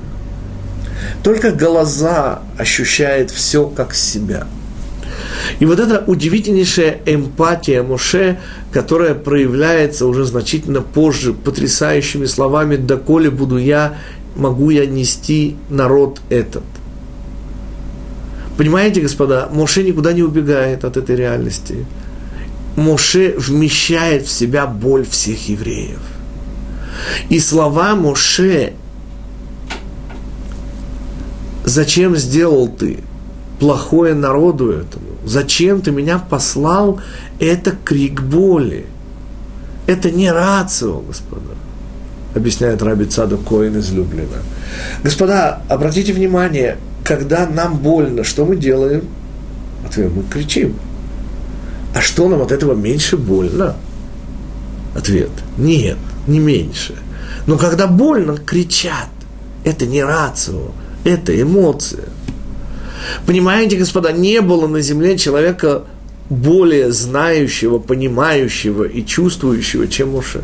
Только 1.23 1.53
глаза 1.53 2.41
ощущает 2.59 3.31
все 3.31 3.67
как 3.69 3.95
себя. 3.95 4.47
И 5.61 5.67
вот 5.67 5.81
эта 5.81 6.05
удивительнейшая 6.07 6.99
эмпатия 7.07 7.83
Моше, 7.83 8.39
которая 8.73 9.15
проявляется 9.15 10.07
уже 10.07 10.25
значительно 10.25 10.83
позже 10.83 11.33
потрясающими 11.33 12.27
словами 12.27 12.77
«доколе 12.77 13.31
буду 13.31 13.57
я, 13.57 13.97
могу 14.37 14.71
я 14.71 14.87
нести 14.87 15.57
народ 15.69 16.21
этот». 16.29 16.65
Понимаете, 18.59 19.01
господа, 19.01 19.49
Моше 19.53 19.85
никуда 19.85 20.13
не 20.13 20.25
убегает 20.25 20.85
от 20.85 20.97
этой 20.97 21.15
реальности. 21.15 21.87
Моше 22.75 23.37
вмещает 23.39 24.27
в 24.27 24.33
себя 24.33 24.67
боль 24.67 25.07
всех 25.07 25.49
евреев. 25.49 26.01
И 27.29 27.39
слова 27.39 27.95
Моше 27.95 28.73
«Зачем 31.65 32.17
сделал 32.17 32.67
ты 32.67 32.99
плохое 33.61 34.15
народу 34.15 34.73
этому? 34.73 35.07
Зачем 35.25 35.81
ты 35.81 35.93
меня 35.93 36.19
послал?» 36.19 37.01
Это 37.39 37.77
крик 37.85 38.23
боли. 38.23 38.87
Это 39.87 40.11
не 40.11 40.33
рацио, 40.33 40.99
господа 41.01 41.55
объясняет 42.35 42.83
Раби 42.83 43.05
Цаду 43.05 43.39
Коин 43.39 43.79
излюбленно. 43.79 44.43
Господа, 45.03 45.63
обратите 45.69 46.13
внимание, 46.13 46.79
когда 47.09 47.47
нам 47.47 47.79
больно, 47.79 48.23
что 48.23 48.45
мы 48.45 48.55
делаем? 48.55 49.05
Ответ, 49.83 50.13
мы 50.15 50.25
кричим. 50.25 50.77
А 51.95 52.03
что 52.03 52.29
нам 52.29 52.43
от 52.43 52.53
этого 52.53 52.75
меньше 52.75 53.17
больно? 53.17 53.77
Ответ, 54.95 55.31
нет, 55.57 55.97
не 56.27 56.39
меньше. 56.39 56.97
Но 57.47 57.57
когда 57.57 57.87
больно, 57.87 58.37
кричат. 58.37 59.09
Это 59.65 59.87
не 59.87 60.05
рацио, 60.05 60.73
это 61.03 61.41
эмоция. 61.41 62.05
Понимаете, 63.25 63.79
господа, 63.79 64.13
не 64.13 64.43
было 64.43 64.67
на 64.67 64.83
земле 64.83 65.17
человека 65.17 65.85
более 66.29 66.93
знающего, 66.93 67.79
понимающего 67.79 68.85
и 68.85 69.03
чувствующего, 69.03 69.89
чем 69.89 70.11
Моше. 70.11 70.43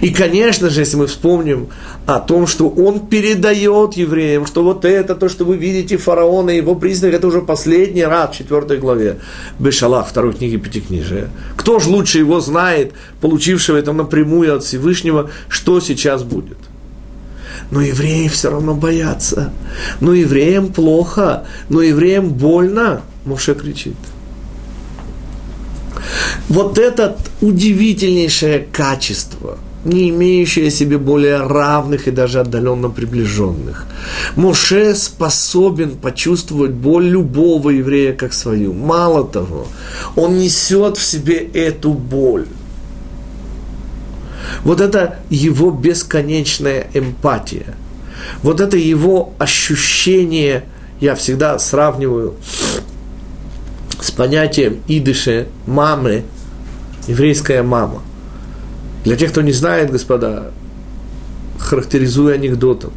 И, 0.00 0.10
конечно 0.10 0.70
же, 0.70 0.80
если 0.80 0.96
мы 0.96 1.06
вспомним 1.06 1.68
о 2.06 2.20
том, 2.20 2.46
что 2.46 2.68
он 2.68 3.06
передает 3.06 3.94
евреям, 3.94 4.46
что 4.46 4.62
вот 4.62 4.84
это, 4.84 5.14
то, 5.14 5.28
что 5.28 5.44
вы 5.44 5.56
видите 5.56 5.96
фараона 5.96 6.50
и 6.50 6.56
его 6.56 6.74
признак, 6.74 7.14
это 7.14 7.26
уже 7.26 7.40
последний 7.40 8.04
раз 8.04 8.30
в 8.30 8.38
четвертой 8.38 8.78
главе 8.78 9.18
Бешалах, 9.58 10.08
второй 10.08 10.32
книги 10.32 10.56
Пятикнижия. 10.56 11.30
Кто 11.56 11.78
же 11.78 11.88
лучше 11.88 12.18
его 12.18 12.40
знает, 12.40 12.92
получившего 13.20 13.76
это 13.76 13.92
напрямую 13.92 14.56
от 14.56 14.64
Всевышнего, 14.64 15.30
что 15.48 15.80
сейчас 15.80 16.22
будет? 16.22 16.58
Но 17.70 17.80
евреи 17.80 18.28
все 18.28 18.50
равно 18.50 18.74
боятся. 18.74 19.52
Но 20.00 20.14
евреям 20.14 20.72
плохо, 20.72 21.44
но 21.68 21.82
евреям 21.82 22.28
больно. 22.28 23.02
Моше 23.24 23.54
кричит. 23.54 23.96
Вот 26.48 26.78
это 26.78 27.16
удивительнейшее 27.40 28.66
качество, 28.72 29.58
не 29.84 30.10
имеющее 30.10 30.70
себе 30.70 30.98
более 30.98 31.38
равных 31.38 32.08
и 32.08 32.10
даже 32.10 32.40
отдаленно 32.40 32.88
приближенных. 32.90 33.86
Моше 34.36 34.94
способен 34.94 35.96
почувствовать 35.96 36.72
боль 36.72 37.06
любого 37.06 37.70
еврея 37.70 38.12
как 38.12 38.32
свою. 38.32 38.72
Мало 38.72 39.26
того, 39.26 39.66
он 40.16 40.38
несет 40.38 40.96
в 40.96 41.02
себе 41.04 41.36
эту 41.36 41.92
боль. 41.92 42.46
Вот 44.64 44.80
это 44.80 45.18
его 45.30 45.70
бесконечная 45.70 46.88
эмпатия. 46.94 47.74
Вот 48.42 48.60
это 48.60 48.76
его 48.76 49.34
ощущение, 49.38 50.64
я 51.00 51.14
всегда 51.14 51.58
сравниваю 51.58 52.34
с 54.00 54.10
понятием 54.10 54.82
идыше 54.88 55.48
мамы, 55.66 56.24
еврейская 57.06 57.62
мама. 57.62 58.02
Для 59.04 59.16
тех, 59.16 59.30
кто 59.30 59.42
не 59.42 59.52
знает, 59.52 59.90
господа, 59.90 60.50
характеризуя 61.58 62.34
анекдотом, 62.34 62.92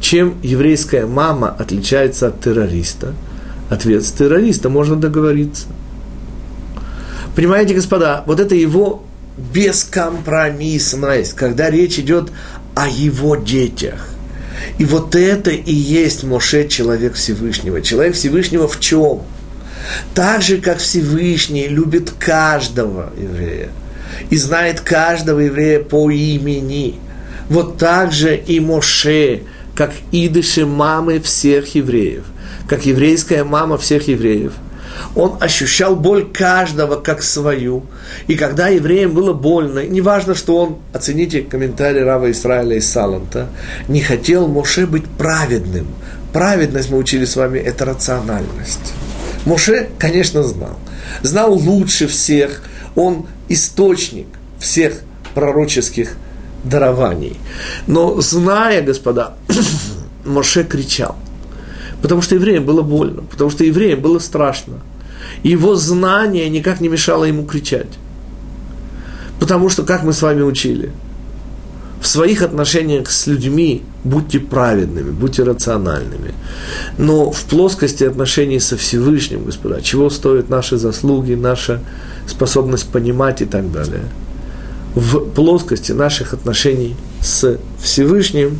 чем 0.00 0.36
еврейская 0.42 1.06
мама 1.06 1.48
отличается 1.48 2.28
от 2.28 2.40
террориста? 2.40 3.14
Ответ 3.68 4.04
с 4.04 4.12
террориста 4.12 4.70
можно 4.70 4.96
договориться. 4.96 5.66
Понимаете, 7.34 7.74
господа, 7.74 8.22
вот 8.26 8.40
это 8.40 8.54
его 8.54 9.04
бескомпромиссность, 9.36 11.34
когда 11.34 11.70
речь 11.70 11.98
идет 11.98 12.30
о 12.74 12.88
его 12.88 13.36
детях. 13.36 14.08
И 14.78 14.84
вот 14.84 15.14
это 15.14 15.50
и 15.50 15.72
есть 15.72 16.24
Моше, 16.24 16.66
человек 16.68 17.14
Всевышнего. 17.14 17.82
Человек 17.82 18.14
Всевышнего 18.14 18.66
в 18.66 18.80
чем? 18.80 19.22
Так 20.14 20.42
же, 20.42 20.58
как 20.58 20.78
Всевышний 20.78 21.68
любит 21.68 22.10
каждого 22.10 23.12
еврея 23.16 23.68
и 24.30 24.36
знает 24.36 24.80
каждого 24.80 25.40
еврея 25.40 25.80
по 25.80 26.10
имени. 26.10 26.98
Вот 27.48 27.78
так 27.78 28.12
же 28.12 28.36
и 28.36 28.60
Моше, 28.60 29.42
как 29.74 29.92
идыши 30.12 30.66
мамы 30.66 31.20
всех 31.20 31.74
евреев, 31.74 32.24
как 32.68 32.84
еврейская 32.84 33.44
мама 33.44 33.78
всех 33.78 34.08
евреев– 34.08 34.52
он 35.14 35.36
ощущал 35.40 35.96
боль 35.96 36.26
каждого 36.32 36.96
как 36.96 37.22
свою. 37.22 37.84
И 38.26 38.36
когда 38.36 38.68
евреям 38.68 39.12
было 39.12 39.32
больно, 39.32 39.84
неважно, 39.84 40.34
что 40.34 40.56
он, 40.56 40.76
оцените 40.92 41.42
комментарий 41.42 42.02
Рава 42.02 42.30
Израиля 42.30 42.76
из 42.76 42.90
Саланта, 42.90 43.48
не 43.88 44.00
хотел 44.00 44.48
Моше 44.48 44.86
быть 44.86 45.06
праведным. 45.06 45.86
Праведность, 46.32 46.90
мы 46.90 46.98
учили 46.98 47.24
с 47.24 47.36
вами, 47.36 47.58
это 47.58 47.84
рациональность. 47.84 48.92
Моше, 49.48 49.88
конечно, 49.98 50.42
знал. 50.42 50.78
Знал 51.22 51.54
лучше 51.54 52.06
всех. 52.06 52.62
Он 52.94 53.26
источник 53.48 54.26
всех 54.58 55.00
пророческих 55.34 56.16
дарований. 56.64 57.38
Но 57.86 58.20
зная, 58.20 58.82
господа, 58.82 59.36
Моше 60.26 60.64
кричал. 60.64 61.16
Потому 62.02 62.20
что 62.20 62.34
евреям 62.34 62.66
было 62.66 62.82
больно, 62.82 63.22
потому 63.22 63.48
что 63.48 63.64
евреям 63.64 64.02
было 64.02 64.18
страшно. 64.18 64.80
Его 65.42 65.76
знание 65.76 66.50
никак 66.50 66.82
не 66.82 66.90
мешало 66.90 67.24
ему 67.24 67.46
кричать. 67.46 67.98
Потому 69.40 69.70
что, 69.70 69.82
как 69.82 70.02
мы 70.02 70.12
с 70.12 70.20
вами 70.20 70.42
учили, 70.42 70.92
в 72.00 72.06
своих 72.06 72.42
отношениях 72.42 73.10
с 73.10 73.26
людьми 73.26 73.82
будьте 74.04 74.38
праведными, 74.38 75.10
будьте 75.10 75.42
рациональными. 75.42 76.34
Но 76.96 77.30
в 77.30 77.44
плоскости 77.44 78.04
отношений 78.04 78.60
со 78.60 78.76
Всевышним, 78.76 79.44
господа, 79.44 79.80
чего 79.80 80.10
стоят 80.10 80.48
наши 80.48 80.76
заслуги, 80.76 81.34
наша 81.34 81.80
способность 82.26 82.88
понимать 82.88 83.42
и 83.42 83.46
так 83.46 83.72
далее. 83.72 84.04
В 84.94 85.18
плоскости 85.30 85.92
наших 85.92 86.34
отношений 86.34 86.96
с 87.20 87.58
Всевышним 87.80 88.58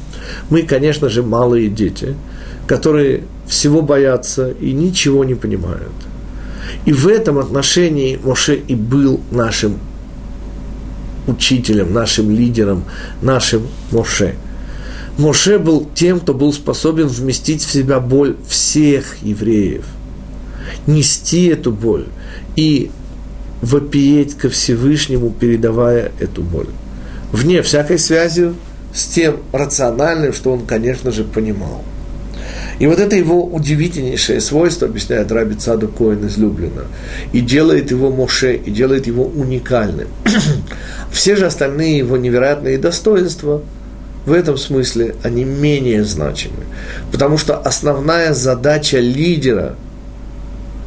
мы, 0.50 0.62
конечно 0.62 1.08
же, 1.08 1.22
малые 1.22 1.68
дети, 1.68 2.16
которые 2.66 3.22
всего 3.46 3.82
боятся 3.82 4.50
и 4.50 4.72
ничего 4.72 5.24
не 5.24 5.34
понимают. 5.34 5.92
И 6.84 6.92
в 6.92 7.08
этом 7.08 7.38
отношении 7.38 8.18
Моше 8.22 8.56
и 8.56 8.74
был 8.74 9.20
нашим 9.30 9.78
учителем, 11.28 11.92
нашим 11.92 12.30
лидером, 12.30 12.84
нашим 13.22 13.66
Моше. 13.92 14.34
Моше 15.16 15.58
был 15.58 15.88
тем, 15.94 16.20
кто 16.20 16.32
был 16.34 16.52
способен 16.52 17.08
вместить 17.08 17.62
в 17.62 17.70
себя 17.70 18.00
боль 18.00 18.36
всех 18.48 19.16
евреев, 19.22 19.84
нести 20.86 21.46
эту 21.46 21.72
боль 21.72 22.06
и 22.56 22.90
вопиеть 23.60 24.34
ко 24.34 24.48
Всевышнему, 24.48 25.30
передавая 25.30 26.12
эту 26.20 26.42
боль. 26.42 26.68
Вне 27.32 27.62
всякой 27.62 27.98
связи 27.98 28.54
с 28.94 29.06
тем 29.06 29.38
рациональным, 29.52 30.32
что 30.32 30.52
он, 30.52 30.66
конечно 30.66 31.10
же, 31.10 31.24
понимал. 31.24 31.84
И 32.78 32.86
вот 32.86 33.00
это 33.00 33.16
его 33.16 33.44
удивительнейшее 33.44 34.40
свойство, 34.40 34.86
объясняет 34.86 35.32
Раби 35.32 35.56
Цаду 35.56 35.88
Коин 35.88 36.26
из 36.26 36.36
Люблина, 36.36 36.84
и 37.32 37.40
делает 37.40 37.90
его 37.90 38.10
Моше, 38.10 38.54
и 38.54 38.70
делает 38.70 39.06
его 39.06 39.24
уникальным. 39.24 40.08
Все 41.10 41.36
же 41.36 41.46
остальные 41.46 41.98
его 41.98 42.16
невероятные 42.16 42.78
достоинства 42.78 43.62
в 44.26 44.32
этом 44.32 44.56
смысле 44.56 45.16
они 45.22 45.44
менее 45.44 46.04
значимы. 46.04 46.64
Потому 47.10 47.38
что 47.38 47.56
основная 47.56 48.34
задача 48.34 48.98
лидера, 48.98 49.74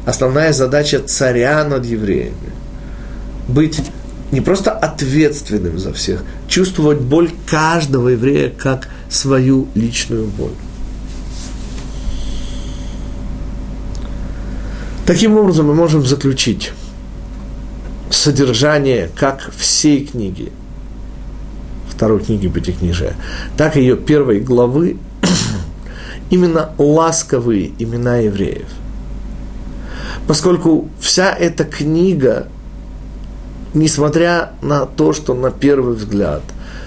основная 0.06 0.52
задача 0.52 1.00
царя 1.00 1.64
над 1.64 1.84
евреями– 1.84 2.32
быть 3.48 3.80
не 4.30 4.40
просто 4.40 4.70
ответственным 4.70 5.78
за 5.78 5.92
всех, 5.92 6.24
чувствовать 6.48 7.00
боль 7.00 7.30
каждого 7.46 8.08
еврея 8.08 8.50
как 8.50 8.88
свою 9.10 9.68
личную 9.74 10.26
боль. 10.26 10.52
Таким 15.06 15.36
образом, 15.36 15.66
мы 15.66 15.74
можем 15.74 16.06
заключить 16.06 16.72
содержание 18.08 19.10
как 19.16 19.50
всей 19.56 20.06
книги, 20.06 20.52
второй 21.88 22.20
книги 22.20 22.46
Пятикнижия, 22.46 23.14
так 23.56 23.76
и 23.76 23.80
ее 23.80 23.96
первой 23.96 24.38
главы, 24.38 24.98
именно 26.30 26.70
ласковые 26.78 27.72
имена 27.80 28.18
евреев. 28.18 28.68
Поскольку 30.28 30.88
вся 31.00 31.32
эта 31.32 31.64
книга, 31.64 32.46
несмотря 33.74 34.52
на 34.62 34.86
то, 34.86 35.12
что 35.12 35.34
на 35.34 35.50
первый 35.50 35.96
взгляд 35.96 36.42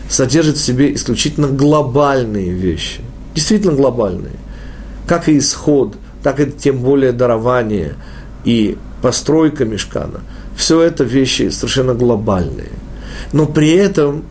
содержит 0.10 0.56
в 0.56 0.64
себе 0.64 0.94
исключительно 0.96 1.48
глобальные 1.48 2.52
вещи, 2.52 3.02
действительно 3.34 3.74
глобальные, 3.74 4.38
как 5.06 5.28
и 5.28 5.38
исход, 5.38 5.98
так 6.26 6.40
и 6.40 6.52
тем 6.52 6.80
более 6.80 7.12
дарование 7.12 7.94
и 8.46 8.80
постройка 9.04 9.64
мешкана– 9.64 10.22
все 10.56 10.82
это 10.82 11.04
вещи 11.04 11.50
совершенно 11.50 11.94
глобальные. 11.94 12.72
Но 13.32 13.46
при 13.46 13.70
этом 13.74 14.24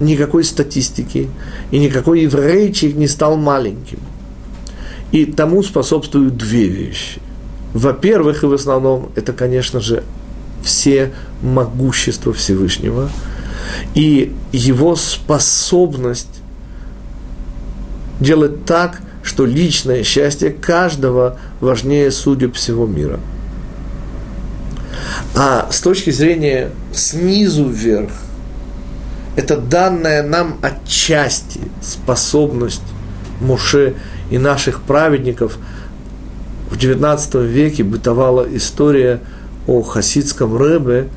никакой 0.00 0.42
статистики 0.42 1.28
и 1.70 1.78
никакой 1.78 2.22
еврейчик 2.22 2.96
не 2.96 3.06
стал 3.06 3.36
маленьким. 3.36 4.00
И 5.12 5.24
тому 5.24 5.62
способствуют 5.62 6.36
две 6.36 6.66
вещи. 6.66 7.20
Во-первых, 7.72 8.42
и 8.42 8.46
в 8.46 8.54
основном, 8.54 9.10
это, 9.14 9.32
конечно 9.32 9.78
же, 9.78 10.02
все 10.64 11.12
могущество 11.42 12.32
Всевышнего 12.32 13.08
и 13.94 14.34
его 14.50 14.96
способность 14.96 16.40
делать 18.18 18.64
так, 18.64 19.00
что 19.28 19.44
личное 19.44 20.02
счастье 20.02 20.50
каждого 20.50 21.38
важнее 21.60 22.10
судеб 22.10 22.56
всего 22.56 22.86
мира– 22.86 23.20
а 25.34 25.68
с 25.70 25.80
точки 25.80 26.10
зрения 26.10 26.70
снизу 26.92 27.68
вверх, 27.68 28.10
это 29.36 29.56
данная 29.56 30.22
нам 30.22 30.58
отчасти 30.62 31.60
способность 31.80 32.82
Муше 33.40 33.94
и 34.30 34.38
наших 34.38 34.82
праведников. 34.82 35.58
В 36.70 36.76
XIX 36.76 37.46
веке 37.46 37.84
бытовала 37.84 38.44
история 38.50 39.20
о 39.68 39.82
хасидском 39.82 40.56
рэбе, 40.56 41.08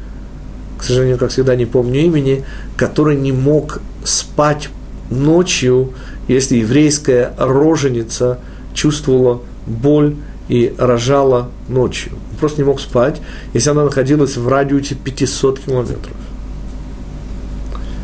к 0.78 0.84
сожалению, 0.84 1.18
как 1.18 1.32
всегда, 1.32 1.56
не 1.56 1.66
помню 1.66 2.02
имени, 2.02 2.44
который 2.78 3.16
не 3.16 3.32
мог 3.32 3.82
спать 4.04 4.70
ночью, 5.10 5.94
если 6.34 6.58
еврейская 6.58 7.34
роженица 7.38 8.40
чувствовала 8.74 9.42
боль 9.66 10.16
и 10.48 10.74
рожала 10.78 11.50
ночью. 11.68 12.14
Он 12.32 12.38
просто 12.38 12.62
не 12.62 12.66
мог 12.66 12.80
спать, 12.80 13.22
если 13.54 13.70
она 13.70 13.84
находилась 13.84 14.38
в 14.38 14.48
радиусе 14.48 14.96
500 14.96 15.60
километров. 15.60 16.16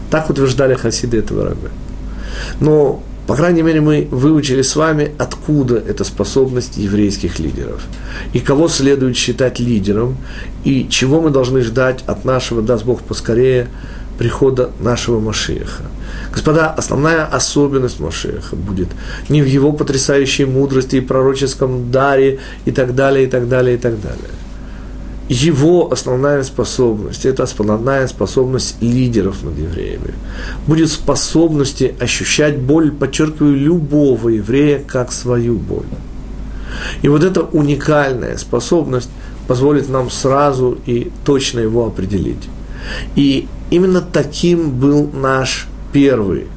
Так 0.10 0.30
утверждали 0.30 0.76
хасиды 0.76 1.18
этого 1.18 1.46
раби. 1.46 1.68
Но 2.60 3.02
По 3.28 3.36
крайней 3.36 3.62
мере, 3.62 3.82
мы 3.82 4.08
выучили 4.10 4.62
с 4.62 4.78
вами, 4.78 5.12
откуда 5.18 5.76
эта 5.76 6.06
способность 6.06 6.78
еврейских 6.78 7.40
лидеров. 7.40 7.84
И 8.32 8.40
кого 8.40 8.70
следует 8.70 9.18
считать 9.18 9.60
лидером, 9.60 10.16
и 10.64 10.88
чего 10.90 11.20
мы 11.20 11.30
должны 11.30 11.62
ждать 11.62 12.06
от 12.08 12.24
нашего, 12.24 12.62
даст 12.62 12.86
Бог 12.86 13.02
поскорее, 13.02 13.68
прихода 14.18 14.72
нашего 14.80 15.20
Машеха. 15.20 15.84
Господа, 16.32 16.72
основная 16.72 17.26
особенность 17.26 18.00
Машеха 18.00 18.56
будет 18.56 18.90
не 19.30 19.42
в 19.42 19.46
его 19.46 19.72
потрясающей 19.72 20.46
мудрости 20.46 20.98
и 20.98 21.02
пророческом 21.02 21.92
даре 21.92 22.40
и 22.66 22.72
так 22.72 22.96
далее, 22.96 23.26
и 23.26 23.30
так 23.30 23.48
далее, 23.48 23.76
и 23.76 23.80
так 23.80 24.02
далее– 24.02 24.30
его 25.30 25.92
основная 25.92 26.44
способность, 26.44 27.26
это 27.26 27.44
основная 27.44 28.08
способность 28.08 28.78
лидеров 28.82 29.44
над 29.44 29.58
евреями, 29.58 30.14
будет 30.66 30.90
способности 30.90 31.96
ощущать 32.00 32.58
боль, 32.58 32.92
подчеркиваю, 32.92 33.56
любого 33.56 34.30
еврея 34.30 34.80
как 34.80 35.12
свою 35.12 35.58
боль. 35.58 35.86
И 37.02 37.10
вот 37.10 37.24
эта 37.24 37.42
уникальная 37.42 38.38
способность 38.38 39.10
позволит 39.48 39.90
нам 39.90 40.10
сразу 40.10 40.78
и 40.86 41.12
точно 41.26 41.60
его 41.60 41.86
определить. 41.86 42.50
И 43.16 43.48
именно 43.70 44.02
таким 44.02 44.72
был 44.72 45.10
наш 45.12 45.68
первый 45.92 46.48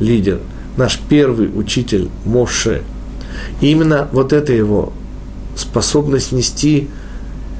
лидер, 0.00 0.40
наш 0.76 0.98
первый 1.08 1.50
учитель 1.54 2.08
Моше. 2.24 2.82
И 3.60 3.70
именно 3.70 4.08
вот 4.12 4.32
эта 4.32 4.52
его 4.52 4.92
способность 5.56 6.32
нести 6.32 6.88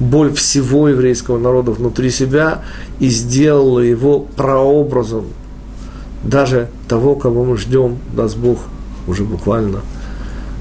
боль 0.01 0.33
всего 0.33 0.89
еврейского 0.89 1.39
народа 1.39 1.73
внутри 1.73 2.11
себя 2.11 2.63
и 3.01 3.09
сделала 3.09 3.81
его 3.81 4.21
прообразом 4.21 5.27
даже 6.23 6.69
того, 6.89 7.15
кого 7.15 7.45
мы 7.45 7.57
ждем, 7.57 7.99
даст 8.13 8.37
Бог, 8.37 8.59
уже 9.07 9.25
буквально 9.25 9.81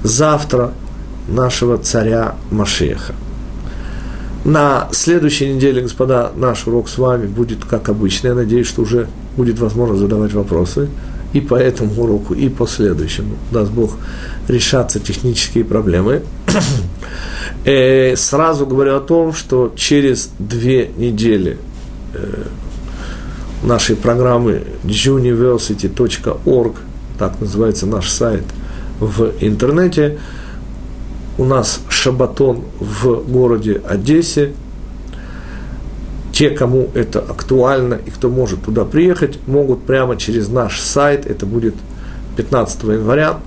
завтра 0.04 0.74
нашего 1.28 1.78
царя 1.78 2.36
Машеха. 2.52 3.14
На 4.48 4.88
следующей 4.94 5.54
неделе, 5.54 5.82
господа, 5.82 6.32
наш 6.38 6.68
урок 6.68 6.88
с 6.88 6.98
вами 6.98 7.28
будет 7.28 7.66
как 7.66 7.90
обычно. 7.90 8.30
Я 8.30 8.34
надеюсь, 8.34 8.66
что 8.66 8.84
уже 8.84 9.10
будет 9.36 9.60
возможность 9.60 10.00
задавать 10.00 10.32
вопросы 10.32 10.88
и 11.34 11.42
по 11.42 11.56
этому 11.56 12.02
уроку, 12.02 12.34
и 12.34 12.48
по 12.48 12.66
следующему. 12.66 13.36
Даст 13.52 13.72
Бог 13.72 13.98
решаться 14.48 15.02
технические 15.02 15.66
проблемы. 15.66 16.22
Э, 17.66 18.16
сразу 18.16 18.66
говорю 18.66 18.96
о 18.96 19.02
том, 19.02 19.34
что 19.34 19.74
через 19.76 20.30
две 20.40 20.90
недели 20.96 21.58
э, 22.14 22.44
нашей 23.64 23.98
программы 23.98 24.64
juniversity.org, 24.86 26.76
так 27.20 27.42
называется 27.42 27.86
наш 27.86 28.10
сайт 28.10 28.46
в 29.02 29.34
интернете, 29.42 30.20
у 31.38 31.46
нас 31.46 31.82
шабатон 31.90 32.64
в 32.80 33.24
городе 33.30 33.82
Одессе. 33.88 34.54
Те, 36.32 36.52
кому 36.52 36.90
это 36.94 37.20
актуально 37.20 37.96
и 37.96 38.12
кто 38.12 38.30
может 38.30 38.64
туда 38.64 38.86
приехать, 38.86 39.40
могут 39.48 39.84
прямо 39.84 40.18
через 40.18 40.50
наш 40.50 40.80
сайт, 40.80 41.26
это 41.26 41.46
будет 41.46 41.74
15 42.36 42.84
января, 42.84 43.40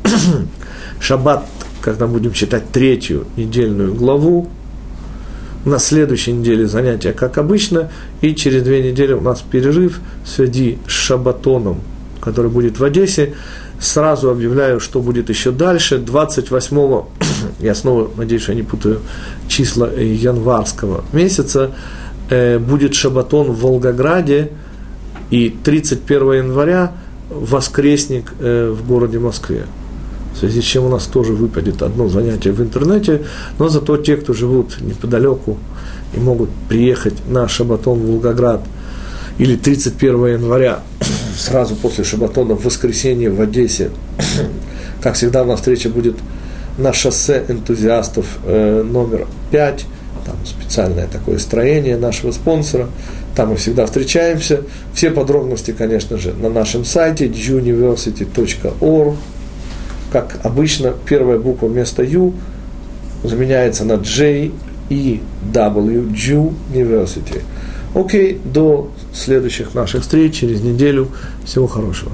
шаббат 1.00 1.44
когда 1.80 2.06
будем 2.06 2.32
читать 2.32 2.70
третью 2.70 3.26
недельную 3.36 3.94
главу. 3.94 4.48
На 5.64 5.78
следующей 5.78 6.32
неделе 6.32 6.66
занятия, 6.66 7.12
как 7.12 7.36
обычно, 7.36 7.90
и 8.22 8.34
через 8.34 8.62
две 8.62 8.82
недели 8.82 9.12
у 9.12 9.20
нас 9.20 9.42
перерыв 9.42 10.00
в 10.24 10.28
связи 10.28 10.78
с 10.86 10.90
Шабатоном, 10.90 11.80
который 12.20 12.50
будет 12.50 12.78
в 12.78 12.84
Одессе. 12.84 13.34
Сразу 13.80 14.30
объявляю, 14.30 14.78
что 14.78 15.00
будет 15.00 15.30
еще 15.30 15.50
дальше. 15.52 15.98
28 15.98 17.02
я 17.60 17.74
снова 17.74 18.10
надеюсь, 18.16 18.48
я 18.48 18.54
не 18.54 18.62
путаю 18.62 19.00
числа 19.48 19.90
январского 19.90 21.04
месяца, 21.12 21.70
э, 22.28 22.58
будет 22.58 22.94
Шабатон 22.94 23.52
в 23.52 23.60
Волгограде, 23.60 24.50
и 25.30 25.48
31 25.48 26.32
января 26.32 26.92
воскресник 27.30 28.32
э, 28.40 28.70
в 28.70 28.86
городе 28.86 29.18
Москве 29.18 29.66
в 30.34 30.38
связи 30.38 30.60
с 30.60 30.64
чем 30.64 30.84
у 30.84 30.88
нас 30.88 31.06
тоже 31.06 31.32
выпадет 31.32 31.82
одно 31.82 32.08
занятие 32.08 32.52
в 32.52 32.62
интернете, 32.62 33.22
но 33.58 33.68
зато 33.68 33.96
те, 33.96 34.16
кто 34.16 34.32
живут 34.32 34.80
неподалеку 34.80 35.58
и 36.14 36.20
могут 36.20 36.50
приехать 36.68 37.14
на 37.28 37.48
Шабатон 37.48 37.98
в 37.98 38.06
Волгоград 38.06 38.62
или 39.38 39.56
31 39.56 40.26
января, 40.26 40.80
сразу 41.40 41.74
после 41.76 42.04
Шабатона 42.04 42.54
в 42.54 42.64
воскресенье 42.64 43.30
в 43.30 43.40
Одессе, 43.40 43.90
как 45.02 45.14
всегда 45.14 45.42
у 45.42 45.46
нас 45.46 45.60
встреча 45.60 45.88
будет 45.88 46.16
на 46.78 46.92
шоссе 46.92 47.44
энтузиастов 47.48 48.38
э, 48.44 48.82
номер 48.82 49.26
5, 49.50 49.84
там 50.26 50.36
специальное 50.44 51.06
такое 51.06 51.38
строение 51.38 51.96
нашего 51.96 52.32
спонсора, 52.32 52.88
там 53.34 53.50
мы 53.50 53.56
всегда 53.56 53.86
встречаемся. 53.86 54.62
Все 54.92 55.10
подробности, 55.10 55.74
конечно 55.76 56.18
же, 56.18 56.32
на 56.34 56.48
нашем 56.48 56.84
сайте 56.84 57.26
juniversity.org 57.26 59.16
как 60.10 60.40
обычно, 60.42 60.92
первая 61.06 61.38
буква 61.38 61.66
вместо 61.68 62.02
U 62.02 62.34
заменяется 63.22 63.84
на 63.84 63.94
J, 63.94 64.50
E, 64.90 65.20
W, 65.52 66.12
Jew 66.12 66.52
University. 66.72 67.42
Окей, 67.94 68.40
до 68.44 68.90
следующих 69.12 69.74
наших 69.74 70.02
встреч 70.02 70.34
через 70.36 70.62
неделю. 70.62 71.08
Всего 71.44 71.66
хорошего. 71.66 72.12